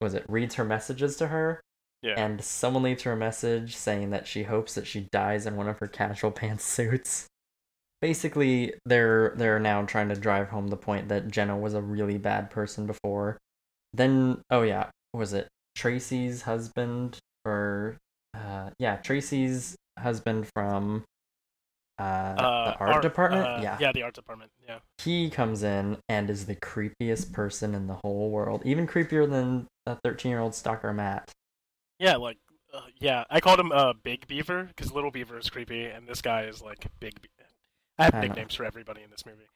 was 0.00 0.12
it 0.12 0.26
reads 0.28 0.56
her 0.56 0.64
messages 0.64 1.16
to 1.18 1.28
her 1.28 1.60
Yeah. 2.04 2.14
and 2.22 2.44
someone 2.44 2.82
leaves 2.82 3.02
her 3.04 3.12
a 3.12 3.16
message 3.16 3.74
saying 3.74 4.10
that 4.10 4.26
she 4.26 4.42
hopes 4.42 4.74
that 4.74 4.86
she 4.86 5.08
dies 5.10 5.46
in 5.46 5.56
one 5.56 5.68
of 5.68 5.78
her 5.78 5.86
casual 5.88 6.30
pantsuits. 6.40 7.24
Basically, 8.02 8.74
they're 8.84 9.32
they're 9.36 9.58
now 9.58 9.82
trying 9.86 10.10
to 10.10 10.14
drive 10.14 10.48
home 10.48 10.68
the 10.68 10.76
point 10.76 11.08
that 11.08 11.30
Jenna 11.30 11.56
was 11.56 11.72
a 11.72 11.80
really 11.80 12.18
bad 12.18 12.50
person 12.50 12.86
before. 12.86 13.38
Then, 13.94 14.42
oh 14.50 14.62
yeah, 14.62 14.90
was 15.14 15.32
it 15.32 15.48
Tracy's 15.74 16.42
husband 16.42 17.18
or 17.46 17.96
uh 18.36 18.70
yeah, 18.78 18.96
Tracy's 18.96 19.74
husband 19.98 20.46
from 20.54 21.04
uh, 21.98 22.02
uh, 22.02 22.72
the 22.72 22.78
art, 22.78 23.02
department? 23.02 23.46
uh, 23.46 23.60
yeah. 23.62 23.78
Yeah, 23.80 23.92
the 23.92 24.02
art 24.02 24.14
department. 24.14 24.50
Yeah. 24.66 24.78
He 24.98 25.30
comes 25.30 25.62
in 25.62 25.96
and 26.08 26.28
is 26.28 26.44
the 26.46 26.56
creepiest 26.56 27.32
person 27.32 27.74
in 27.74 27.86
the 27.86 27.94
whole 28.04 28.30
world. 28.30 28.62
Even 28.64 28.86
creepier 28.86 29.30
than 29.30 29.66
a 29.86 29.96
13-year-old 30.04 30.54
stalker 30.54 30.92
Matt. 30.92 31.30
Yeah, 31.98 32.16
like 32.16 32.38
uh, 32.72 32.80
yeah, 32.98 33.24
I 33.30 33.40
called 33.40 33.60
him 33.60 33.72
uh, 33.72 33.92
Big 34.02 34.26
Beaver 34.26 34.64
because 34.64 34.92
Little 34.92 35.10
Beaver 35.10 35.38
is 35.38 35.48
creepy, 35.48 35.84
and 35.84 36.06
this 36.08 36.20
guy 36.22 36.44
is 36.44 36.60
like 36.62 36.86
Big. 37.00 37.20
Be- 37.20 37.28
I 37.98 38.04
have 38.04 38.14
I 38.14 38.20
know. 38.22 38.26
nicknames 38.28 38.54
for 38.54 38.64
everybody 38.64 39.02
in 39.02 39.10
this 39.10 39.24
movie. 39.24 39.46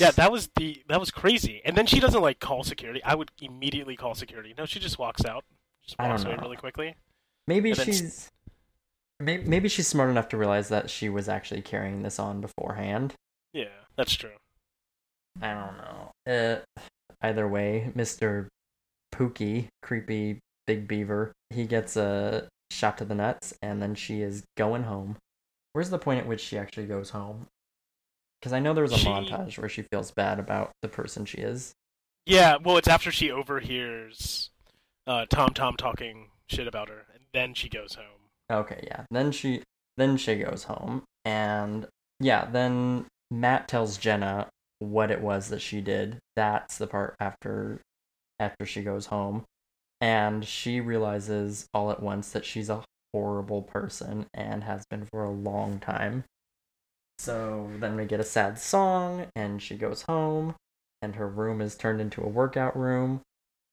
Yeah, 0.00 0.10
that 0.12 0.30
was 0.32 0.48
the 0.56 0.82
that 0.88 1.00
was 1.00 1.10
crazy. 1.10 1.60
And 1.64 1.76
then 1.76 1.86
she 1.86 2.00
doesn't 2.00 2.20
like 2.20 2.40
call 2.40 2.62
security. 2.64 3.02
I 3.04 3.14
would 3.14 3.30
immediately 3.40 3.96
call 3.96 4.14
security. 4.14 4.54
No, 4.56 4.66
she 4.66 4.78
just 4.80 4.98
walks 4.98 5.24
out, 5.24 5.44
just 5.84 5.96
I 5.98 6.04
don't 6.04 6.10
walks 6.12 6.24
away 6.24 6.36
know. 6.36 6.42
really 6.42 6.56
quickly. 6.56 6.94
Maybe 7.46 7.70
And 7.70 7.78
then 7.78 7.86
she's 7.86 8.28
maybe, 9.20 9.44
maybe 9.44 9.68
she's 9.68 9.86
smart 9.88 10.10
enough 10.10 10.28
to 10.30 10.36
realize 10.36 10.68
that 10.68 10.90
she 10.90 11.08
was 11.08 11.28
actually 11.28 11.62
carrying 11.62 12.02
this 12.02 12.18
on 12.18 12.40
beforehand. 12.40 13.14
Yeah, 13.52 13.66
that's 13.96 14.14
true. 14.14 14.36
I 15.40 15.54
don't 15.54 15.76
know. 15.78 16.10
Uh, 16.26 16.82
either 17.22 17.46
way, 17.48 17.92
Mr. 17.96 18.48
Pookie, 19.14 19.68
creepy 19.82 20.40
big 20.68 20.86
beaver, 20.86 21.32
he 21.50 21.64
gets 21.66 21.96
a 21.96 22.46
shot 22.70 22.98
to 22.98 23.04
the 23.06 23.14
nuts 23.14 23.54
and 23.62 23.80
then 23.82 23.94
she 23.94 24.20
is 24.20 24.44
going 24.56 24.82
home. 24.84 25.16
Where's 25.72 25.88
the 25.90 25.98
point 25.98 26.20
at 26.20 26.26
which 26.26 26.42
she 26.42 26.58
actually 26.58 26.86
goes 26.86 27.10
home? 27.10 27.46
Because 28.38 28.52
I 28.52 28.60
know 28.60 28.74
there 28.74 28.82
was 28.84 28.92
a 28.92 28.98
She- 28.98 29.08
montage 29.08 29.58
where 29.58 29.70
she 29.70 29.82
feels 29.82 30.10
bad 30.12 30.38
about 30.38 30.70
the 30.82 30.88
person 30.88 31.24
she 31.24 31.38
is. 31.38 31.72
Yeah, 32.26 32.58
well, 32.62 32.76
it's 32.76 32.86
after 32.86 33.10
she 33.10 33.30
overhears 33.30 34.50
uh, 35.06 35.24
Tom 35.30 35.54
Tom 35.54 35.74
talking 35.78 36.28
shit 36.46 36.66
about 36.68 36.90
her, 36.90 37.06
and 37.14 37.22
then 37.32 37.54
she 37.54 37.70
goes 37.70 37.94
home. 37.94 38.28
Okay, 38.52 38.84
yeah. 38.86 39.04
Then 39.10 39.32
she 39.32 39.62
then 39.96 40.18
she 40.18 40.36
goes 40.36 40.64
home 40.64 41.04
and 41.24 41.86
yeah, 42.20 42.44
then 42.44 43.06
Matt 43.30 43.66
tells 43.68 43.96
Jenna 43.96 44.48
what 44.80 45.10
it 45.10 45.22
was 45.22 45.48
that 45.48 45.60
she 45.62 45.80
did. 45.80 46.18
That's 46.36 46.76
the 46.76 46.86
part 46.86 47.16
after 47.18 47.80
after 48.38 48.66
she 48.66 48.82
goes 48.82 49.06
home 49.06 49.44
and 50.00 50.44
she 50.44 50.80
realizes 50.80 51.68
all 51.74 51.90
at 51.90 52.02
once 52.02 52.30
that 52.32 52.44
she's 52.44 52.70
a 52.70 52.84
horrible 53.12 53.62
person 53.62 54.26
and 54.34 54.64
has 54.64 54.84
been 54.86 55.04
for 55.04 55.24
a 55.24 55.30
long 55.30 55.78
time. 55.78 56.24
So 57.18 57.68
then 57.78 57.96
we 57.96 58.04
get 58.04 58.20
a 58.20 58.24
sad 58.24 58.58
song 58.58 59.26
and 59.34 59.60
she 59.60 59.76
goes 59.76 60.02
home 60.02 60.54
and 61.02 61.16
her 61.16 61.28
room 61.28 61.60
is 61.60 61.74
turned 61.74 62.00
into 62.00 62.22
a 62.22 62.28
workout 62.28 62.76
room 62.76 63.22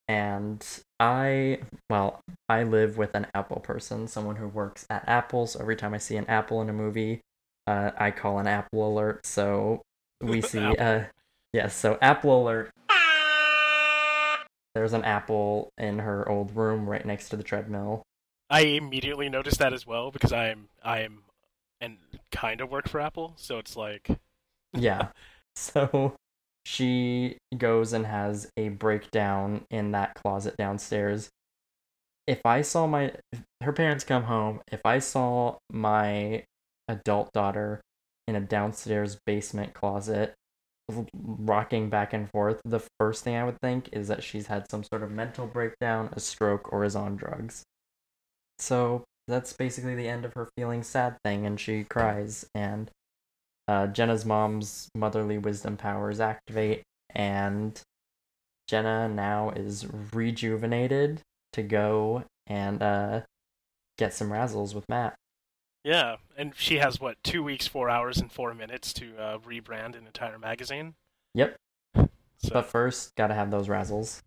and 0.07 0.65
I, 0.99 1.59
well, 1.89 2.21
I 2.47 2.63
live 2.63 2.97
with 2.97 3.15
an 3.15 3.28
Apple 3.34 3.59
person, 3.59 4.07
someone 4.07 4.36
who 4.36 4.47
works 4.47 4.86
at 4.89 5.07
Apple. 5.07 5.47
So 5.47 5.59
every 5.59 5.76
time 5.76 5.93
I 5.93 5.97
see 5.97 6.15
an 6.15 6.26
apple 6.28 6.61
in 6.61 6.69
a 6.69 6.73
movie, 6.73 7.21
uh, 7.65 7.91
I 7.97 8.11
call 8.11 8.38
an 8.39 8.47
Apple 8.47 8.88
alert. 8.88 9.26
So 9.26 9.82
we 10.21 10.41
see, 10.41 10.59
uh, 10.59 11.03
yes, 11.53 11.76
so 11.76 11.97
Apple 12.01 12.43
alert. 12.43 12.71
There's 14.76 14.93
an 14.93 15.05
apple 15.05 15.71
in 15.78 15.99
her 15.99 16.28
old 16.28 16.55
room 16.55 16.88
right 16.88 17.05
next 17.05 17.30
to 17.30 17.38
the 17.38 17.43
treadmill. 17.43 18.03
I 18.49 18.61
immediately 18.61 19.30
noticed 19.30 19.59
that 19.59 19.73
as 19.73 19.88
well 19.88 20.11
because 20.11 20.34
I'm 20.34 20.67
I'm 20.84 21.23
and 21.82 21.97
kind 22.32 22.61
of 22.61 22.69
work 22.69 22.88
for 22.89 22.99
Apple, 22.99 23.34
so 23.38 23.57
it's 23.57 23.76
like 23.76 24.09
Yeah. 24.73 25.07
So 25.57 26.17
she 26.65 27.38
goes 27.57 27.93
and 27.93 28.05
has 28.05 28.51
a 28.57 28.67
breakdown 28.67 29.63
in 29.71 29.91
that 29.91 30.15
closet 30.15 30.57
downstairs. 30.57 31.30
If 32.28 32.41
I 32.43 32.61
saw 32.61 32.86
my 32.86 33.13
her 33.61 33.71
parents 33.71 34.03
come 34.03 34.23
home, 34.23 34.59
if 34.69 34.82
I 34.84 34.99
saw 34.99 35.55
my 35.71 36.43
adult 36.89 37.32
daughter 37.32 37.80
in 38.28 38.36
a 38.36 38.41
downstairs 38.41 39.17
basement 39.26 39.73
closet 39.73 40.34
rocking 41.13 41.89
back 41.89 42.13
and 42.13 42.29
forth, 42.29 42.61
the 42.63 42.81
first 42.99 43.23
thing 43.23 43.36
I 43.36 43.43
would 43.43 43.59
think 43.61 43.89
is 43.91 44.07
that 44.07 44.23
she's 44.23 44.47
had 44.47 44.69
some 44.69 44.83
sort 44.83 45.03
of 45.03 45.11
mental 45.11 45.47
breakdown, 45.47 46.09
a 46.13 46.19
stroke, 46.19 46.71
or 46.71 46.83
is 46.83 46.95
on 46.95 47.15
drugs. 47.15 47.63
So 48.59 49.03
that's 49.27 49.53
basically 49.53 49.95
the 49.95 50.07
end 50.07 50.25
of 50.25 50.33
her 50.33 50.47
feeling 50.57 50.83
sad 50.83 51.17
thing, 51.23 51.45
and 51.45 51.59
she 51.59 51.83
cries. 51.83 52.45
And 52.53 52.91
uh, 53.67 53.88
Jenna's 53.88 54.25
mom's 54.25 54.89
motherly 54.95 55.38
wisdom 55.38 55.77
powers 55.77 56.19
activate, 56.19 56.83
and 57.09 57.81
Jenna 58.67 59.07
now 59.07 59.51
is 59.51 59.88
rejuvenated 60.13 61.21
to 61.53 61.63
go 61.63 62.23
and 62.47 62.81
uh, 62.83 63.21
get 63.97 64.13
some 64.13 64.29
razzles 64.29 64.75
with 64.75 64.88
Matt. 64.89 65.15
Yeah, 65.86 66.15
and 66.36 66.53
she 66.57 66.79
has 66.79 66.99
what 66.99 67.15
two 67.23 67.43
weeks, 67.43 67.67
four 67.67 67.91
hours, 67.91 68.17
and 68.17 68.31
four 68.31 68.55
minutes 68.55 68.91
to 68.93 69.15
uh, 69.17 69.38
rebrand 69.38 69.95
an 69.95 70.07
entire 70.07 70.39
magazine. 70.39 70.95
Yep. 71.36 71.55
So 71.95 72.49
But 72.51 72.65
first, 72.65 73.13
gotta 73.15 73.36
have 73.36 73.51
those 73.51 73.67
razzles. 73.67 74.21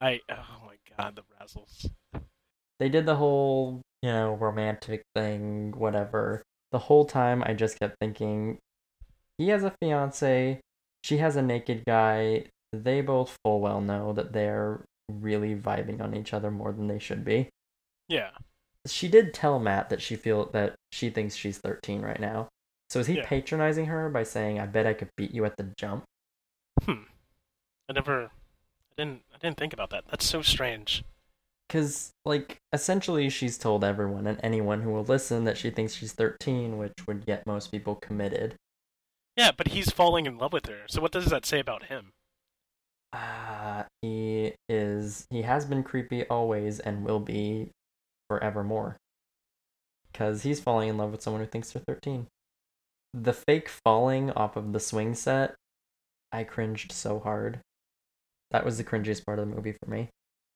I 0.00 0.20
oh 0.28 0.66
my 0.66 0.74
god, 0.98 1.14
the 1.14 1.22
razzles. 1.40 1.88
They 2.80 2.88
did 2.88 3.06
the 3.06 3.14
whole, 3.14 3.82
you 4.02 4.10
know, 4.10 4.34
romantic 4.34 5.02
thing, 5.14 5.72
whatever. 5.76 6.42
The 6.72 6.78
whole 6.80 7.04
time, 7.04 7.44
I 7.46 7.54
just 7.54 7.78
kept 7.78 7.96
thinking, 8.00 8.58
he 9.38 9.48
has 9.48 9.62
a 9.62 9.74
fiance, 9.80 10.60
she 11.04 11.18
has 11.18 11.36
a 11.36 11.42
naked 11.42 11.84
guy. 11.86 12.46
They 12.72 13.00
both 13.00 13.36
full 13.44 13.60
well 13.60 13.80
know 13.80 14.12
that 14.12 14.32
they're 14.32 14.84
really 15.08 15.54
vibing 15.54 16.00
on 16.00 16.16
each 16.16 16.32
other 16.32 16.50
more 16.50 16.72
than 16.72 16.88
they 16.88 16.98
should 16.98 17.24
be. 17.24 17.48
Yeah, 18.08 18.30
She 18.86 19.08
did 19.08 19.34
tell 19.34 19.58
Matt 19.58 19.90
that 19.90 20.00
she 20.00 20.16
feel 20.16 20.46
that 20.52 20.74
she 20.92 21.10
thinks 21.10 21.34
she's 21.34 21.58
13 21.58 22.00
right 22.02 22.20
now. 22.20 22.48
So 22.88 22.98
is 23.00 23.06
he 23.06 23.16
Yeah. 23.16 23.26
patronizing 23.26 23.86
her 23.86 24.08
by 24.08 24.22
saying, 24.24 24.58
"I 24.58 24.66
bet 24.66 24.86
I 24.86 24.94
could 24.94 25.10
beat 25.16 25.32
you 25.32 25.44
at 25.44 25.56
the 25.56 25.72
jump"? 25.76 26.04
hmm. 26.84 27.04
I 27.88 27.92
never, 27.92 28.24
I 28.26 28.94
didn't, 28.96 29.22
I 29.34 29.38
didn't 29.38 29.58
think 29.58 29.72
about 29.72 29.90
that. 29.90 30.04
That's 30.10 30.24
so 30.24 30.42
strange. 30.42 31.04
Because, 31.68 32.10
like, 32.24 32.56
essentially, 32.72 33.28
she's 33.30 33.56
told 33.58 33.84
everyone 33.84 34.26
and 34.26 34.40
anyone 34.42 34.80
who 34.82 34.90
will 34.90 35.04
listen 35.04 35.44
that 35.44 35.56
she 35.58 35.70
thinks 35.70 35.94
she's 35.94 36.12
13, 36.12 36.78
which 36.78 36.92
would 37.06 37.24
get 37.26 37.46
most 37.46 37.70
people 37.70 37.94
committed. 37.96 38.56
Yeah, 39.36 39.52
but 39.52 39.68
he's 39.68 39.90
falling 39.90 40.26
in 40.26 40.36
love 40.38 40.52
with 40.52 40.66
her. 40.66 40.82
So 40.88 41.00
what 41.00 41.12
does 41.12 41.26
that 41.26 41.46
say 41.46 41.60
about 41.60 41.84
him? 41.84 42.12
Uh, 43.12 43.84
he 44.02 44.54
is. 44.68 45.26
He 45.30 45.42
has 45.42 45.64
been 45.64 45.82
creepy 45.82 46.26
always 46.28 46.80
and 46.80 47.04
will 47.04 47.20
be 47.20 47.70
forevermore. 48.30 48.96
Because 50.12 50.44
he's 50.44 50.60
falling 50.60 50.88
in 50.88 50.96
love 50.96 51.10
with 51.10 51.20
someone 51.20 51.42
who 51.42 51.48
thinks 51.48 51.72
they're 51.72 51.82
13. 51.86 52.28
The 53.12 53.32
fake 53.32 53.68
falling 53.68 54.30
off 54.30 54.54
of 54.54 54.72
the 54.72 54.78
swing 54.78 55.14
set, 55.16 55.56
I 56.30 56.44
cringed 56.44 56.92
so 56.92 57.18
hard. 57.18 57.58
That 58.52 58.64
was 58.64 58.78
the 58.78 58.84
cringiest 58.84 59.26
part 59.26 59.40
of 59.40 59.48
the 59.48 59.54
movie 59.56 59.72
for 59.72 59.90
me. 59.90 60.10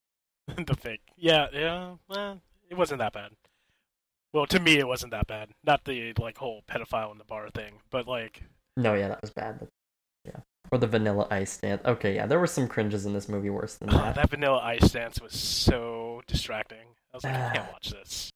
the 0.66 0.77
fake. 0.77 1.01
Yeah, 1.16 1.49
yeah. 1.53 1.95
Well, 2.09 2.41
it 2.70 2.77
wasn't 2.77 3.01
that 3.01 3.12
bad. 3.12 3.33
Well, 4.33 4.47
to 4.47 4.61
me, 4.61 4.79
it 4.79 4.87
wasn't 4.87 5.11
that 5.12 5.27
bad. 5.27 5.51
Not 5.64 5.85
the 5.85 6.12
like 6.20 6.39
whole 6.39 6.62
pedophile 6.68 7.11
in 7.11 7.18
the 7.18 7.25
bar 7.25 7.49
thing, 7.51 7.81
but 7.91 8.07
like, 8.07 8.43
No, 8.77 8.95
yeah, 8.95 9.09
that 9.09 9.20
was 9.20 9.31
bad. 9.31 9.66
Yeah. 10.25 10.41
Or 10.70 10.79
the 10.79 10.87
vanilla 10.87 11.27
ice 11.31 11.57
dance. 11.59 11.83
Okay, 11.85 12.14
yeah, 12.14 12.27
there 12.27 12.39
were 12.39 12.47
some 12.47 12.68
cringes 12.68 13.05
in 13.05 13.12
this 13.12 13.29
movie 13.29 13.51
worse 13.51 13.75
than 13.75 13.89
that. 13.91 14.14
that 14.14 14.31
Vanilla 14.31 14.59
Ice 14.59 14.91
dance 14.93 15.20
was 15.20 15.35
so 15.35 16.22
distracting. 16.27 16.93
I 17.15 17.17
was 17.17 17.25
like, 17.25 17.35
I 17.35 17.55
can't 17.55 17.73
watch 17.73 17.91
this. 17.91 18.31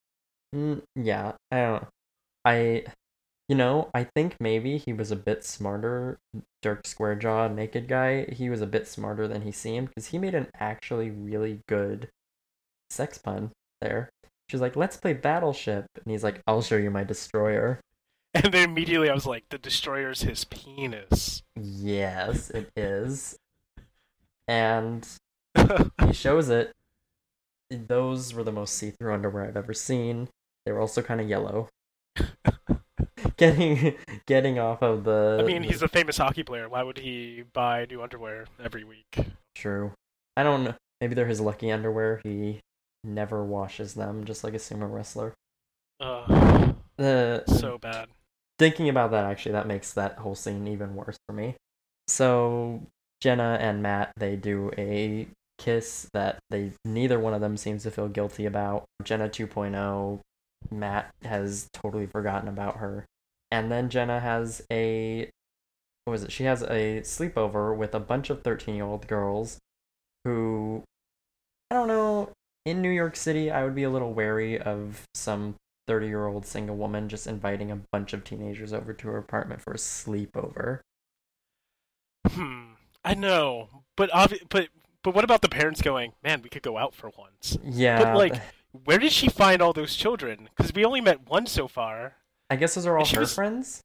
Mm, 0.55 0.83
yeah, 0.95 1.33
I 1.51 1.57
don't 1.57 1.83
know. 1.83 1.89
I, 2.45 2.85
you 3.49 3.57
know, 3.57 3.91
I 3.93 4.05
think 4.05 4.37
maybe 4.41 4.79
he 4.79 4.93
was 4.93 5.11
a 5.11 5.17
bit 5.17 5.45
smarter. 5.45 6.19
Dirk 6.63 6.85
Squarejaw, 6.85 7.53
naked 7.55 7.89
guy, 7.89 8.25
he 8.27 8.49
was 8.49 8.61
a 8.61 8.67
bit 8.67 8.87
smarter 8.87 9.27
than 9.27 9.43
he 9.43 9.53
seemed 9.53 9.89
because 9.89 10.07
he 10.07 10.19
made 10.19 10.35
an 10.35 10.47
actually 10.59 11.11
really 11.11 11.61
good 11.69 12.09
sex 12.89 13.19
pun 13.19 13.51
there. 13.81 14.11
She's 14.49 14.61
like, 14.61 14.77
let's 14.77 14.97
play 14.97 15.13
Battleship. 15.13 15.87
And 15.95 16.11
he's 16.11 16.25
like, 16.25 16.41
I'll 16.47 16.63
show 16.63 16.77
you 16.77 16.91
my 16.91 17.05
destroyer. 17.05 17.81
And 18.35 18.53
then 18.53 18.69
immediately 18.69 19.09
I 19.09 19.15
was 19.15 19.27
like, 19.27 19.45
the 19.49 19.57
destroyer's 19.57 20.21
his 20.21 20.45
penis. 20.45 21.43
Yes, 21.57 22.51
it 22.51 22.71
is. 22.77 23.37
And 24.47 25.07
he 26.07 26.13
shows 26.13 26.49
it. 26.49 26.73
Those 27.71 28.33
were 28.35 28.45
the 28.45 28.53
most 28.53 28.75
see 28.75 28.91
through 28.91 29.13
underwear 29.13 29.45
I've 29.45 29.57
ever 29.57 29.75
seen. 29.75 30.29
They 30.65 30.73
were 30.73 30.81
also 30.81 31.03
kind 31.03 31.21
of 31.21 31.29
yellow. 31.29 31.69
getting 33.37 33.95
getting 34.27 34.59
off 34.59 34.83
of 34.83 35.05
the 35.05 35.39
I 35.41 35.45
mean, 35.45 35.63
he's 35.63 35.83
a 35.83 35.89
famous 35.89 36.17
hockey 36.19 36.43
player. 36.43 36.69
Why 36.69 36.83
would 36.83 36.99
he 36.99 37.45
buy 37.53 37.87
new 37.87 38.03
underwear 38.03 38.47
every 38.63 38.85
week? 38.85 39.19
true. 39.55 39.93
I 40.37 40.43
don't 40.45 40.65
know. 40.65 40.75
Maybe 41.01 41.15
they're 41.15 41.27
his 41.27 41.41
lucky 41.41 41.71
underwear. 41.71 42.21
He 42.25 42.61
never 43.05 43.45
washes 43.45 43.95
them, 43.95 44.25
just 44.25 44.45
like 44.45 44.55
a 44.55 44.59
sumo 44.59 44.93
wrestler. 44.93 45.35
Ugh, 46.01 46.77
The 46.97 47.45
so 47.47 47.77
bad. 47.79 48.09
thinking 48.59 48.89
about 48.89 49.11
that 49.11 49.25
actually 49.25 49.53
that 49.53 49.67
makes 49.67 49.93
that 49.95 50.19
whole 50.19 50.35
scene 50.37 50.67
even 50.69 50.95
worse 50.95 51.17
for 51.27 51.33
me 51.33 51.57
so 52.07 52.81
jenna 53.21 53.59
and 53.61 53.83
matt 53.83 54.13
they 54.17 54.37
do 54.37 54.71
a 54.79 55.27
kiss 55.59 56.09
that 56.13 56.39
they 56.51 56.73
neither 56.85 57.19
one 57.19 57.35
of 57.35 57.41
them 57.41 57.57
seems 57.57 57.83
to 57.83 57.91
feel 57.91 58.09
guilty 58.09 58.47
about 58.47 58.85
jenna 59.03 59.29
2.0 59.29 60.21
matt 60.71 61.11
has 61.23 61.69
totally 61.73 62.07
forgotten 62.07 62.49
about 62.49 62.77
her 62.77 63.05
and 63.51 63.71
then 63.71 63.89
jenna 63.89 64.21
has 64.21 64.63
a 64.73 65.29
what 66.05 66.13
was 66.13 66.25
it 66.25 66.33
she 66.33 66.45
has 66.45 66.63
a 66.63 67.01
sleepover 67.03 67.77
with 67.77 67.95
a 67.95 68.01
bunch 68.01 68.31
of 68.31 68.43
13 68.43 68.75
year 68.75 68.85
old 68.85 69.07
girls 69.07 69.59
who 70.25 70.83
i 71.71 71.75
don't 71.75 71.89
know 71.89 72.31
in 72.65 72.81
new 72.81 72.91
york 72.91 73.17
city 73.17 73.51
i 73.51 73.65
would 73.65 73.75
be 73.75 73.83
a 73.83 73.91
little 73.91 74.13
wary 74.13 74.59
of 74.59 75.03
some 75.15 75.55
30 75.89 76.07
year 76.07 76.27
old 76.27 76.47
single 76.47 76.77
woman 76.77 77.09
just 77.09 77.27
inviting 77.27 77.73
a 77.73 77.81
bunch 77.91 78.13
of 78.13 78.23
teenagers 78.23 78.73
over 78.73 78.93
to 78.93 79.09
her 79.09 79.17
apartment 79.17 79.63
for 79.63 79.73
a 79.73 79.79
sleepover. 79.79 80.81
Hmm. 82.29 82.73
I 83.05 83.15
know, 83.15 83.71
but 83.97 84.11
obvi- 84.11 84.47
but 84.51 84.69
but 85.09 85.15
what 85.15 85.25
about 85.25 85.41
the 85.41 85.49
parents 85.49 85.81
going? 85.81 86.13
Man, 86.23 86.43
we 86.43 86.51
could 86.51 86.61
go 86.63 86.77
out 86.77 86.95
for 86.95 87.11
once. 87.17 87.57
Yeah. 87.65 88.05
But, 88.05 88.17
like, 88.17 88.43
Where 88.85 88.99
did 88.99 89.13
she 89.13 89.31
find 89.31 89.63
all 89.63 89.73
those 89.73 89.97
children? 89.97 90.51
Because 90.55 90.75
we 90.75 90.85
only 90.85 91.01
met 91.01 91.27
one 91.27 91.47
so 91.47 91.67
far, 91.67 92.17
I 92.51 92.57
guess 92.57 92.75
those 92.75 92.85
are 92.85 92.99
all 92.99 93.07
her 93.07 93.21
was- 93.21 93.35
friends? 93.35 93.81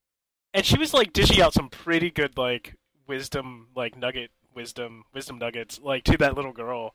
and 0.54 0.66
she 0.66 0.78
was 0.78 0.94
like 0.94 1.14
dishing 1.14 1.42
out 1.42 1.54
some 1.54 1.70
pretty 1.70 2.12
good 2.12 2.38
like 2.38 2.76
wisdom, 3.08 3.68
like 3.74 3.98
nugget 3.98 4.32
wisdom, 4.54 5.04
wisdom 5.14 5.38
nuggets, 5.40 5.80
like 5.82 6.04
to 6.04 6.18
that 6.18 6.36
little 6.36 6.52
girl. 6.52 6.94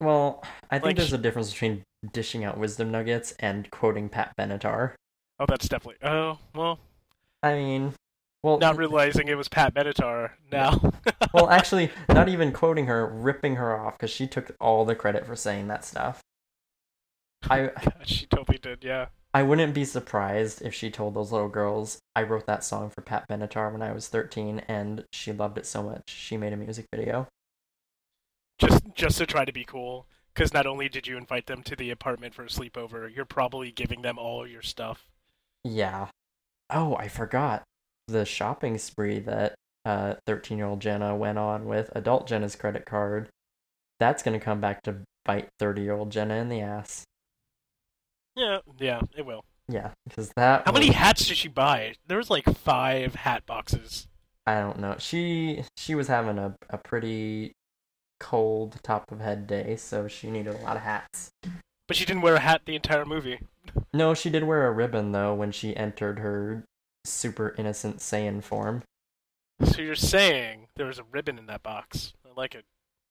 Well, 0.00 0.42
I 0.70 0.78
think 0.80 0.86
Like, 0.86 0.96
there's 0.96 1.12
a 1.12 1.18
difference 1.18 1.52
between 1.52 1.84
dishing 2.12 2.42
out 2.44 2.58
wisdom 2.58 2.90
nuggets 2.90 3.32
and 3.38 3.70
quoting 3.70 4.08
Pat 4.08 4.34
Benatar. 4.36 4.94
Oh, 5.38 5.46
that's 5.46 5.68
definitely. 5.68 6.04
Oh, 6.06 6.38
well, 6.56 6.80
I 7.44 7.54
mean, 7.54 7.94
Well, 8.42 8.58
Not 8.58 8.76
realizing 8.76 9.28
it 9.28 9.36
was 9.36 9.48
Pat 9.48 9.72
Benatar 9.72 10.30
now. 10.50 10.92
well, 11.32 11.48
actually, 11.48 11.90
not 12.08 12.28
even 12.28 12.52
quoting 12.52 12.86
her, 12.86 13.06
ripping 13.06 13.54
her 13.54 13.78
off 13.78 13.96
because 13.96 14.10
she 14.10 14.26
took 14.26 14.56
all 14.60 14.84
the 14.84 14.96
credit 14.96 15.24
for 15.26 15.36
saying 15.36 15.68
that 15.68 15.84
stuff. 15.84 16.20
I 17.48 17.66
God, 17.84 18.02
she 18.02 18.26
totally 18.26 18.58
did, 18.58 18.82
yeah. 18.82 19.06
I 19.32 19.44
wouldn't 19.44 19.74
be 19.74 19.84
surprised 19.84 20.60
if 20.60 20.74
she 20.74 20.90
told 20.90 21.14
those 21.14 21.30
little 21.30 21.48
girls, 21.48 22.00
I 22.16 22.24
wrote 22.24 22.46
that 22.46 22.64
song 22.64 22.90
for 22.90 23.00
Pat 23.00 23.26
Benatar 23.30 23.72
when 23.72 23.80
I 23.80 23.92
was 23.92 24.08
13 24.08 24.62
and 24.68 25.04
she 25.12 25.32
loved 25.32 25.56
it 25.56 25.64
so 25.64 25.82
much 25.82 26.02
she 26.06 26.36
made 26.36 26.52
a 26.52 26.56
music 26.56 26.86
video. 26.92 27.28
Just 28.58 28.82
just 28.94 29.18
to 29.18 29.26
try 29.26 29.44
to 29.44 29.52
be 29.52 29.64
cool. 29.64 30.06
Because 30.34 30.52
not 30.52 30.66
only 30.66 30.88
did 30.88 31.06
you 31.06 31.16
invite 31.16 31.46
them 31.46 31.62
to 31.62 31.76
the 31.76 31.90
apartment 31.90 32.34
for 32.34 32.42
a 32.42 32.48
sleepover, 32.48 33.14
you're 33.14 33.24
probably 33.24 33.70
giving 33.70 34.02
them 34.02 34.18
all 34.18 34.46
your 34.46 34.62
stuff. 34.62 35.06
Yeah. 35.62 36.08
Oh, 36.70 36.96
I 36.96 37.08
forgot 37.08 37.62
the 38.12 38.24
shopping 38.24 38.78
spree 38.78 39.18
that 39.20 39.54
uh 39.84 40.14
13 40.26 40.58
year 40.58 40.66
old 40.66 40.80
Jenna 40.80 41.16
went 41.16 41.38
on 41.38 41.66
with 41.66 41.90
adult 41.94 42.26
Jenna's 42.26 42.56
credit 42.56 42.86
card. 42.86 43.28
That's 43.98 44.22
gonna 44.22 44.40
come 44.40 44.60
back 44.60 44.82
to 44.82 45.02
bite 45.24 45.48
30 45.58 45.82
year 45.82 45.94
old 45.94 46.10
Jenna 46.10 46.34
in 46.36 46.48
the 46.48 46.60
ass. 46.60 47.04
Yeah, 48.36 48.58
yeah, 48.78 49.00
it 49.16 49.26
will. 49.26 49.44
Yeah, 49.68 49.90
because 50.08 50.30
that. 50.36 50.62
How 50.66 50.72
many 50.72 50.90
hats 50.90 51.26
did 51.26 51.36
she 51.36 51.48
buy? 51.48 51.94
There 52.06 52.18
was 52.18 52.30
like 52.30 52.44
five 52.44 53.14
hat 53.14 53.46
boxes. 53.46 54.08
I 54.46 54.60
don't 54.60 54.80
know. 54.80 54.96
She 54.98 55.64
she 55.76 55.94
was 55.94 56.08
having 56.08 56.38
a 56.38 56.56
a 56.70 56.78
pretty 56.78 57.52
cold 58.18 58.78
top 58.82 59.10
of 59.12 59.20
head 59.20 59.46
day, 59.46 59.76
so 59.76 60.08
she 60.08 60.30
needed 60.30 60.54
a 60.54 60.64
lot 60.64 60.76
of 60.76 60.82
hats. 60.82 61.30
But 61.88 61.96
she 61.96 62.04
didn't 62.04 62.22
wear 62.22 62.36
a 62.36 62.40
hat 62.40 62.62
the 62.64 62.74
entire 62.74 63.04
movie. 63.04 63.40
No, 63.92 64.14
she 64.14 64.30
did 64.30 64.44
wear 64.44 64.66
a 64.66 64.72
ribbon 64.72 65.12
though 65.12 65.34
when 65.34 65.52
she 65.52 65.76
entered 65.76 66.18
her 66.18 66.64
super 67.04 67.54
innocent 67.58 67.98
Saiyan 67.98 68.42
form. 68.42 68.82
So 69.64 69.80
you're 69.80 69.94
saying 69.94 70.68
there 70.76 70.86
was 70.86 70.98
a 70.98 71.04
ribbon 71.04 71.38
in 71.38 71.46
that 71.46 71.62
box. 71.62 72.12
I 72.24 72.38
like 72.38 72.54
it. 72.54 72.64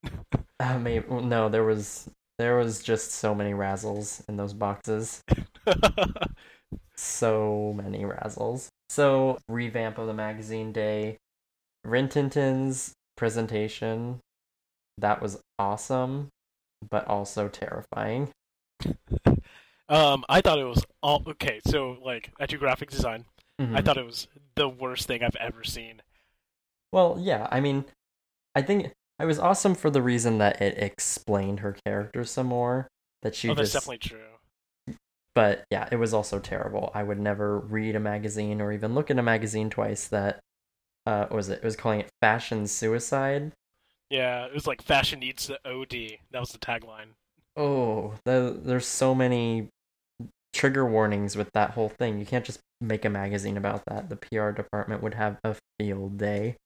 Uh, 0.59 0.77
maybe 0.77 1.03
no, 1.09 1.49
there 1.49 1.63
was 1.63 2.07
there 2.37 2.55
was 2.55 2.83
just 2.83 3.13
so 3.13 3.33
many 3.33 3.51
razzles 3.51 4.21
in 4.29 4.37
those 4.37 4.53
boxes. 4.53 5.23
So 7.01 7.73
many 7.75 8.03
razzles. 8.03 8.67
So 8.89 9.39
revamp 9.47 9.97
of 9.97 10.05
the 10.05 10.13
magazine 10.13 10.71
day, 10.71 11.17
Rintintin's 11.85 12.93
presentation, 13.17 14.19
that 14.99 15.19
was 15.19 15.41
awesome, 15.57 16.29
but 16.91 17.07
also 17.07 17.47
terrifying. 17.47 18.29
um, 19.89 20.23
I 20.29 20.41
thought 20.41 20.59
it 20.59 20.65
was 20.65 20.85
all 21.01 21.23
okay. 21.27 21.59
So 21.65 21.97
like, 22.03 22.31
I 22.39 22.45
do 22.45 22.59
graphic 22.59 22.91
design. 22.91 23.25
I 23.73 23.81
Mhm. 23.81 23.85
thought 23.85 23.97
it 23.97 24.05
was 24.05 24.27
the 24.55 24.69
worst 24.69 25.07
thing 25.07 25.23
I've 25.23 25.35
ever 25.37 25.63
seen. 25.63 26.01
Well, 26.91 27.17
yeah, 27.19 27.47
I 27.51 27.59
mean, 27.59 27.85
I 28.55 28.61
think 28.61 28.93
it 29.19 29.25
was 29.25 29.39
awesome 29.39 29.75
for 29.75 29.89
the 29.89 30.01
reason 30.01 30.37
that 30.39 30.61
it 30.61 30.77
explained 30.77 31.61
her 31.61 31.77
character 31.85 32.23
some 32.25 32.47
more. 32.47 32.87
That 33.23 33.35
she 33.35 33.49
oh, 33.49 33.53
that's 33.55 33.71
just, 33.71 33.73
definitely 33.73 33.99
true. 33.99 34.39
but 35.35 35.63
yeah, 35.71 35.87
it 35.91 35.95
was 35.97 36.13
also 36.13 36.39
terrible. 36.39 36.91
I 36.93 37.03
would 37.03 37.19
never 37.19 37.59
read 37.59 37.95
a 37.95 37.99
magazine 37.99 38.61
or 38.61 38.71
even 38.71 38.93
look 38.95 39.09
at 39.09 39.19
a 39.19 39.23
magazine 39.23 39.69
twice. 39.69 40.07
That, 40.07 40.39
uh, 41.05 41.21
what 41.27 41.33
was 41.35 41.49
it? 41.49 41.59
It 41.59 41.63
was 41.63 41.75
calling 41.75 42.01
it 42.01 42.09
fashion 42.21 42.67
suicide. 42.67 43.53
Yeah, 44.09 44.45
it 44.45 44.53
was 44.53 44.67
like 44.67 44.81
fashion 44.81 45.19
needs 45.19 45.47
the 45.47 45.59
OD. 45.65 46.19
That 46.31 46.39
was 46.39 46.51
the 46.51 46.59
tagline. 46.59 47.15
Oh, 47.55 48.15
the, 48.25 48.59
there's 48.61 48.85
so 48.85 49.13
many 49.15 49.69
trigger 50.53 50.85
warnings 50.85 51.35
with 51.35 51.51
that 51.53 51.71
whole 51.71 51.89
thing. 51.89 52.19
You 52.19 52.25
can't 52.25 52.45
just 52.45 52.59
make 52.79 53.05
a 53.05 53.09
magazine 53.09 53.57
about 53.57 53.83
that. 53.85 54.09
The 54.09 54.15
PR 54.17 54.49
department 54.51 55.01
would 55.03 55.13
have 55.13 55.37
a 55.43 55.55
field 55.79 56.17
day. 56.17 56.57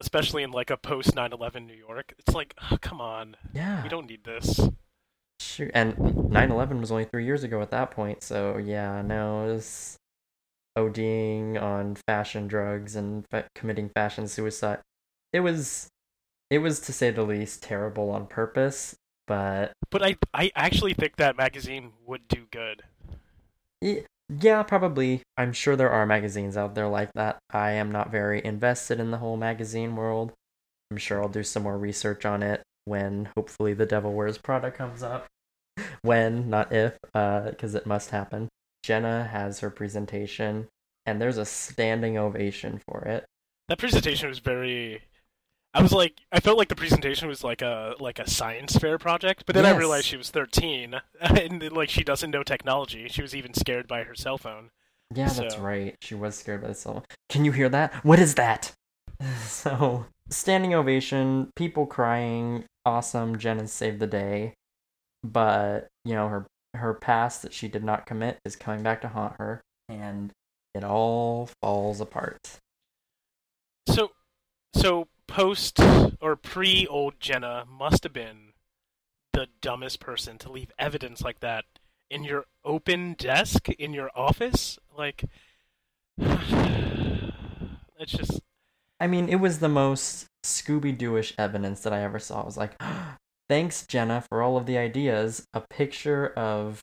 Especially 0.00 0.42
in 0.42 0.50
like 0.52 0.70
a 0.70 0.76
post 0.76 1.14
9/11 1.14 1.66
New 1.66 1.74
York. 1.74 2.14
It's 2.18 2.34
like, 2.34 2.54
oh, 2.70 2.78
come 2.80 3.00
on, 3.00 3.36
Yeah. 3.52 3.82
we 3.82 3.88
don't 3.88 4.08
need 4.08 4.24
this. 4.24 4.60
Shoot. 5.40 5.70
And 5.74 5.96
9/11 5.96 6.80
was 6.80 6.90
only 6.92 7.04
three 7.04 7.24
years 7.24 7.42
ago 7.44 7.60
at 7.62 7.70
that 7.70 7.90
point, 7.90 8.22
so 8.22 8.58
yeah, 8.58 9.02
no, 9.02 9.48
it 9.48 9.52
was 9.54 9.96
ODing 10.76 11.60
on 11.60 11.96
fashion 12.06 12.46
drugs 12.46 12.94
and 12.94 13.24
fa- 13.30 13.48
committing 13.54 13.88
fashion 13.88 14.28
suicide. 14.28 14.78
It 15.32 15.40
was, 15.40 15.88
it 16.50 16.58
was 16.58 16.80
to 16.80 16.92
say 16.92 17.10
the 17.10 17.22
least 17.24 17.62
terrible 17.62 18.10
on 18.10 18.26
purpose, 18.26 18.94
but 19.26 19.72
But 19.90 20.02
I, 20.04 20.16
I 20.32 20.50
actually 20.54 20.94
think 20.94 21.16
that 21.16 21.36
magazine 21.36 21.92
would 22.06 22.28
do 22.28 22.46
good. 22.50 22.84
Yeah, 23.82 24.62
probably. 24.62 25.22
I'm 25.36 25.52
sure 25.52 25.76
there 25.76 25.90
are 25.90 26.06
magazines 26.06 26.56
out 26.56 26.74
there 26.74 26.88
like 26.88 27.12
that. 27.14 27.38
I 27.50 27.72
am 27.72 27.90
not 27.90 28.10
very 28.10 28.44
invested 28.44 29.00
in 29.00 29.10
the 29.10 29.18
whole 29.18 29.36
magazine 29.36 29.96
world. 29.96 30.32
I'm 30.90 30.96
sure 30.96 31.22
I'll 31.22 31.28
do 31.28 31.42
some 31.42 31.62
more 31.62 31.78
research 31.78 32.24
on 32.24 32.42
it 32.42 32.62
when 32.84 33.28
hopefully 33.36 33.74
the 33.74 33.86
Devil 33.86 34.12
Wears 34.14 34.38
Prada 34.38 34.70
comes 34.70 35.02
up. 35.02 35.26
when, 36.02 36.50
not 36.50 36.72
if, 36.72 36.98
uh, 37.14 37.50
because 37.50 37.74
it 37.74 37.86
must 37.86 38.10
happen. 38.10 38.48
Jenna 38.82 39.24
has 39.24 39.60
her 39.60 39.70
presentation, 39.70 40.68
and 41.06 41.20
there's 41.20 41.38
a 41.38 41.44
standing 41.44 42.16
ovation 42.16 42.80
for 42.88 43.02
it. 43.02 43.24
That 43.68 43.78
presentation 43.78 44.28
was 44.28 44.38
very. 44.38 45.02
I 45.74 45.82
was 45.82 45.92
like, 45.92 46.14
I 46.32 46.40
felt 46.40 46.58
like 46.58 46.68
the 46.68 46.76
presentation 46.76 47.28
was 47.28 47.44
like 47.44 47.62
a 47.62 47.94
like 48.00 48.18
a 48.18 48.28
science 48.28 48.76
fair 48.76 48.98
project, 48.98 49.44
but 49.46 49.54
then 49.54 49.66
I 49.66 49.76
realized 49.76 50.06
she 50.06 50.16
was 50.16 50.30
13 50.30 51.00
and 51.20 51.72
like 51.72 51.90
she 51.90 52.02
doesn't 52.02 52.30
know 52.30 52.42
technology. 52.42 53.08
She 53.08 53.22
was 53.22 53.34
even 53.34 53.54
scared 53.54 53.86
by 53.86 54.02
her 54.04 54.14
cell 54.14 54.38
phone. 54.38 54.70
Yeah, 55.14 55.28
that's 55.28 55.58
right. 55.58 55.94
She 56.02 56.14
was 56.14 56.36
scared 56.36 56.62
by 56.62 56.68
the 56.68 56.74
cell. 56.74 56.94
Phone. 56.94 57.04
Can 57.28 57.44
you 57.44 57.52
hear 57.52 57.68
that? 57.68 57.94
What 58.04 58.18
is 58.18 58.34
that? 58.34 58.72
so, 59.46 60.06
standing 60.30 60.74
ovation, 60.74 61.50
people 61.56 61.86
crying, 61.86 62.64
awesome. 62.84 63.38
Jenna 63.38 63.66
saved 63.68 64.00
the 64.00 64.06
day, 64.06 64.54
but 65.22 65.88
you 66.04 66.14
know 66.14 66.28
her 66.28 66.46
her 66.74 66.94
past 66.94 67.42
that 67.42 67.52
she 67.52 67.68
did 67.68 67.84
not 67.84 68.06
commit 68.06 68.38
is 68.44 68.56
coming 68.56 68.82
back 68.82 69.00
to 69.02 69.08
haunt 69.08 69.34
her, 69.38 69.60
and 69.88 70.32
it 70.74 70.84
all 70.84 71.48
falls 71.60 72.00
apart. 72.00 72.58
So, 73.88 74.12
so 74.74 75.08
post 75.28 75.78
or 76.20 76.34
pre 76.34 76.86
old 76.88 77.20
Jenna 77.20 77.64
must 77.70 78.02
have 78.02 78.12
been 78.12 78.52
the 79.32 79.46
dumbest 79.60 80.00
person 80.00 80.38
to 80.38 80.50
leave 80.50 80.72
evidence 80.78 81.22
like 81.22 81.38
that 81.40 81.64
in 82.10 82.24
your 82.24 82.46
open 82.64 83.12
desk 83.12 83.68
in 83.68 83.94
your 83.94 84.10
office. 84.16 84.78
Like, 84.96 85.22
it's 86.18 88.12
just 88.12 88.40
I 89.00 89.06
mean, 89.06 89.28
it 89.28 89.36
was 89.36 89.60
the 89.60 89.68
most 89.68 90.26
Scooby 90.44 90.96
Dooish 90.96 91.32
evidence 91.38 91.80
that 91.82 91.92
I 91.92 92.02
ever 92.02 92.18
saw. 92.18 92.42
I 92.42 92.44
was 92.44 92.56
like, 92.56 92.80
thanks, 93.48 93.86
Jenna, 93.86 94.22
for 94.28 94.42
all 94.42 94.56
of 94.56 94.66
the 94.66 94.78
ideas. 94.78 95.46
A 95.54 95.60
picture 95.60 96.28
of 96.28 96.80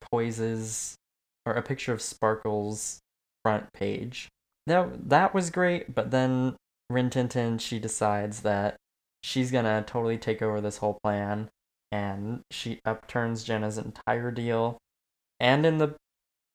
Poise's, 0.00 0.96
or 1.44 1.54
a 1.54 1.62
picture 1.62 1.92
of 1.92 2.00
Sparkle's 2.00 3.00
front 3.42 3.72
page. 3.72 4.28
That, 4.66 5.08
that 5.08 5.34
was 5.34 5.50
great, 5.50 5.94
but 5.94 6.10
then 6.10 6.56
Rin 6.94 7.10
Tin 7.10 7.28
Tin, 7.28 7.58
she 7.58 7.78
decides 7.78 8.40
that 8.40 8.76
she's 9.22 9.50
gonna 9.50 9.84
totally 9.86 10.18
take 10.18 10.40
over 10.40 10.60
this 10.60 10.78
whole 10.78 10.98
plan, 11.02 11.50
and 11.92 12.40
she 12.50 12.80
upturns 12.84 13.44
Jenna's 13.44 13.78
entire 13.78 14.30
deal, 14.30 14.78
and 15.40 15.66
in 15.66 15.78
the 15.78 15.94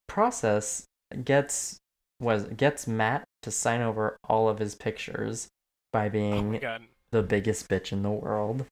process, 0.07 0.85
gets 1.23 1.77
was 2.19 2.45
gets 2.45 2.87
Matt 2.87 3.23
to 3.43 3.51
sign 3.51 3.81
over 3.81 4.17
all 4.27 4.49
of 4.49 4.59
his 4.59 4.75
pictures 4.75 5.47
by 5.93 6.07
oh 6.07 6.09
being 6.09 6.59
god, 6.59 6.83
the 7.11 7.23
biggest 7.23 7.69
bitch 7.69 7.91
in 7.91 8.03
the 8.03 8.09
world. 8.09 8.65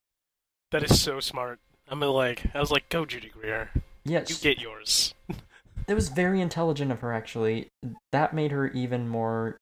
that 0.70 0.82
is 0.82 1.00
so 1.00 1.20
smart. 1.20 1.58
I'm 1.90 2.00
like, 2.00 2.44
I 2.54 2.60
was 2.60 2.70
like, 2.70 2.88
go 2.90 3.06
Judy 3.06 3.30
Greer, 3.30 3.70
Yes, 4.04 4.30
you 4.30 4.36
get 4.36 4.60
yours. 4.60 5.14
it 5.88 5.94
was 5.94 6.08
very 6.08 6.40
intelligent 6.40 6.92
of 6.92 7.00
her 7.00 7.12
actually. 7.12 7.68
That 8.12 8.34
made 8.34 8.52
her 8.52 8.68
even 8.68 9.08
more 9.08 9.58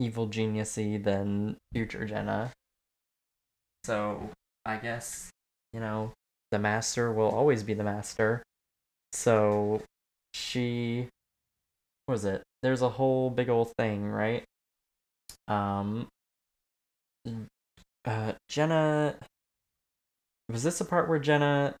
evil 0.00 0.26
geniusy 0.26 1.02
than 1.02 1.56
future 1.72 2.04
Jenna. 2.04 2.52
So 3.84 4.30
I 4.64 4.76
guess 4.76 5.30
you 5.72 5.80
know 5.80 6.12
the 6.50 6.58
master 6.58 7.12
will 7.12 7.30
always 7.30 7.62
be 7.62 7.74
the 7.74 7.84
master. 7.84 8.42
So 9.12 9.82
she 10.34 11.08
what 12.06 12.14
was 12.14 12.24
it? 12.24 12.42
There's 12.62 12.82
a 12.82 12.88
whole 12.88 13.30
big 13.30 13.48
old 13.48 13.72
thing, 13.78 14.06
right? 14.06 14.44
Um 15.46 16.08
uh 18.04 18.32
Jenna 18.48 19.16
was 20.48 20.62
this 20.64 20.78
the 20.78 20.84
part 20.84 21.08
where 21.08 21.18
Jenna 21.18 21.74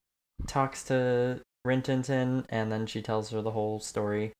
talks 0.46 0.84
to 0.84 1.40
Rintintin 1.66 2.44
and 2.48 2.70
then 2.70 2.86
she 2.86 3.02
tells 3.02 3.30
her 3.30 3.42
the 3.42 3.50
whole 3.50 3.80
story? 3.80 4.32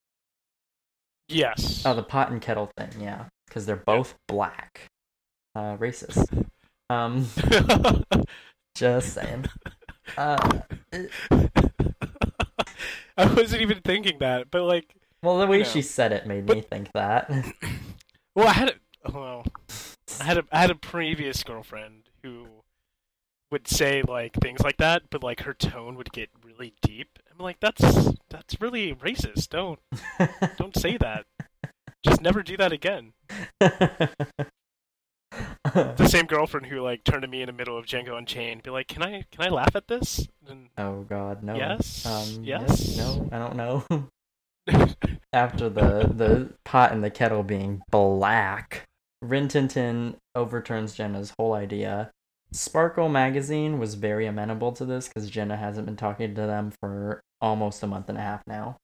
Yes. 1.29 1.83
Oh, 1.85 1.95
the 1.95 2.03
pot 2.03 2.31
and 2.31 2.41
kettle 2.41 2.71
thing, 2.77 2.91
yeah, 3.01 3.27
because 3.51 3.67
they're 3.67 3.77
both 3.77 4.15
black. 4.29 4.87
Uh, 5.55 5.77
racist. 5.77 6.47
Um, 6.91 7.29
just 8.75 9.15
saying. 9.15 9.45
Uh, 10.17 10.59
it- 10.91 11.11
I 13.17 13.33
wasn't 13.33 13.63
even 13.63 13.81
thinking 13.85 14.19
that, 14.19 14.51
but 14.51 14.65
like, 14.65 14.95
well, 15.23 15.39
the 15.39 15.47
way 15.47 15.59
know. 15.59 15.65
she 15.65 15.83
said 15.83 16.11
it 16.13 16.27
made 16.27 16.47
But- 16.47 16.57
me 16.57 16.63
think 16.63 16.91
that. 16.95 17.31
Well, 18.37 18.47
I 18.49 18.53
had 18.53 18.69
a 19.05 19.13
well, 19.13 19.45
I 20.21 20.25
had 20.25 20.39
a 20.39 20.45
I 20.53 20.61
had 20.61 20.71
a 20.71 20.75
previous 20.77 21.43
girlfriend 21.45 22.09
who 22.23 22.47
would 23.51 23.67
say 23.69 24.03
like 24.03 24.35
things 24.35 24.61
like 24.63 24.77
that, 24.79 25.03
but 25.11 25.23
like 25.23 25.43
her 25.43 25.53
tone 25.55 25.97
would 25.97 26.13
get 26.13 26.31
really 26.45 26.73
deep. 26.81 27.19
I'm 27.31 27.39
like, 27.45 27.59
that's 27.61 27.83
that's 28.31 28.61
really 28.61 28.95
racist. 28.95 29.49
Don't 29.51 29.79
don't 30.59 30.77
say 30.77 30.97
that. 30.99 31.27
Just 32.05 32.21
never 32.23 32.43
do 32.43 32.57
that 32.57 32.73
again. 32.73 33.13
The 35.73 36.09
same 36.09 36.27
girlfriend 36.27 36.67
who 36.67 36.81
like 36.81 37.05
turned 37.05 37.23
to 37.23 37.29
me 37.29 37.43
in 37.43 37.47
the 37.47 37.53
middle 37.53 37.79
of 37.79 37.87
Django 37.87 38.17
Unchained, 38.19 38.63
be 38.63 38.71
like, 38.71 38.89
"Can 38.89 39.03
I 39.03 39.25
can 39.31 39.45
I 39.45 39.49
laugh 39.49 39.77
at 39.77 39.87
this?" 39.89 40.27
And 40.49 40.69
oh 40.77 41.03
God, 41.03 41.43
no. 41.43 41.55
Yes, 41.55 42.05
Um, 42.07 42.43
yes. 42.43 42.97
No, 42.97 43.29
I 43.31 43.39
don't 43.39 43.57
know. 43.57 43.85
After 45.33 45.69
the 45.69 46.11
the 46.13 46.53
pot 46.65 46.93
and 46.93 47.05
the 47.05 47.11
kettle 47.11 47.43
being 47.45 47.83
black, 47.91 48.85
Rin 49.23 49.47
Tin 49.49 49.69
Tin 49.69 50.17
overturns 50.35 50.95
Jenna's 50.95 51.33
whole 51.39 51.53
idea. 51.53 52.11
Sparkle 52.53 53.09
magazine 53.09 53.79
was 53.79 53.95
very 53.95 54.27
amenable 54.27 54.73
to 54.73 54.85
this 54.85 55.07
because 55.07 55.31
Jenna 55.31 55.57
hasn't 55.57 55.87
been 55.87 55.97
talking 55.97 56.35
to 56.35 56.41
them 56.47 56.73
for 56.81 57.21
almost 57.41 57.83
a 57.85 57.87
month 57.87 58.09
and 58.09 58.19
a 58.19 58.23
half 58.23 58.43
now. 58.49 58.77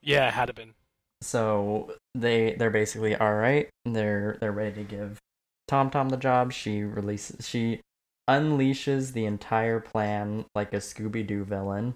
yeah, 0.00 0.28
it 0.28 0.34
had 0.34 0.46
to 0.46 0.52
been. 0.54 0.74
So 1.20 1.94
they 2.14 2.54
they're 2.54 2.70
basically 2.70 3.14
all 3.16 3.34
right. 3.34 3.68
They're 3.84 4.36
they're 4.40 4.52
ready 4.52 4.76
to 4.76 4.84
give 4.84 5.18
Tom 5.66 5.90
Tom 5.90 6.08
the 6.10 6.16
job. 6.16 6.52
She 6.52 6.82
releases 6.82 7.48
she 7.48 7.80
unleashes 8.28 9.12
the 9.12 9.24
entire 9.24 9.80
plan 9.80 10.44
like 10.54 10.72
a 10.72 10.76
Scooby 10.76 11.26
Doo 11.26 11.44
villain. 11.44 11.94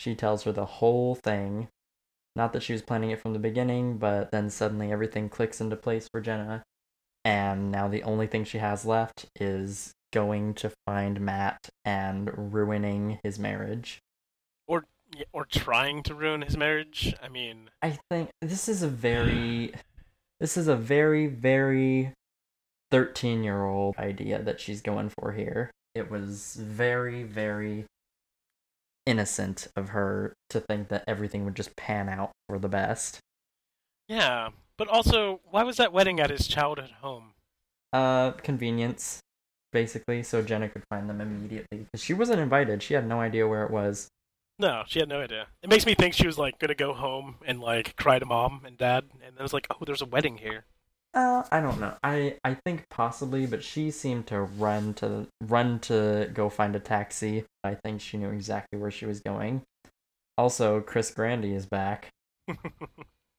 She 0.00 0.14
tells 0.14 0.42
her 0.42 0.52
the 0.52 0.66
whole 0.66 1.14
thing. 1.14 1.68
Not 2.36 2.52
that 2.52 2.64
she 2.64 2.72
was 2.72 2.82
planning 2.82 3.10
it 3.10 3.20
from 3.20 3.32
the 3.32 3.38
beginning, 3.38 3.98
but 3.98 4.32
then 4.32 4.50
suddenly 4.50 4.90
everything 4.90 5.28
clicks 5.28 5.60
into 5.60 5.76
place 5.76 6.08
for 6.08 6.20
Jenna. 6.20 6.64
And 7.24 7.70
now 7.70 7.88
the 7.88 8.02
only 8.02 8.26
thing 8.26 8.44
she 8.44 8.58
has 8.58 8.84
left 8.84 9.26
is 9.36 9.92
going 10.12 10.54
to 10.54 10.72
find 10.84 11.20
Matt 11.20 11.70
and 11.84 12.52
ruining 12.52 13.20
his 13.22 13.38
marriage. 13.38 14.00
Or 15.32 15.42
or 15.42 15.44
trying 15.44 16.02
to 16.04 16.14
ruin 16.14 16.42
his 16.42 16.56
marriage. 16.56 17.14
I 17.22 17.28
mean, 17.28 17.70
I 17.82 17.98
think 18.10 18.30
this 18.40 18.68
is 18.68 18.82
a 18.82 18.88
very 18.88 19.72
this 20.40 20.56
is 20.56 20.68
a 20.68 20.76
very 20.76 21.26
very 21.26 22.12
13 22.90 23.42
year 23.44 23.64
old 23.64 23.96
idea 23.98 24.42
that 24.42 24.60
she's 24.60 24.80
going 24.80 25.10
for 25.18 25.32
here. 25.32 25.70
It 25.94 26.10
was 26.10 26.56
very 26.56 27.22
very 27.22 27.84
innocent 29.06 29.68
of 29.76 29.90
her 29.90 30.32
to 30.50 30.60
think 30.60 30.88
that 30.88 31.04
everything 31.06 31.44
would 31.44 31.54
just 31.54 31.76
pan 31.76 32.08
out 32.08 32.30
for 32.48 32.58
the 32.58 32.68
best. 32.68 33.18
yeah. 34.08 34.48
But 34.76 34.88
also, 34.88 35.40
why 35.48 35.62
was 35.62 35.76
that 35.76 35.92
wedding 35.92 36.18
at 36.18 36.30
his 36.30 36.48
childhood 36.48 36.90
home? 37.00 37.34
Uh 37.92 38.32
convenience 38.32 39.20
basically 39.72 40.22
so 40.22 40.40
Jenna 40.42 40.68
could 40.68 40.84
find 40.88 41.08
them 41.10 41.20
immediately 41.20 41.86
she 41.96 42.14
wasn't 42.14 42.40
invited. 42.40 42.82
She 42.82 42.94
had 42.94 43.06
no 43.06 43.20
idea 43.20 43.46
where 43.46 43.64
it 43.64 43.70
was. 43.70 44.08
No, 44.58 44.84
she 44.86 45.00
had 45.00 45.08
no 45.08 45.20
idea. 45.20 45.48
It 45.62 45.70
makes 45.70 45.84
me 45.84 45.94
think 45.94 46.14
she 46.14 46.26
was 46.26 46.38
like 46.38 46.58
gonna 46.58 46.74
go 46.74 46.94
home 46.94 47.36
and 47.44 47.60
like 47.60 47.96
cry 47.96 48.18
to 48.18 48.26
mom 48.26 48.62
and 48.64 48.78
dad, 48.78 49.04
and 49.24 49.36
it 49.36 49.42
was 49.42 49.52
like, 49.52 49.66
oh, 49.70 49.84
there's 49.84 50.02
a 50.02 50.06
wedding 50.06 50.38
here. 50.38 50.64
Uh, 51.12 51.44
I 51.50 51.60
don't 51.60 51.80
know. 51.80 51.94
I 52.02 52.38
I 52.44 52.54
think 52.54 52.88
possibly, 52.88 53.46
but 53.46 53.62
she 53.62 53.90
seemed 53.90 54.26
to 54.28 54.40
run 54.40 54.94
to 54.94 55.28
run 55.42 55.78
to 55.80 56.30
go 56.32 56.48
find 56.48 56.74
a 56.76 56.80
taxi. 56.80 57.44
I 57.62 57.74
think 57.74 58.00
she 58.00 58.16
knew 58.16 58.30
exactly 58.30 58.78
where 58.78 58.90
she 58.90 59.06
was 59.06 59.20
going. 59.20 59.62
Also, 60.36 60.80
Chris 60.80 61.10
Grandy 61.10 61.54
is 61.54 61.66
back. 61.66 62.10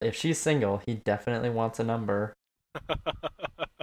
If 0.02 0.14
she's 0.14 0.38
single, 0.38 0.82
he 0.86 0.96
definitely 0.96 1.50
wants 1.50 1.80
a 1.80 1.84
number. 1.84 2.34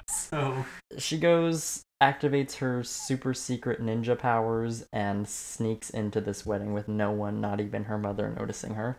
So 0.08 0.64
she 0.98 1.16
goes, 1.16 1.82
activates 2.02 2.56
her 2.56 2.82
super 2.82 3.32
secret 3.32 3.80
ninja 3.80 4.18
powers, 4.18 4.84
and 4.92 5.28
sneaks 5.28 5.88
into 5.90 6.20
this 6.20 6.44
wedding 6.44 6.72
with 6.72 6.88
no 6.88 7.12
one, 7.12 7.40
not 7.40 7.60
even 7.60 7.84
her 7.84 7.96
mother, 7.96 8.34
noticing 8.36 8.74
her. 8.74 8.96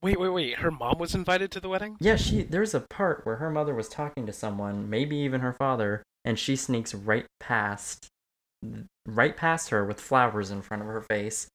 wait, 0.00 0.20
wait, 0.20 0.28
wait. 0.28 0.58
Her 0.58 0.70
mom 0.70 0.98
was 0.98 1.14
invited 1.14 1.50
to 1.52 1.60
the 1.60 1.68
wedding. 1.68 1.96
Yeah, 1.98 2.14
she 2.14 2.42
there's 2.42 2.74
a 2.74 2.80
part 2.80 3.26
where 3.26 3.36
her 3.36 3.50
mother 3.50 3.74
was 3.74 3.88
talking 3.88 4.26
to 4.26 4.32
someone, 4.32 4.88
maybe 4.88 5.16
even 5.16 5.40
her 5.40 5.52
father, 5.52 6.04
and 6.24 6.38
she 6.38 6.54
sneaks 6.54 6.94
right 6.94 7.26
past 7.40 8.06
right 9.06 9.36
past 9.36 9.70
her 9.70 9.84
with 9.84 10.00
flowers 10.00 10.50
in 10.50 10.62
front 10.62 10.82
of 10.82 10.88
her 10.88 11.02
face. 11.02 11.48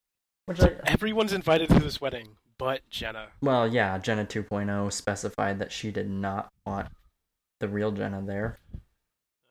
Which 0.45 0.59
I 0.59 0.75
Everyone's 0.85 1.33
invited 1.33 1.69
to 1.69 1.79
this 1.79 2.01
wedding, 2.01 2.35
but 2.57 2.81
Jenna. 2.89 3.29
well, 3.41 3.65
yeah, 3.67 3.97
Jenna 3.97 4.25
2.0 4.25 4.91
specified 4.91 5.59
that 5.59 5.71
she 5.71 5.91
did 5.91 6.09
not 6.09 6.49
want 6.65 6.89
the 7.61 7.69
real 7.69 7.91
Jenna 7.91 8.21
there 8.25 8.57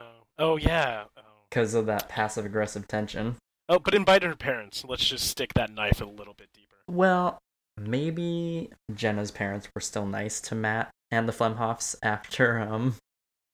Oh, 0.00 0.06
oh 0.38 0.56
yeah. 0.56 1.04
Because 1.50 1.74
of 1.74 1.86
that 1.86 2.08
passive 2.08 2.44
aggressive 2.46 2.86
tension. 2.86 3.36
oh, 3.68 3.78
but 3.78 3.94
invited 3.94 4.28
her 4.28 4.36
parents. 4.36 4.84
Let's 4.88 5.04
just 5.04 5.26
stick 5.26 5.54
that 5.54 5.72
knife 5.72 6.00
a 6.00 6.04
little 6.04 6.34
bit 6.34 6.48
deeper. 6.54 6.76
Well, 6.88 7.38
maybe 7.76 8.70
Jenna's 8.94 9.30
parents 9.30 9.68
were 9.74 9.80
still 9.80 10.06
nice 10.06 10.40
to 10.42 10.54
Matt 10.54 10.90
and 11.10 11.28
the 11.28 11.32
Flamhaffs 11.32 11.96
after 12.02 12.58
um 12.60 12.94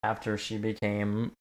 after 0.02 0.36
she 0.36 0.58
became 0.58 1.32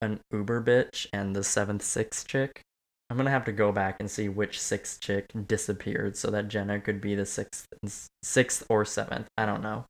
an 0.00 0.20
Uber 0.32 0.62
bitch 0.62 1.06
and 1.12 1.34
the 1.34 1.42
seventh 1.44 1.82
sixth 1.82 2.26
chick. 2.28 2.62
I'm 3.10 3.16
gonna 3.16 3.30
have 3.30 3.44
to 3.46 3.52
go 3.52 3.70
back 3.72 3.96
and 4.00 4.10
see 4.10 4.28
which 4.28 4.60
sixth 4.60 5.00
chick 5.00 5.30
disappeared 5.46 6.16
so 6.16 6.30
that 6.30 6.48
Jenna 6.48 6.80
could 6.80 7.00
be 7.00 7.14
the 7.14 7.26
sixth 7.26 7.66
sixth 8.22 8.64
or 8.68 8.84
seventh. 8.84 9.26
I 9.36 9.46
don't 9.46 9.62
know. 9.62 9.84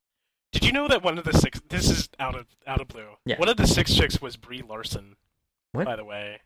Did 0.53 0.65
you 0.65 0.73
know 0.73 0.87
that 0.89 1.03
one 1.03 1.19
of 1.19 1.25
the 1.25 1.33
six? 1.33 1.61
This 1.69 1.91
is 1.91 2.09
out 2.19 2.35
of 2.35 2.47
out 2.67 2.81
of 2.81 2.89
blue. 2.89 3.09
Yeah. 3.27 3.39
One 3.39 3.49
of 3.49 3.57
the 3.57 3.67
six 3.67 3.95
chicks 3.95 4.21
was 4.23 4.37
Brie 4.37 4.63
Larson. 4.67 5.17
What? 5.75 5.85
By 5.87 5.97
the 5.97 6.05
way, 6.05 6.41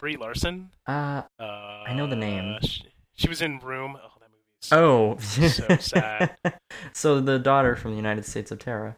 Brie 0.00 0.16
Larson. 0.16 0.70
Uh 0.86 1.22
Uh, 1.38 1.84
know 1.94 2.06
the 2.06 2.16
name. 2.16 2.58
She, 2.62 2.84
she 3.14 3.28
was 3.28 3.40
in 3.40 3.58
Room. 3.60 3.96
Oh, 3.96 4.10
that 4.20 4.28
movie. 4.30 5.46
Is 5.46 5.60
oh. 5.60 5.68
so 5.68 5.76
sad. 5.76 6.36
so 6.92 7.20
the 7.20 7.38
daughter 7.38 7.76
from 7.76 7.92
the 7.92 7.96
United 7.96 8.26
States 8.26 8.50
of 8.50 8.58
Tara. 8.58 8.96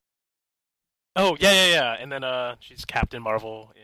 Oh 1.16 1.36
yeah, 1.40 1.52
yeah, 1.52 1.66
yeah. 1.66 1.96
And 2.00 2.10
then 2.12 2.24
uh, 2.24 2.56
she's 2.60 2.84
Captain 2.84 3.22
Marvel 3.22 3.72
in 3.74 3.82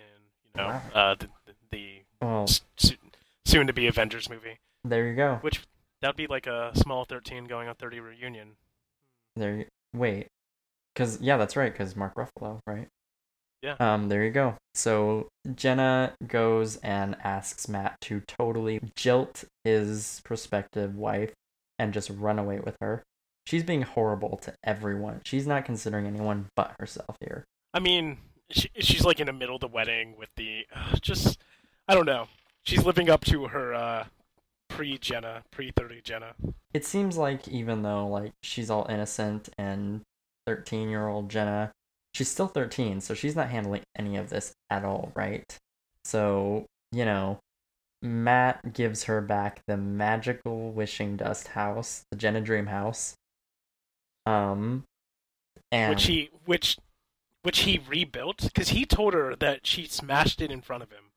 you 0.54 0.62
know 0.62 0.68
Wow. 0.68 0.82
uh 0.94 1.14
the 1.16 1.28
the, 1.46 1.52
the 1.70 1.86
Well, 2.22 2.42
s- 2.44 2.62
soon, 2.76 2.98
soon 3.44 3.66
to 3.66 3.72
be 3.72 3.86
Avengers 3.86 4.30
movie, 4.30 4.58
there 4.84 5.06
you 5.08 5.14
go. 5.16 5.38
which 5.42 5.62
that'd 6.00 6.16
be 6.16 6.26
like 6.26 6.46
a 6.46 6.70
small 6.74 7.04
thirteen 7.04 7.44
going 7.44 7.68
on 7.68 7.74
thirty 7.74 8.00
reunion. 8.00 8.56
There. 9.36 9.56
You, 9.56 9.64
wait, 9.92 10.28
because 10.94 11.20
yeah, 11.20 11.36
that's 11.36 11.56
right. 11.56 11.72
Because 11.72 11.96
Mark 11.96 12.14
Ruffalo, 12.14 12.60
right? 12.66 12.88
Yeah. 13.64 13.76
Um. 13.80 14.10
There 14.10 14.22
you 14.22 14.30
go. 14.30 14.56
So 14.74 15.28
Jenna 15.54 16.12
goes 16.26 16.76
and 16.76 17.16
asks 17.24 17.66
Matt 17.66 17.98
to 18.02 18.20
totally 18.20 18.78
jilt 18.94 19.44
his 19.64 20.20
prospective 20.22 20.96
wife 20.96 21.32
and 21.78 21.94
just 21.94 22.10
run 22.10 22.38
away 22.38 22.60
with 22.60 22.76
her. 22.82 23.02
She's 23.46 23.62
being 23.62 23.82
horrible 23.82 24.36
to 24.38 24.52
everyone. 24.64 25.22
She's 25.24 25.46
not 25.46 25.64
considering 25.64 26.06
anyone 26.06 26.46
but 26.54 26.74
herself 26.78 27.16
here. 27.20 27.44
I 27.72 27.80
mean, 27.80 28.18
she, 28.50 28.68
she's 28.80 29.04
like 29.04 29.18
in 29.18 29.26
the 29.26 29.32
middle 29.32 29.54
of 29.54 29.62
the 29.62 29.68
wedding 29.68 30.14
with 30.18 30.28
the 30.36 30.66
uh, 30.74 30.96
just 31.00 31.42
I 31.88 31.94
don't 31.94 32.06
know. 32.06 32.28
She's 32.64 32.84
living 32.84 33.08
up 33.08 33.24
to 33.26 33.46
her 33.46 33.72
uh, 33.72 34.04
pre 34.68 34.98
Jenna, 34.98 35.42
pre 35.50 35.70
thirty 35.70 36.02
Jenna. 36.02 36.34
It 36.74 36.84
seems 36.84 37.16
like 37.16 37.48
even 37.48 37.80
though 37.80 38.08
like 38.08 38.32
she's 38.42 38.68
all 38.68 38.86
innocent 38.90 39.48
and 39.56 40.02
13 40.46 40.90
year 40.90 41.08
old 41.08 41.30
Jenna, 41.30 41.72
she's 42.14 42.30
still 42.30 42.46
13, 42.46 43.00
so 43.00 43.12
she's 43.12 43.36
not 43.36 43.50
handling 43.50 43.82
any 43.96 44.16
of 44.16 44.30
this 44.30 44.54
at 44.70 44.84
all, 44.84 45.12
right? 45.14 45.58
So, 46.04 46.66
you 46.92 47.04
know, 47.04 47.40
Matt 48.00 48.72
gives 48.72 49.04
her 49.04 49.20
back 49.20 49.62
the 49.66 49.76
magical 49.76 50.70
wishing 50.70 51.16
dust 51.16 51.48
house, 51.48 52.04
the 52.10 52.16
Jenna 52.16 52.40
Dream 52.40 52.66
house. 52.66 53.14
Um 54.26 54.84
and 55.70 55.90
which 55.90 56.04
he 56.04 56.30
which 56.44 56.78
which 57.42 57.60
he 57.60 57.80
rebuilt 57.86 58.38
because 58.42 58.70
he 58.70 58.86
told 58.86 59.12
her 59.12 59.34
that 59.36 59.66
she 59.66 59.86
smashed 59.86 60.40
it 60.40 60.50
in 60.50 60.62
front 60.62 60.82
of 60.82 60.90
him. 60.90 61.10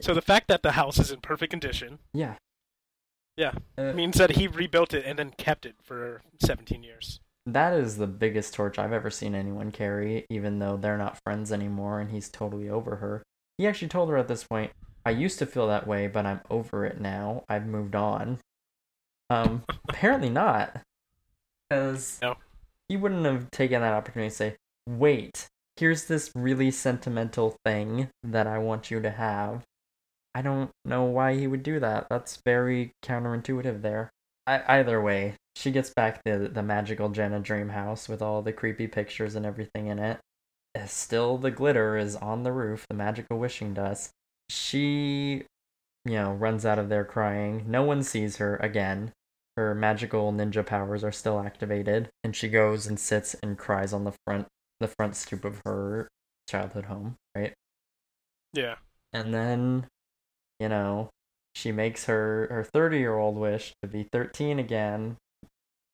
So 0.00 0.14
the 0.14 0.22
fact 0.22 0.48
that 0.48 0.62
the 0.62 0.72
house 0.72 0.98
is 0.98 1.10
in 1.10 1.20
perfect 1.20 1.50
condition 1.50 1.98
yeah. 2.12 2.34
Yeah. 3.36 3.52
Uh, 3.76 3.92
means 3.92 4.16
that 4.16 4.32
he 4.32 4.48
rebuilt 4.48 4.92
it 4.92 5.04
and 5.04 5.18
then 5.18 5.32
kept 5.36 5.64
it 5.64 5.76
for 5.82 6.22
17 6.40 6.82
years. 6.82 7.20
That 7.46 7.72
is 7.72 7.96
the 7.96 8.06
biggest 8.06 8.52
torch 8.54 8.78
I've 8.78 8.92
ever 8.92 9.10
seen 9.10 9.34
anyone 9.34 9.70
carry, 9.72 10.26
even 10.28 10.58
though 10.58 10.76
they're 10.76 10.98
not 10.98 11.18
friends 11.24 11.50
anymore 11.50 12.00
and 12.00 12.10
he's 12.10 12.28
totally 12.28 12.68
over 12.68 12.96
her. 12.96 13.22
He 13.56 13.66
actually 13.66 13.88
told 13.88 14.10
her 14.10 14.16
at 14.18 14.28
this 14.28 14.44
point, 14.44 14.72
I 15.06 15.10
used 15.10 15.38
to 15.38 15.46
feel 15.46 15.66
that 15.68 15.86
way, 15.86 16.06
but 16.06 16.26
I'm 16.26 16.40
over 16.50 16.84
it 16.84 17.00
now. 17.00 17.44
I've 17.48 17.66
moved 17.66 17.94
on. 17.94 18.38
Um, 19.30 19.64
apparently 19.88 20.28
not. 20.28 20.82
Because 21.68 22.18
No. 22.22 22.36
he 22.88 22.96
wouldn't 22.96 23.24
have 23.24 23.50
taken 23.50 23.80
that 23.80 23.94
opportunity 23.94 24.28
to 24.30 24.36
say, 24.36 24.56
wait, 24.86 25.48
here's 25.76 26.04
this 26.06 26.30
really 26.34 26.70
sentimental 26.70 27.56
thing 27.64 28.08
that 28.22 28.46
I 28.46 28.58
want 28.58 28.90
you 28.90 29.00
to 29.00 29.10
have. 29.10 29.64
I 30.34 30.42
don't 30.42 30.70
know 30.84 31.04
why 31.04 31.34
he 31.34 31.46
would 31.46 31.62
do 31.62 31.80
that. 31.80 32.08
That's 32.10 32.40
very 32.44 32.92
counterintuitive 33.02 33.80
there. 33.82 34.10
I, 34.46 34.78
either 34.78 35.00
way, 35.00 35.34
she 35.58 35.72
gets 35.72 35.90
back 35.90 36.22
the 36.24 36.48
the 36.52 36.62
magical 36.62 37.08
Jenna 37.08 37.40
dream 37.40 37.70
house 37.70 38.08
with 38.08 38.22
all 38.22 38.42
the 38.42 38.52
creepy 38.52 38.86
pictures 38.86 39.34
and 39.34 39.44
everything 39.44 39.88
in 39.88 39.98
it. 39.98 40.20
uh, 40.78 40.86
still 40.86 41.36
the 41.38 41.50
glitter 41.50 41.96
is 41.96 42.14
on 42.16 42.44
the 42.44 42.52
roof, 42.52 42.86
the 42.88 42.94
magical 42.94 43.38
wishing 43.38 43.74
dust. 43.74 44.10
She, 44.50 45.44
you 46.04 46.12
know, 46.12 46.32
runs 46.32 46.64
out 46.64 46.78
of 46.78 46.88
there 46.88 47.04
crying. 47.04 47.64
No 47.66 47.82
one 47.82 48.02
sees 48.02 48.36
her 48.36 48.56
again. 48.58 49.12
Her 49.56 49.74
magical 49.74 50.32
ninja 50.32 50.64
powers 50.64 51.02
are 51.02 51.12
still 51.12 51.40
activated, 51.40 52.08
and 52.22 52.36
she 52.36 52.48
goes 52.48 52.86
and 52.86 52.98
sits 53.00 53.34
and 53.42 53.58
cries 53.58 53.92
on 53.92 54.04
the 54.04 54.14
front 54.26 54.46
the 54.80 54.88
front 54.88 55.16
stoop 55.16 55.44
of 55.44 55.60
her 55.64 56.08
childhood 56.48 56.84
home, 56.84 57.16
right? 57.34 57.52
Yeah. 58.52 58.76
And 59.12 59.34
then, 59.34 59.86
you 60.60 60.68
know, 60.68 61.10
she 61.54 61.72
makes 61.72 62.04
her 62.04 62.46
her 62.50 62.64
30 62.64 62.98
year 62.98 63.16
old 63.18 63.36
wish 63.36 63.74
to 63.82 63.88
be 63.88 64.04
13 64.12 64.58
again. 64.60 65.16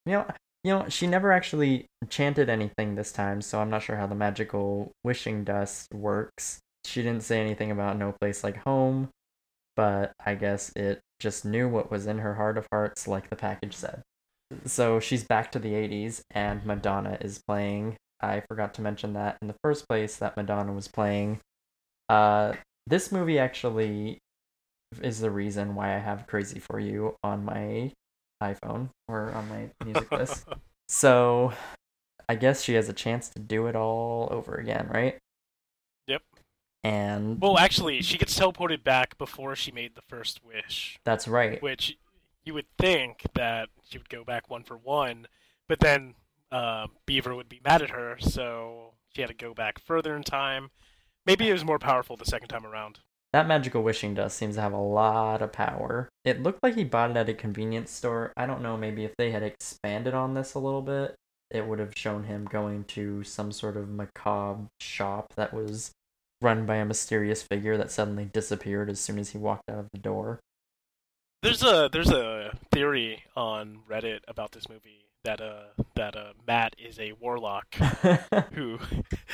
You 0.07 0.13
know, 0.13 0.27
you 0.63 0.73
know, 0.73 0.89
she 0.89 1.07
never 1.07 1.33
actually 1.33 1.87
chanted 2.09 2.49
anything 2.49 2.95
this 2.95 3.13
time, 3.13 3.43
so 3.43 3.61
I'm 3.61 3.71
not 3.71 3.83
sure 3.83 3.97
how 3.97 4.07
the 4.07 4.15
magical 4.15 4.93
wishing 5.03 5.45
dust 5.45 5.93
works. 5.93 6.59
She 6.85 7.03
didn't 7.03 7.23
say 7.23 7.41
anything 7.41 7.71
about 7.71 7.99
no 7.99 8.13
place 8.21 8.45
like 8.45 8.57
home, 8.59 9.11
but 9.77 10.13
I 10.25 10.35
guess 10.35 10.71
it 10.77 11.01
just 11.21 11.45
knew 11.45 11.69
what 11.69 11.91
was 11.91 12.07
in 12.07 12.19
her 12.19 12.35
heart 12.35 12.59
of 12.59 12.67
hearts, 12.73 13.07
like 13.09 13.31
the 13.31 13.37
package 13.37 13.75
said. 13.75 14.03
So 14.67 15.01
she's 15.01 15.25
back 15.25 15.53
to 15.53 15.59
the 15.59 15.73
80s, 15.73 16.23
and 16.31 16.65
Madonna 16.65 17.19
is 17.21 17.43
playing. 17.47 17.97
I 18.21 18.43
forgot 18.49 18.75
to 18.75 18.83
mention 18.83 19.15
that 19.15 19.37
in 19.43 19.49
the 19.49 19.57
first 19.63 19.87
place 19.89 20.17
that 20.17 20.37
Madonna 20.37 20.73
was 20.73 20.89
playing. 20.89 21.41
Uh, 22.09 22.55
this 22.87 23.11
movie 23.11 23.39
actually 23.39 24.19
is 25.03 25.21
the 25.21 25.31
reason 25.31 25.75
why 25.75 25.95
I 25.95 25.99
have 25.99 26.27
Crazy 26.27 26.61
for 26.61 26.79
You 26.79 27.17
on 27.23 27.45
my 27.45 27.93
iPhone 28.53 28.90
or 29.09 29.32
on 29.32 29.49
my 29.49 29.70
music 29.84 30.11
list. 30.12 30.47
So 30.88 31.53
I 32.28 32.34
guess 32.34 32.62
she 32.62 32.74
has 32.74 32.88
a 32.88 32.92
chance 32.92 33.28
to 33.30 33.38
do 33.38 33.66
it 33.68 33.74
all 33.76 34.28
over 34.30 34.55
again, 34.55 34.88
right? 34.92 35.18
Yep. 36.07 36.22
And 36.82 37.40
Well, 37.40 37.59
actually, 37.59 38.03
she 38.03 38.18
gets 38.18 38.38
teleported 38.38 38.84
back 38.84 39.16
before 39.16 39.57
she 39.57 39.72
made 39.72 39.95
the 39.95 40.03
first 40.09 40.45
wish, 40.45 40.99
that's 41.05 41.26
right. 41.26 41.62
which 41.62 41.97
you 42.45 42.53
would 42.53 42.66
think 42.78 43.22
that 43.34 43.70
she 43.88 43.97
would 43.97 44.11
go 44.11 44.24
back 44.24 44.51
one 44.51 44.62
for 44.62 44.76
one, 44.76 45.26
but 45.68 45.80
then 45.80 46.14
uh, 46.53 46.88
Beaver 47.07 47.34
would 47.34 47.49
be 47.49 47.61
mad 47.64 47.80
at 47.80 47.90
her, 47.90 48.16
so 48.20 48.92
she 49.14 49.22
had 49.22 49.28
to 49.28 49.34
go 49.34 49.55
back 49.55 49.78
further 49.78 50.14
in 50.14 50.22
time. 50.22 50.70
Maybe 51.24 51.49
it 51.49 51.55
was 51.55 51.64
more 51.64 51.78
powerful 51.78 52.16
the 52.18 52.26
second 52.26 52.49
time 52.49 52.66
around. 52.66 53.01
That 53.35 53.49
magical 53.49 53.82
wishing 53.82 54.14
dust 54.14 54.39
seems 54.39 54.55
to 54.55 54.61
have 54.61 54.72
a 54.72 54.76
lot 54.78 55.43
of 55.43 55.51
power. 55.51 56.09
It 56.24 56.45
looked 56.45 56.62
like 56.62 56.76
he 56.76 56.85
bought 56.85 57.11
it 57.11 57.16
at 57.16 57.28
a 57.28 57.35
convenience 57.35 57.91
store. 57.91 58.32
I 58.37 58.47
don't 58.47 58.62
know, 58.62 58.76
maybe 58.76 59.05
if 59.05 59.16
they 59.16 59.32
had 59.32 59.43
expanded 59.43 60.14
on 60.14 60.35
this 60.35 60.55
a 60.55 60.61
little 60.61 60.82
bit, 60.82 61.16
it 61.51 61.66
would 61.66 61.80
have 61.80 61.95
shown 61.97 62.22
him 62.22 62.45
going 62.45 62.85
to 62.85 63.24
some 63.24 63.51
sort 63.51 63.76
of 63.76 63.89
macabre 63.89 64.68
shop 64.78 65.32
that 65.35 65.53
was 65.53 65.91
run 66.41 66.64
by 66.64 66.76
a 66.76 66.85
mysterious 66.85 67.43
figure 67.43 67.76
that 67.76 67.91
suddenly 67.91 68.26
disappeared 68.26 68.89
as 68.89 69.01
soon 69.01 69.18
as 69.18 69.30
he 69.30 69.39
walked 69.39 69.68
out 69.68 69.80
of 69.80 69.89
the 69.93 69.99
door. 69.99 70.39
There's 71.43 71.64
a 71.64 71.91
there's 71.93 72.12
a 72.12 72.57
theory 72.70 73.24
on 73.35 73.80
Reddit 73.91 74.20
about 74.28 74.53
this 74.53 74.68
movie 74.68 75.07
that 75.24 75.41
uh 75.41 75.82
that 75.97 76.14
uh 76.14 76.35
Matt 76.47 76.76
is 76.78 77.01
a 77.01 77.14
warlock 77.14 77.74
who 78.53 78.78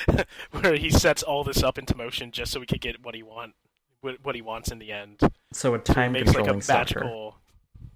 where 0.53 0.77
he 0.77 0.89
sets 0.89 1.23
all 1.23 1.45
this 1.45 1.63
up 1.63 1.77
into 1.77 1.95
motion 1.95 2.31
just 2.31 2.51
so 2.51 2.61
he 2.61 2.67
could 2.67 2.81
get 2.81 3.05
what 3.05 3.15
he 3.15 3.23
want 3.23 3.53
what 4.01 4.17
what 4.23 4.35
he 4.35 4.43
wants 4.43 4.71
in 4.71 4.79
the 4.79 4.93
end. 4.93 5.21
so 5.53 5.75
a 5.75 5.79
So 5.79 5.93
he 5.93 5.95
time 5.95 6.13
makes 6.13 6.35
like 6.35 6.47
a 6.47 6.61
stalker. 6.61 7.33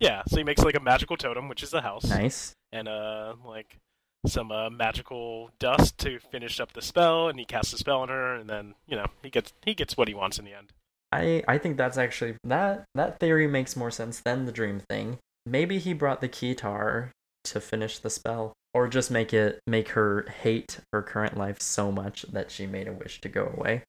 Yeah, 0.01 0.23
so 0.29 0.37
he 0.37 0.45
makes 0.45 0.63
like 0.63 0.75
a 0.75 0.81
magical 0.81 1.17
totem, 1.17 1.49
which 1.49 1.63
is 1.63 1.71
the 1.71 1.81
house. 1.81 2.05
Nice. 2.05 2.53
And 2.73 2.89
uh 2.89 3.35
like 3.45 3.79
some 4.27 4.51
uh, 4.51 4.71
magical 4.71 5.51
dust 5.59 5.99
to 5.99 6.19
finish 6.19 6.59
up 6.59 6.73
the 6.73 6.83
spell 6.83 7.29
and 7.29 7.39
he 7.39 7.45
casts 7.45 7.73
a 7.73 7.79
spell 7.79 8.01
on 8.01 8.09
her 8.09 8.35
and 8.35 8.49
then, 8.49 8.75
you 8.87 8.97
know, 8.97 9.07
he 9.23 9.31
gets 9.31 9.53
he 9.65 9.75
gets 9.75 9.97
what 9.97 10.09
he 10.09 10.15
wants 10.15 10.39
in 10.39 10.45
the 10.45 10.55
end. 10.55 10.73
I 11.13 11.43
I 11.47 11.59
think 11.59 11.77
that's 11.77 11.99
actually 11.99 12.37
that 12.45 12.85
that 12.95 13.21
theory 13.21 13.47
makes 13.47 13.77
more 13.77 13.91
sense 13.91 14.21
than 14.21 14.47
the 14.47 14.53
dream 14.53 14.81
thing. 14.89 15.19
Maybe 15.47 15.79
he 15.79 15.93
brought 15.93 16.21
the 16.21 16.29
keytar 16.29 17.11
to 17.45 17.61
finish 17.61 17.99
the 17.99 18.11
spell 18.11 18.55
or 18.73 18.89
just 18.89 19.11
make 19.11 19.33
it 19.33 19.61
make 19.67 19.91
her 19.91 20.27
hate 20.43 20.81
her 20.93 21.03
current 21.03 21.37
life 21.37 21.61
so 21.61 21.93
much 21.93 22.23
that 22.23 22.51
she 22.51 22.67
made 22.67 22.89
a 22.89 22.93
wish 22.93 23.21
to 23.21 23.29
go 23.29 23.53
away. 23.57 23.83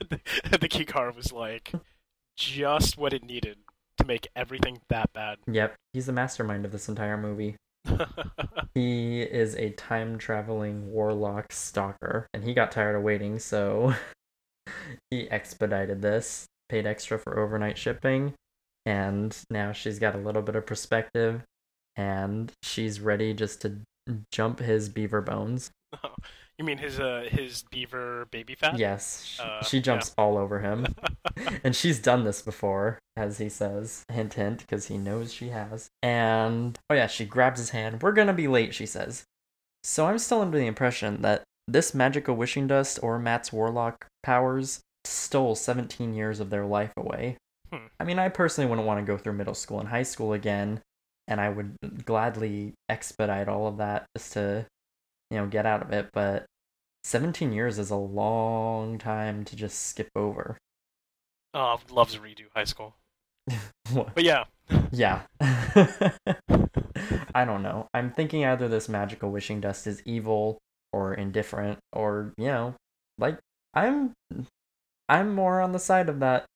the 0.60 0.68
key 0.68 0.84
card 0.84 1.16
was 1.16 1.32
like 1.32 1.72
just 2.36 2.96
what 2.96 3.12
it 3.12 3.24
needed 3.24 3.58
to 3.98 4.06
make 4.06 4.28
everything 4.34 4.80
that 4.88 5.12
bad. 5.12 5.38
Yep, 5.46 5.74
he's 5.92 6.06
the 6.06 6.12
mastermind 6.12 6.64
of 6.64 6.72
this 6.72 6.88
entire 6.88 7.16
movie. 7.16 7.56
He 8.74 9.22
is 9.22 9.56
a 9.56 9.70
time 9.70 10.16
traveling 10.18 10.92
warlock 10.92 11.52
stalker, 11.52 12.28
and 12.32 12.44
he 12.44 12.54
got 12.54 12.70
tired 12.70 12.94
of 12.94 13.02
waiting, 13.02 13.38
so 13.38 13.94
he 15.10 15.28
expedited 15.28 16.02
this, 16.02 16.46
paid 16.68 16.86
extra 16.86 17.18
for 17.18 17.38
overnight 17.38 17.76
shipping, 17.76 18.34
and 18.86 19.36
now 19.50 19.72
she's 19.72 19.98
got 19.98 20.14
a 20.14 20.18
little 20.18 20.42
bit 20.42 20.54
of 20.54 20.66
perspective, 20.66 21.42
and 21.96 22.52
she's 22.62 23.00
ready 23.00 23.34
just 23.34 23.60
to 23.62 23.80
jump 24.30 24.60
his 24.60 24.88
beaver 24.88 25.20
bones. 25.20 25.72
You 26.60 26.64
mean 26.64 26.76
his 26.76 27.00
uh 27.00 27.26
his 27.30 27.64
beaver 27.70 28.28
baby 28.30 28.54
fat? 28.54 28.78
Yes, 28.78 29.24
sh- 29.24 29.40
Uh, 29.40 29.62
she 29.64 29.80
jumps 29.80 30.14
all 30.18 30.36
over 30.36 30.60
him. 30.60 30.86
and 31.64 31.74
she's 31.74 31.98
done 31.98 32.24
this 32.24 32.42
before, 32.42 32.98
as 33.16 33.38
he 33.38 33.48
says. 33.48 34.04
Hint, 34.12 34.34
hint, 34.34 34.58
because 34.60 34.86
he 34.88 34.98
knows 34.98 35.32
she 35.32 35.48
has. 35.48 35.88
And, 36.02 36.78
oh 36.90 36.94
yeah, 36.94 37.06
she 37.06 37.24
grabs 37.24 37.58
his 37.58 37.70
hand. 37.70 38.02
We're 38.02 38.12
gonna 38.12 38.34
be 38.34 38.46
late, 38.46 38.74
she 38.74 38.84
says. 38.84 39.24
So 39.82 40.04
I'm 40.06 40.18
still 40.18 40.42
under 40.42 40.58
the 40.58 40.66
impression 40.66 41.22
that 41.22 41.44
this 41.66 41.94
magical 41.94 42.36
wishing 42.36 42.66
dust 42.66 42.98
or 43.02 43.18
Matt's 43.18 43.52
warlock 43.54 44.06
powers 44.22 44.80
stole 45.06 45.54
17 45.54 46.12
years 46.12 46.40
of 46.40 46.50
their 46.50 46.66
life 46.66 46.92
away. 46.98 47.38
Hmm. 47.72 47.86
I 47.98 48.04
mean, 48.04 48.18
I 48.18 48.28
personally 48.28 48.68
wouldn't 48.68 48.86
want 48.86 49.00
to 49.00 49.10
go 49.10 49.16
through 49.16 49.32
middle 49.32 49.54
school 49.54 49.80
and 49.80 49.88
high 49.88 50.02
school 50.02 50.34
again, 50.34 50.82
and 51.26 51.40
I 51.40 51.48
would 51.48 52.04
gladly 52.04 52.74
expedite 52.90 53.48
all 53.48 53.66
of 53.66 53.78
that 53.78 54.04
just 54.14 54.34
to, 54.34 54.66
you 55.30 55.38
know, 55.38 55.46
get 55.46 55.64
out 55.64 55.80
of 55.80 55.92
it, 55.92 56.10
but 56.12 56.44
17 57.04 57.52
years 57.52 57.78
is 57.78 57.90
a 57.90 57.96
long 57.96 58.98
time 58.98 59.44
to 59.44 59.56
just 59.56 59.86
skip 59.86 60.10
over. 60.14 60.58
Oh, 61.54 61.80
loves 61.90 62.14
to 62.14 62.20
redo 62.20 62.44
high 62.54 62.64
school. 62.64 62.94
But 63.92 64.22
yeah, 64.22 64.44
Yeah. 64.92 65.22
I 67.34 67.44
don't 67.44 67.62
know. 67.62 67.88
I'm 67.94 68.10
thinking 68.10 68.44
either 68.44 68.68
this 68.68 68.88
magical 68.88 69.30
wishing 69.30 69.60
dust 69.60 69.86
is 69.86 70.02
evil 70.04 70.58
or 70.92 71.14
indifferent 71.14 71.78
or, 71.92 72.32
you 72.36 72.46
know, 72.46 72.74
like 73.18 73.38
I'm 73.74 74.12
I'm 75.08 75.34
more 75.34 75.60
on 75.60 75.72
the 75.72 75.78
side 75.78 76.08
of 76.08 76.20
that 76.20 76.46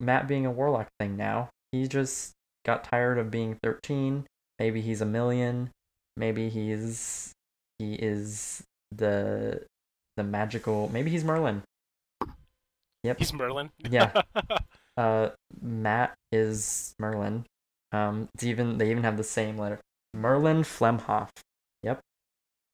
Matt 0.00 0.28
being 0.28 0.46
a 0.46 0.50
warlock 0.50 0.88
thing 0.98 1.16
now. 1.16 1.50
He 1.72 1.86
just 1.88 2.32
got 2.64 2.84
tired 2.84 3.18
of 3.18 3.30
being 3.30 3.58
13. 3.62 4.26
Maybe 4.58 4.80
he's 4.80 5.00
a 5.00 5.06
million. 5.06 5.70
Maybe 6.16 6.48
he's 6.48 7.32
he 7.78 7.94
is 7.94 8.62
the 8.92 9.64
the 10.16 10.22
magical 10.24 10.88
maybe 10.92 11.10
he's 11.10 11.24
Merlin. 11.24 11.62
Yep. 13.04 13.18
he's 13.18 13.32
Merlin. 13.32 13.70
Yeah. 13.88 14.12
Uh, 14.94 15.30
Matt 15.62 16.12
is 16.32 16.94
Merlin. 16.98 17.46
Um, 17.92 18.28
it's 18.34 18.44
even 18.44 18.76
they 18.76 18.90
even 18.90 19.04
have 19.04 19.16
the 19.16 19.24
same 19.24 19.56
letter. 19.56 19.80
Merlin 20.12 20.62
Flamhaff. 20.64 21.30
Yep, 21.82 22.00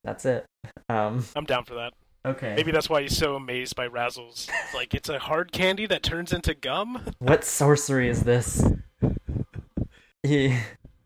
that's 0.02 0.24
it. 0.24 0.44
Um, 0.88 1.24
I'm 1.36 1.44
down 1.44 1.64
for 1.64 1.74
that. 1.74 1.94
okay. 2.26 2.54
Maybe 2.56 2.72
that's 2.72 2.90
why 2.90 3.02
he's 3.02 3.16
so 3.16 3.36
amazed 3.36 3.76
by 3.76 3.86
Razzles. 3.86 4.48
Like 4.74 4.94
it's 4.94 5.08
a 5.08 5.20
hard 5.20 5.52
candy 5.52 5.86
that 5.86 6.02
turns 6.02 6.32
into 6.32 6.54
gum. 6.54 7.04
What 7.20 7.44
sorcery 7.44 8.08
is 8.08 8.24
this? 8.24 8.64
He, 10.24 10.58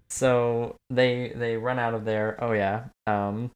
so 0.09 0.77
they 0.89 1.35
they 1.37 1.59
run 1.59 1.79
out 1.79 1.93
of 1.93 2.07
there. 2.07 2.39
Oh 2.43 2.53
yeah. 2.53 2.85
Um, 3.07 3.51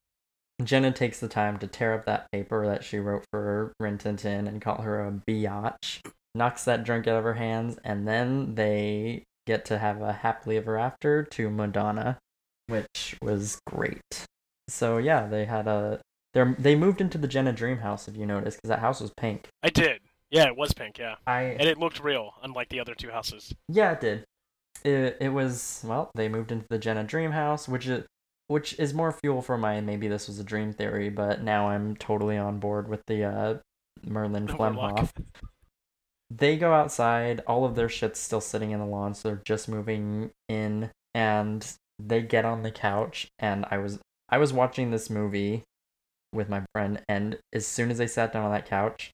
Jenna 0.62 0.90
takes 0.90 1.20
the 1.20 1.28
time 1.28 1.58
to 1.58 1.66
tear 1.66 1.94
up 1.94 2.06
that 2.06 2.30
paper 2.32 2.66
that 2.66 2.82
she 2.82 2.98
wrote 2.98 3.24
for 3.30 3.72
Rin 3.78 3.98
Tin 3.98 4.16
Tin 4.16 4.46
and 4.46 4.60
call 4.60 4.82
her 4.82 5.06
a 5.06 5.12
biatch. 5.12 6.00
Knocks 6.34 6.64
that 6.64 6.84
drink 6.84 7.06
out 7.06 7.18
of 7.18 7.24
her 7.24 7.34
hands, 7.34 7.78
and 7.84 8.06
then 8.06 8.54
they 8.54 9.24
get 9.46 9.64
to 9.66 9.78
have 9.78 10.02
a 10.02 10.12
happily 10.12 10.56
ever 10.56 10.78
after 10.78 11.22
to 11.22 11.48
Madonna, 11.50 12.18
which 12.66 13.16
was 13.22 13.58
great. 13.66 14.26
So 14.68 14.98
yeah, 14.98 15.26
they 15.26 15.44
had 15.44 15.66
a 15.66 16.00
they 16.34 16.44
they 16.58 16.74
moved 16.74 17.00
into 17.00 17.18
the 17.18 17.28
Jenna 17.28 17.52
dream 17.52 17.78
house 17.78 18.08
if 18.08 18.16
you 18.16 18.26
noticed 18.26 18.58
because 18.58 18.68
that 18.68 18.80
house 18.80 19.00
was 19.00 19.12
pink. 19.16 19.48
I 19.62 19.70
did. 19.70 20.00
Yeah, 20.30 20.46
it 20.46 20.56
was 20.56 20.72
pink. 20.72 20.98
Yeah, 20.98 21.16
I 21.26 21.42
and 21.42 21.68
it 21.68 21.78
looked 21.78 22.02
real, 22.02 22.34
unlike 22.42 22.68
the 22.68 22.80
other 22.80 22.94
two 22.94 23.10
houses. 23.10 23.54
Yeah, 23.68 23.92
it 23.92 24.00
did. 24.00 24.24
It 24.84 25.16
it 25.20 25.28
was 25.30 25.82
well, 25.86 26.10
they 26.14 26.28
moved 26.28 26.50
into 26.52 26.66
the 26.68 26.78
Jenna 26.78 27.04
dream 27.04 27.30
house, 27.30 27.68
which 27.68 27.86
is 27.86 28.04
which 28.48 28.78
is 28.78 28.94
more 28.94 29.12
fuel 29.12 29.42
for 29.42 29.58
my 29.58 29.80
maybe 29.80 30.08
this 30.08 30.28
was 30.28 30.38
a 30.38 30.44
dream 30.44 30.72
theory, 30.72 31.08
but 31.08 31.42
now 31.42 31.68
I'm 31.68 31.96
totally 31.96 32.36
on 32.36 32.58
board 32.58 32.88
with 32.88 33.02
the 33.06 33.24
uh 33.24 33.54
Merlin. 34.04 34.46
Flamhaff. 34.46 35.10
They 36.30 36.56
go 36.56 36.72
outside, 36.72 37.42
all 37.46 37.64
of 37.64 37.76
their 37.76 37.88
shit's 37.88 38.20
still 38.20 38.40
sitting 38.40 38.72
in 38.72 38.80
the 38.80 38.86
lawn, 38.86 39.14
so 39.14 39.28
they're 39.28 39.42
just 39.44 39.68
moving 39.68 40.30
in 40.48 40.90
and 41.14 41.66
they 41.98 42.20
get 42.20 42.44
on 42.44 42.62
the 42.62 42.70
couch 42.70 43.28
and 43.38 43.64
I 43.70 43.78
was 43.78 43.98
I 44.28 44.38
was 44.38 44.52
watching 44.52 44.90
this 44.90 45.08
movie 45.08 45.64
with 46.32 46.48
my 46.48 46.62
friend, 46.72 47.00
and 47.08 47.38
as 47.52 47.66
soon 47.66 47.90
as 47.90 47.98
they 47.98 48.06
sat 48.06 48.32
down 48.32 48.44
on 48.44 48.52
that 48.52 48.66
couch, 48.66 49.10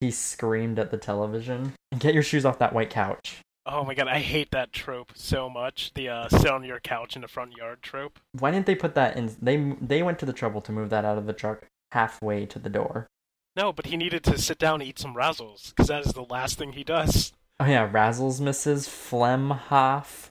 he 0.00 0.10
screamed 0.10 0.78
at 0.78 0.90
the 0.90 0.96
television, 0.96 1.74
"Get 1.98 2.14
your 2.14 2.22
shoes 2.22 2.44
off 2.44 2.58
that 2.58 2.72
white 2.72 2.90
couch!" 2.90 3.40
Oh 3.64 3.84
my 3.84 3.94
god, 3.94 4.08
I 4.08 4.18
hate 4.18 4.50
that 4.50 4.72
trope 4.72 5.12
so 5.14 5.48
much. 5.48 5.92
The 5.94 6.08
uh, 6.08 6.28
sit 6.28 6.48
on 6.48 6.64
your 6.64 6.80
couch 6.80 7.14
in 7.14 7.22
the 7.22 7.28
front 7.28 7.56
yard 7.56 7.80
trope. 7.82 8.18
Why 8.38 8.50
didn't 8.50 8.66
they 8.66 8.74
put 8.74 8.94
that 8.94 9.16
in? 9.16 9.36
They 9.40 9.74
they 9.80 10.02
went 10.02 10.18
to 10.20 10.26
the 10.26 10.32
trouble 10.32 10.60
to 10.62 10.72
move 10.72 10.90
that 10.90 11.04
out 11.04 11.18
of 11.18 11.26
the 11.26 11.32
truck 11.32 11.68
halfway 11.92 12.46
to 12.46 12.58
the 12.58 12.70
door. 12.70 13.06
No, 13.54 13.72
but 13.72 13.86
he 13.86 13.96
needed 13.96 14.24
to 14.24 14.38
sit 14.38 14.58
down 14.58 14.80
and 14.80 14.88
eat 14.88 14.98
some 14.98 15.14
razzles 15.14 15.70
because 15.70 15.88
that 15.88 16.06
is 16.06 16.12
the 16.12 16.22
last 16.22 16.58
thing 16.58 16.72
he 16.72 16.84
does. 16.84 17.32
Oh 17.60 17.66
yeah, 17.66 17.88
Razzles 17.88 18.40
Mrs. 18.40 18.88
Flamhaff. 18.88 20.28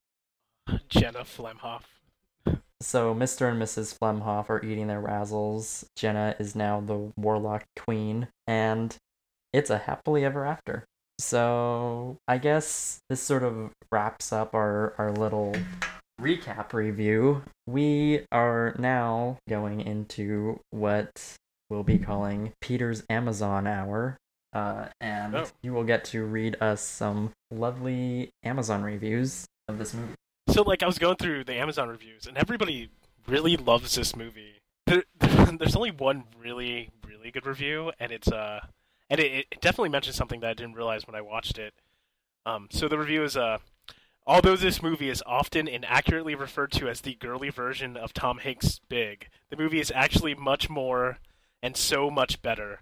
Jenna 0.89 1.23
Flamhaff. 1.23 1.83
So 2.81 3.13
Mr. 3.13 3.49
and 3.49 3.61
Mrs. 3.61 3.97
Flamhaff 3.97 4.49
are 4.49 4.65
eating 4.65 4.87
their 4.87 5.01
Razzles. 5.01 5.85
Jenna 5.95 6.35
is 6.39 6.55
now 6.55 6.81
the 6.81 7.11
Warlock 7.15 7.63
Queen, 7.77 8.27
and 8.47 8.97
it's 9.53 9.69
a 9.69 9.77
happily 9.77 10.25
ever 10.25 10.45
after. 10.45 10.85
So 11.21 12.17
I 12.27 12.39
guess 12.39 12.99
this 13.09 13.21
sort 13.21 13.43
of 13.43 13.69
wraps 13.91 14.33
up 14.33 14.55
our, 14.55 14.95
our 14.97 15.11
little 15.11 15.55
recap 16.19 16.73
review. 16.73 17.43
We 17.67 18.25
are 18.31 18.75
now 18.79 19.37
going 19.47 19.81
into 19.81 20.59
what 20.71 21.35
we'll 21.69 21.83
be 21.83 21.99
calling 21.99 22.53
Peter's 22.59 23.03
Amazon 23.09 23.67
Hour. 23.67 24.17
Uh, 24.51 24.87
and 24.99 25.35
Oh. 25.35 25.47
you 25.61 25.73
will 25.73 25.83
get 25.83 26.03
to 26.05 26.25
read 26.25 26.57
us 26.59 26.81
some 26.81 27.31
lovely 27.51 28.31
Amazon 28.43 28.81
reviews 28.83 29.45
of 29.67 29.77
this 29.77 29.93
movie. 29.93 30.15
So, 30.49 30.63
like, 30.63 30.83
I 30.83 30.87
was 30.87 30.97
going 30.99 31.15
through 31.15 31.45
the 31.45 31.53
Amazon 31.55 31.87
reviews, 31.87 32.25
and 32.27 32.35
everybody 32.37 32.89
really 33.27 33.55
loves 33.55 33.95
this 33.95 34.15
movie. 34.15 34.55
There, 34.87 35.03
there's 35.19 35.75
only 35.77 35.91
one 35.91 36.25
really, 36.37 36.89
really 37.07 37.31
good 37.31 37.45
review, 37.45 37.93
and 37.99 38.11
it's 38.11 38.29
uh, 38.29 38.65
and 39.11 39.19
it, 39.19 39.45
it 39.51 39.61
definitely 39.61 39.89
mentions 39.89 40.15
something 40.15 40.39
that 40.39 40.49
I 40.49 40.53
didn't 40.53 40.75
realize 40.75 41.05
when 41.05 41.15
I 41.15 41.21
watched 41.21 41.59
it. 41.59 41.73
Um, 42.45 42.69
so 42.71 42.87
the 42.87 42.97
review 42.97 43.23
is 43.23 43.35
uh, 43.35 43.57
although 44.25 44.55
this 44.55 44.81
movie 44.81 45.09
is 45.09 45.21
often 45.25 45.67
inaccurately 45.67 46.33
referred 46.33 46.71
to 46.71 46.87
as 46.87 47.01
the 47.01 47.15
girly 47.15 47.49
version 47.49 47.97
of 47.97 48.13
Tom 48.13 48.39
Hanks' 48.39 48.79
Big, 48.87 49.27
the 49.49 49.57
movie 49.57 49.81
is 49.81 49.91
actually 49.93 50.33
much 50.33 50.69
more 50.69 51.19
and 51.61 51.75
so 51.75 52.09
much 52.09 52.41
better. 52.41 52.79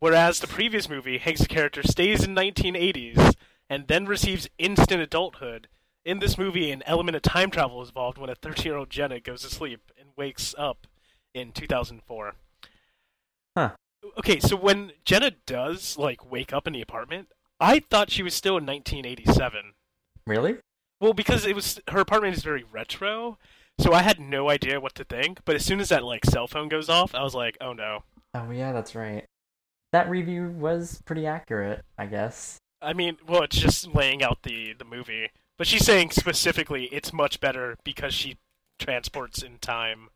Whereas 0.00 0.40
the 0.40 0.48
previous 0.48 0.88
movie, 0.88 1.18
Hank's 1.18 1.46
character 1.46 1.82
stays 1.84 2.24
in 2.24 2.34
1980s 2.34 3.34
and 3.70 3.86
then 3.86 4.06
receives 4.06 4.48
instant 4.58 5.00
adulthood. 5.00 5.68
In 6.04 6.18
this 6.18 6.36
movie, 6.36 6.72
an 6.72 6.82
element 6.86 7.16
of 7.16 7.22
time 7.22 7.50
travel 7.50 7.82
is 7.82 7.88
involved 7.88 8.18
when 8.18 8.30
a 8.30 8.36
13-year-old 8.36 8.90
Jenna 8.90 9.20
goes 9.20 9.42
to 9.42 9.48
sleep 9.48 9.92
and 9.98 10.10
wakes 10.16 10.54
up 10.58 10.88
in 11.34 11.52
2004. 11.52 12.34
Okay, 14.18 14.40
so 14.40 14.56
when 14.56 14.92
Jenna 15.04 15.32
does 15.46 15.98
like 15.98 16.30
wake 16.30 16.52
up 16.52 16.66
in 16.66 16.72
the 16.72 16.82
apartment, 16.82 17.28
I 17.60 17.80
thought 17.80 18.10
she 18.10 18.22
was 18.22 18.34
still 18.34 18.56
in 18.56 18.66
1987. 18.66 19.74
Really? 20.26 20.56
Well, 21.00 21.12
because 21.14 21.46
it 21.46 21.54
was 21.54 21.80
her 21.88 22.00
apartment 22.00 22.36
is 22.36 22.42
very 22.42 22.64
retro, 22.64 23.38
so 23.78 23.92
I 23.92 24.02
had 24.02 24.20
no 24.20 24.50
idea 24.50 24.80
what 24.80 24.94
to 24.96 25.04
think. 25.04 25.40
But 25.44 25.56
as 25.56 25.64
soon 25.64 25.80
as 25.80 25.88
that 25.90 26.04
like 26.04 26.24
cell 26.24 26.46
phone 26.46 26.68
goes 26.68 26.88
off, 26.88 27.14
I 27.14 27.22
was 27.22 27.34
like, 27.34 27.56
"Oh 27.60 27.72
no!" 27.72 28.04
Oh 28.34 28.50
yeah, 28.50 28.72
that's 28.72 28.94
right. 28.94 29.24
That 29.92 30.10
review 30.10 30.50
was 30.50 31.00
pretty 31.04 31.26
accurate, 31.26 31.84
I 31.96 32.06
guess. 32.06 32.58
I 32.82 32.92
mean, 32.92 33.16
well, 33.26 33.42
it's 33.42 33.58
just 33.58 33.94
laying 33.94 34.22
out 34.22 34.42
the 34.42 34.74
the 34.74 34.84
movie, 34.84 35.30
but 35.56 35.66
she's 35.66 35.84
saying 35.84 36.10
specifically 36.10 36.86
it's 36.86 37.12
much 37.12 37.40
better 37.40 37.76
because 37.84 38.14
she 38.14 38.38
transports 38.78 39.42
in 39.42 39.58
time, 39.58 40.08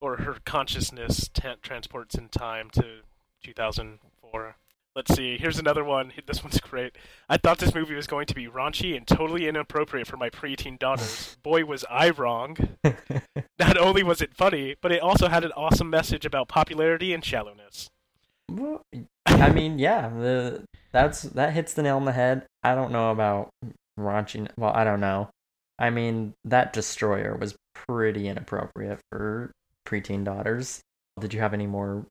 or 0.00 0.18
her 0.18 0.36
consciousness 0.44 1.28
ta 1.32 1.56
transports 1.62 2.16
in 2.16 2.28
time 2.28 2.70
to 2.70 3.02
2004. 3.42 4.56
Let's 4.94 5.14
see. 5.14 5.38
Here's 5.38 5.58
another 5.58 5.84
one. 5.84 6.12
This 6.26 6.42
one's 6.42 6.60
great. 6.60 6.96
I 7.28 7.36
thought 7.36 7.58
this 7.58 7.74
movie 7.74 7.94
was 7.94 8.06
going 8.06 8.26
to 8.26 8.34
be 8.34 8.48
raunchy 8.48 8.96
and 8.96 9.06
totally 9.06 9.46
inappropriate 9.48 10.06
for 10.06 10.16
my 10.16 10.28
preteen 10.28 10.78
daughters. 10.78 11.36
Boy, 11.42 11.64
was 11.64 11.84
I 11.88 12.10
wrong. 12.10 12.56
Not 13.58 13.78
only 13.78 14.02
was 14.02 14.20
it 14.20 14.34
funny, 14.34 14.74
but 14.82 14.92
it 14.92 15.00
also 15.00 15.28
had 15.28 15.44
an 15.44 15.52
awesome 15.52 15.88
message 15.88 16.26
about 16.26 16.48
popularity 16.48 17.14
and 17.14 17.24
shallowness. 17.24 17.88
Well, 18.50 18.82
I 19.26 19.50
mean, 19.50 19.78
yeah, 19.78 20.08
the 20.08 20.64
that's 20.90 21.22
that 21.22 21.52
hits 21.52 21.74
the 21.74 21.82
nail 21.82 21.96
on 21.96 22.04
the 22.04 22.12
head. 22.12 22.44
I 22.62 22.74
don't 22.74 22.92
know 22.92 23.10
about 23.10 23.50
raunchy. 23.98 24.48
Well, 24.56 24.72
I 24.74 24.84
don't 24.84 25.00
know. 25.00 25.30
I 25.78 25.90
mean, 25.90 26.34
that 26.44 26.72
destroyer 26.72 27.36
was 27.36 27.54
pretty 27.74 28.26
inappropriate 28.26 28.98
for 29.10 29.52
preteen 29.86 30.24
daughters. 30.24 30.80
Did 31.20 31.32
you 31.34 31.40
have 31.40 31.54
any 31.54 31.66
more 31.66 32.04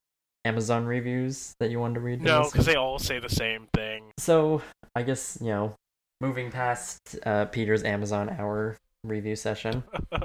Amazon 0.48 0.86
reviews 0.86 1.54
that 1.60 1.70
you 1.70 1.80
wanted 1.80 1.96
to 1.96 2.00
read? 2.02 2.22
No, 2.22 2.44
because 2.44 2.66
they 2.66 2.76
all 2.76 3.00
say 3.00 3.20
the 3.20 3.30
same 3.30 3.68
thing. 3.74 4.12
So 4.18 4.62
I 4.96 5.04
guess 5.04 5.38
you 5.42 5.48
know, 5.50 5.76
moving 6.22 6.52
past 6.52 7.20
uh, 7.26 7.46
Peter's 7.46 7.84
Amazon 7.84 8.30
hour 8.30 8.78
review 9.04 9.36
session. 9.36 9.84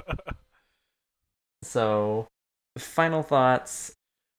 So, 1.63 2.27
final 2.77 3.23
thoughts. 3.23 3.93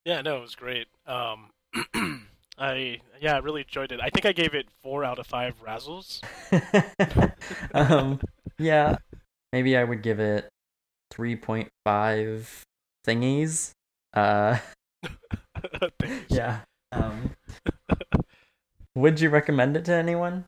Yeah, 0.04 0.20
no, 0.20 0.36
it 0.36 0.40
was 0.42 0.54
great. 0.54 0.86
Um, 1.06 1.50
I 2.58 3.00
yeah, 3.20 3.34
I 3.34 3.38
really 3.38 3.62
enjoyed 3.62 3.90
it. 3.90 4.00
I 4.00 4.10
think 4.10 4.26
I 4.26 4.32
gave 4.32 4.54
it 4.54 4.66
four 4.82 5.04
out 5.04 5.18
of 5.18 5.26
five 5.26 5.54
razzles. 5.62 6.20
um, 7.74 8.20
yeah, 8.58 8.96
maybe 9.52 9.76
I 9.76 9.82
would 9.82 10.02
give 10.02 10.20
it 10.20 10.48
three 11.10 11.34
point 11.34 11.68
five 11.84 12.62
thingies. 13.06 13.70
Uh. 14.12 14.58
yeah. 16.28 16.60
Um, 16.92 17.30
would 18.94 19.20
you 19.20 19.30
recommend 19.30 19.76
it 19.76 19.84
to 19.86 19.92
anyone? 19.92 20.44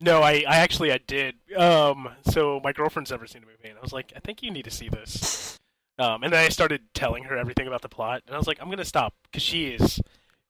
No, 0.00 0.20
I, 0.22 0.44
I 0.48 0.56
actually 0.56 0.90
I 0.92 0.98
did. 0.98 1.36
Um, 1.56 2.08
so 2.22 2.60
my 2.64 2.72
girlfriend's 2.72 3.10
never 3.10 3.26
seen 3.26 3.42
the 3.42 3.46
movie, 3.46 3.68
and 3.68 3.78
I 3.78 3.80
was 3.80 3.92
like, 3.92 4.12
I 4.16 4.20
think 4.20 4.42
you 4.42 4.50
need 4.50 4.64
to 4.64 4.70
see 4.70 4.88
this. 4.88 5.60
Um, 5.98 6.24
and 6.24 6.32
then 6.32 6.44
I 6.44 6.48
started 6.48 6.82
telling 6.94 7.24
her 7.24 7.36
everything 7.36 7.66
about 7.68 7.82
the 7.82 7.88
plot, 7.88 8.22
and 8.26 8.34
I 8.34 8.38
was 8.38 8.48
like, 8.48 8.58
I'm 8.60 8.68
gonna 8.68 8.84
stop 8.84 9.14
because 9.24 9.42
she 9.42 9.68
is 9.68 10.00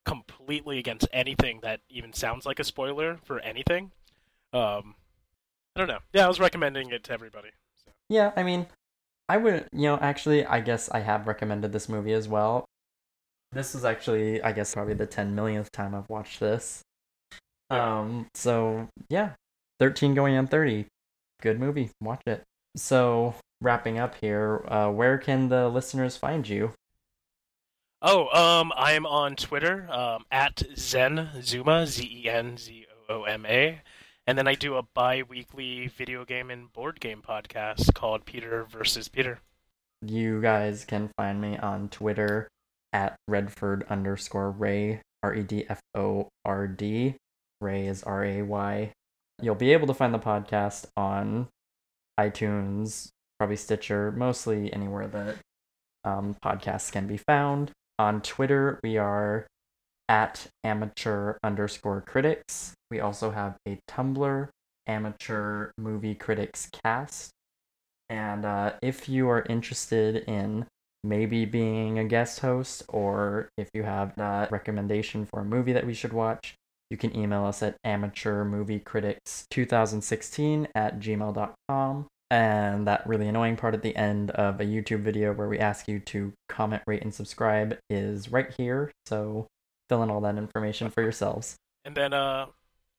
completely 0.05 0.79
against 0.79 1.07
anything 1.13 1.61
that 1.63 1.81
even 1.91 2.13
sounds 2.13 2.47
like 2.47 2.59
a 2.61 2.65
spoiler 2.65 3.19
for 3.25 3.41
anything. 3.41 3.91
Um, 4.53 4.95
I 5.77 5.81
don't 5.81 5.89
know. 5.89 5.99
Yeah, 6.13 6.25
I 6.25 6.29
was 6.29 6.41
recommending 6.41 6.91
it 6.91 7.05
to 7.05 7.13
everybody. 7.13 7.51
So. 7.85 7.93
Yeah, 8.09 8.33
I 8.37 8.43
mean, 8.43 8.67
I 9.29 9.37
would, 9.37 9.69
you 9.73 9.83
know, 9.83 9.99
actually, 10.01 10.45
I 10.45 10.61
guess 10.61 10.89
I 10.91 11.01
have 11.01 11.27
recommended 11.27 11.73
this 11.73 11.89
movie 11.89 12.13
as 12.13 12.29
well. 12.29 12.65
This 13.53 13.75
is 13.75 13.85
actually, 13.85 14.43
I 14.43 14.53
guess, 14.53 14.75
probably 14.75 14.95
the 14.95 15.07
10 15.07 15.35
millionth 15.35 15.71
time 15.73 15.95
I've 15.95 16.09
watched 16.09 16.41
this. 16.41 16.83
Um, 17.69 18.27
so 18.35 18.89
yeah, 19.09 19.33
13 19.79 20.15
going 20.15 20.37
on 20.37 20.47
30. 20.47 20.87
Good 21.41 21.61
movie. 21.61 21.91
Watch 22.01 22.23
it. 22.27 22.45
So, 22.77 23.35
wrapping 23.61 23.99
up 23.99 24.15
here, 24.21 24.65
uh, 24.69 24.91
where 24.91 25.19
can 25.19 25.49
the 25.49 25.69
listeners 25.69 26.17
find 26.17 26.49
you? 26.49 26.73
Oh, 28.01 28.29
um, 28.29 28.73
I 28.77 28.93
am 28.93 29.07
on 29.07 29.37
Twitter 29.37 29.89
um, 29.91 30.25
at 30.31 30.63
Zen 30.77 31.29
Zuma 31.43 31.87
Z 31.87 32.03
E 32.03 32.29
N 32.29 32.57
Z 32.57 32.87
O 33.09 33.21
O 33.21 33.25
M 33.25 33.45
A, 33.47 33.81
and 34.27 34.39
then 34.39 34.49
I 34.49 34.55
do 34.55 34.77
a 34.77 34.83
bi-weekly 34.83 35.89
video 35.89 36.25
game 36.25 36.51
and 36.51 36.73
board 36.73 37.01
game 37.01 37.23
podcast 37.27 37.93
called 37.95 38.25
Peter 38.25 38.65
versus 38.65 39.09
Peter. 39.09 39.39
You 40.01 40.41
guys 40.41 40.85
can 40.85 41.11
find 41.17 41.41
me 41.41 41.59
on 41.59 41.89
Twitter 41.91 42.49
at 42.93 43.17
Redford 43.29 43.85
underscore 43.89 44.51
Ray, 44.51 45.01
R 45.23 45.35
E 45.35 45.43
D 45.43 45.65
F 45.69 45.81
O 45.95 46.29
R 46.45 46.67
D. 46.67 47.17
Ray 47.61 47.87
is 47.87 48.03
R 48.03 48.25
A 48.25 48.43
Y. 48.43 48.93
You'll 49.41 49.55
be 49.55 49.73
able 49.73 49.87
to 49.87 49.95
find 49.95 50.13
the 50.13 50.19
podcast 50.19 50.87
on 50.97 51.49
iTunes, 52.19 53.09
probably 53.39 53.57
Stitcher, 53.57 54.13
mostly 54.13 54.73
anywhere 54.73 55.09
that 55.09 55.37
um, 56.05 56.37
podcasts 56.45 56.93
can 56.93 57.07
be 57.07 57.17
found. 57.17 57.71
On 57.99 58.21
Twitter, 58.21 58.79
we 58.83 58.99
are 58.99 59.47
at 60.09 60.49
amateur 60.65 61.39
underscore 61.43 62.03
critics. 62.03 62.75
We 62.91 63.01
also 63.01 63.31
have 63.31 63.57
a 63.67 63.79
Tumblr, 63.89 64.49
amateur 64.87 65.71
movie 65.79 66.15
critics 66.15 66.69
cast. 66.85 67.31
And 68.11 68.45
uh, 68.45 68.75
if 68.83 69.09
you 69.09 69.29
are 69.29 69.47
interested 69.49 70.17
in 70.29 70.67
maybe 71.05 71.45
being 71.45 71.99
a 71.99 72.05
guest 72.05 72.41
host, 72.41 72.83
or 72.89 73.51
if 73.57 73.69
you 73.75 73.83
have 73.83 74.17
a 74.19 74.49
recommendation 74.51 75.27
for 75.27 75.41
a 75.41 75.45
movie 75.45 75.73
that 75.73 75.87
we 75.87 75.95
should 75.95 76.13
watch, 76.13 76.55
you 76.91 76.97
can 76.97 77.17
email 77.17 77.45
us 77.45 77.63
at 77.63 77.77
amateurmoviecritics2016 77.85 80.69
at 80.75 81.01
gmail.com. 81.01 82.07
And 82.31 82.87
that 82.87 83.07
really 83.07 83.29
annoying 83.29 83.57
part 83.57 83.75
at 83.75 83.83
the 83.83 83.95
end 83.95 84.31
of 84.31 84.59
a 84.61 84.65
YouTube 84.65 85.03
video 85.03 85.35
where 85.35 85.49
we 85.49 85.59
ask 85.59 85.87
you 85.87 86.01
to 86.01 86.33
comment, 86.49 86.83
rate, 86.87 87.03
and 87.03 87.13
subscribe 87.13 87.77
is 87.91 88.33
right 88.33 88.51
here. 88.57 88.91
So 89.07 89.47
fill 89.89 90.03
in 90.03 90.11
all 90.11 90.23
that 90.23 90.39
information 90.39 90.91
for 90.91 91.03
yourselves. 91.03 91.57
And 91.85 91.95
then, 91.95 92.15
uh, 92.15 92.47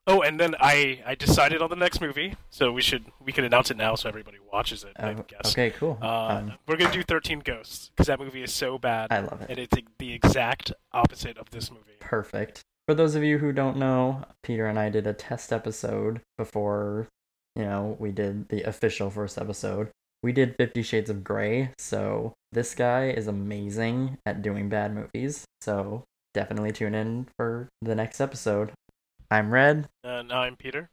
Oh, 0.06 0.22
and 0.22 0.38
then 0.40 0.56
I 0.60 1.02
I 1.06 1.16
decided 1.16 1.62
on 1.62 1.70
the 1.70 1.76
next 1.78 2.02
movie, 2.02 2.36
so 2.50 2.72
we 2.72 2.82
should 2.82 3.06
we 3.24 3.32
can 3.32 3.46
announce 3.46 3.72
it 3.72 3.78
now 3.78 3.96
so 3.96 4.10
everybody 4.10 4.38
watches 4.52 4.84
it. 4.84 4.92
I 4.98 5.12
Uh, 5.12 5.22
guess. 5.28 5.52
okay, 5.54 5.70
cool. 5.72 5.98
Uh, 6.02 6.08
Um, 6.42 6.54
we're 6.68 6.76
gonna 6.76 6.92
do 6.94 7.04
Thirteen 7.04 7.40
Ghosts 7.40 7.90
because 7.96 8.08
that 8.08 8.20
movie 8.20 8.44
is 8.44 8.52
so 8.54 8.78
bad, 8.78 9.12
I 9.12 9.20
love 9.22 9.42
it. 9.42 9.50
and 9.50 9.60
it's 9.60 9.76
the 10.00 10.14
exact 10.14 10.74
opposite 10.92 11.38
of 11.38 11.50
this 11.52 11.72
movie. 11.72 11.98
Perfect. 12.00 12.62
For 12.86 12.94
those 12.94 13.16
of 13.16 13.24
you 13.24 13.38
who 13.38 13.54
don't 13.54 13.78
know, 13.78 14.24
Peter 14.44 14.68
and 14.68 14.78
I 14.78 14.90
did 14.90 15.08
a 15.08 15.14
test 15.14 15.54
episode 15.54 16.20
before, 16.38 17.08
you 17.56 17.64
know, 17.64 17.96
we 17.98 18.12
did 18.12 18.50
the 18.50 18.64
official 18.64 19.10
first 19.10 19.38
episode. 19.38 19.90
We 20.22 20.34
did 20.34 20.56
Fifty 20.58 20.82
Shades 20.84 21.10
of 21.10 21.24
Grey, 21.24 21.72
so 21.78 22.34
this 22.52 22.76
guy 22.76 23.08
is 23.08 23.28
amazing 23.28 24.18
at 24.26 24.42
doing 24.42 24.68
bad 24.68 24.94
movies. 24.94 25.46
So 25.62 26.04
definitely 26.34 26.74
tune 26.74 26.94
in 26.94 27.28
for 27.38 27.70
the 27.82 27.96
next 27.96 28.20
episode. 28.20 28.74
I'm 29.34 29.51
Red. 29.51 29.89
And 30.03 30.31
I'm 30.31 30.55
Peter. 30.55 30.91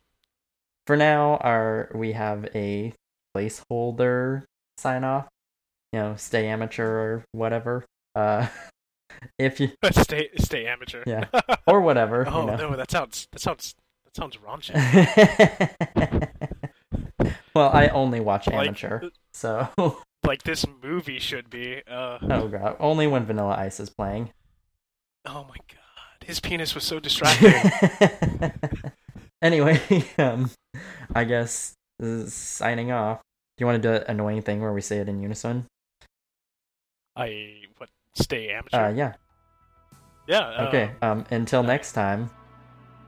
For 0.87 0.97
now, 0.97 1.37
our 1.43 1.91
we 1.95 2.13
have 2.13 2.49
a 2.55 2.95
placeholder 3.37 4.45
sign 4.79 5.05
off. 5.05 5.29
You 5.93 5.99
know, 5.99 6.15
stay 6.17 6.47
amateur 6.49 6.89
or 6.89 7.25
whatever. 7.33 7.85
Uh, 8.15 8.47
if 9.39 9.61
you 9.61 9.73
stay 9.93 10.31
stay 10.39 10.67
amateur. 10.67 11.03
Yeah. 11.07 11.27
or 11.67 11.83
whatever. 11.83 12.27
oh 12.27 12.41
you 12.41 12.47
know. 12.47 12.57
no, 12.71 12.77
that 12.77 12.91
sounds 12.91 13.29
that 13.33 13.41
sounds 13.41 13.75
that 14.07 14.17
sounds 14.17 14.39
raunchy. 14.39 14.73
well, 17.55 17.69
I 17.75 17.89
only 17.89 18.21
watch 18.21 18.47
Like- 18.47 18.69
amateur, 18.69 19.11
so 19.35 19.69
like 20.27 20.45
this 20.45 20.65
movie 20.83 21.19
should 21.19 21.51
be. 21.51 21.83
Uh, 21.87 22.17
oh 22.23 22.49
god, 22.49 22.77
only 22.81 23.07
when 23.07 23.27
Vanilla 23.27 23.57
Ice 23.59 23.81
is 23.81 23.91
playing. 23.91 24.31
oh 25.27 25.45
my 25.47 25.57
god, 25.69 25.80
his 26.31 26.39
penis 26.41 26.75
was 26.77 26.85
so 26.85 27.01
distracting. 27.01 27.53
anyway, 29.43 29.81
um, 30.17 30.49
I 31.13 31.25
guess 31.25 31.75
this 31.99 32.09
is 32.09 32.33
signing 32.33 32.93
off. 32.93 33.19
Do 33.59 33.63
you 33.63 33.67
want 33.67 33.83
to 33.83 33.89
do 33.89 33.95
an 33.97 34.05
annoying 34.07 34.43
thing 34.43 34.61
where 34.63 34.73
we 34.73 34.81
say 34.81 34.99
it 34.99 35.09
in 35.09 35.21
unison? 35.21 35.67
I 37.17 37.63
what? 37.77 37.89
Stay 38.15 38.51
amateur. 38.51 38.77
Uh, 38.77 38.91
yeah. 38.91 39.15
yeah. 40.29 40.39
uh, 40.39 40.67
Okay. 40.69 40.93
Um, 41.03 41.25
until 41.33 41.65
next 41.65 41.93
time, 41.93 42.31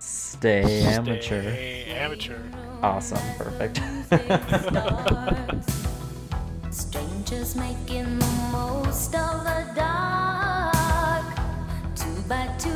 stay 0.01 0.83
amateur. 0.83 1.55
Amateur. 1.89 2.41
Awesome. 2.83 3.21
Perfect. 3.39 3.81
Strangers 6.75 7.55
making 7.55 8.19
the 8.19 8.49
most 8.51 9.15
of 9.15 9.45
the 9.45 9.73
dark. 9.77 11.25
Two 11.95 12.21
by 12.29 12.49
two 12.59 12.72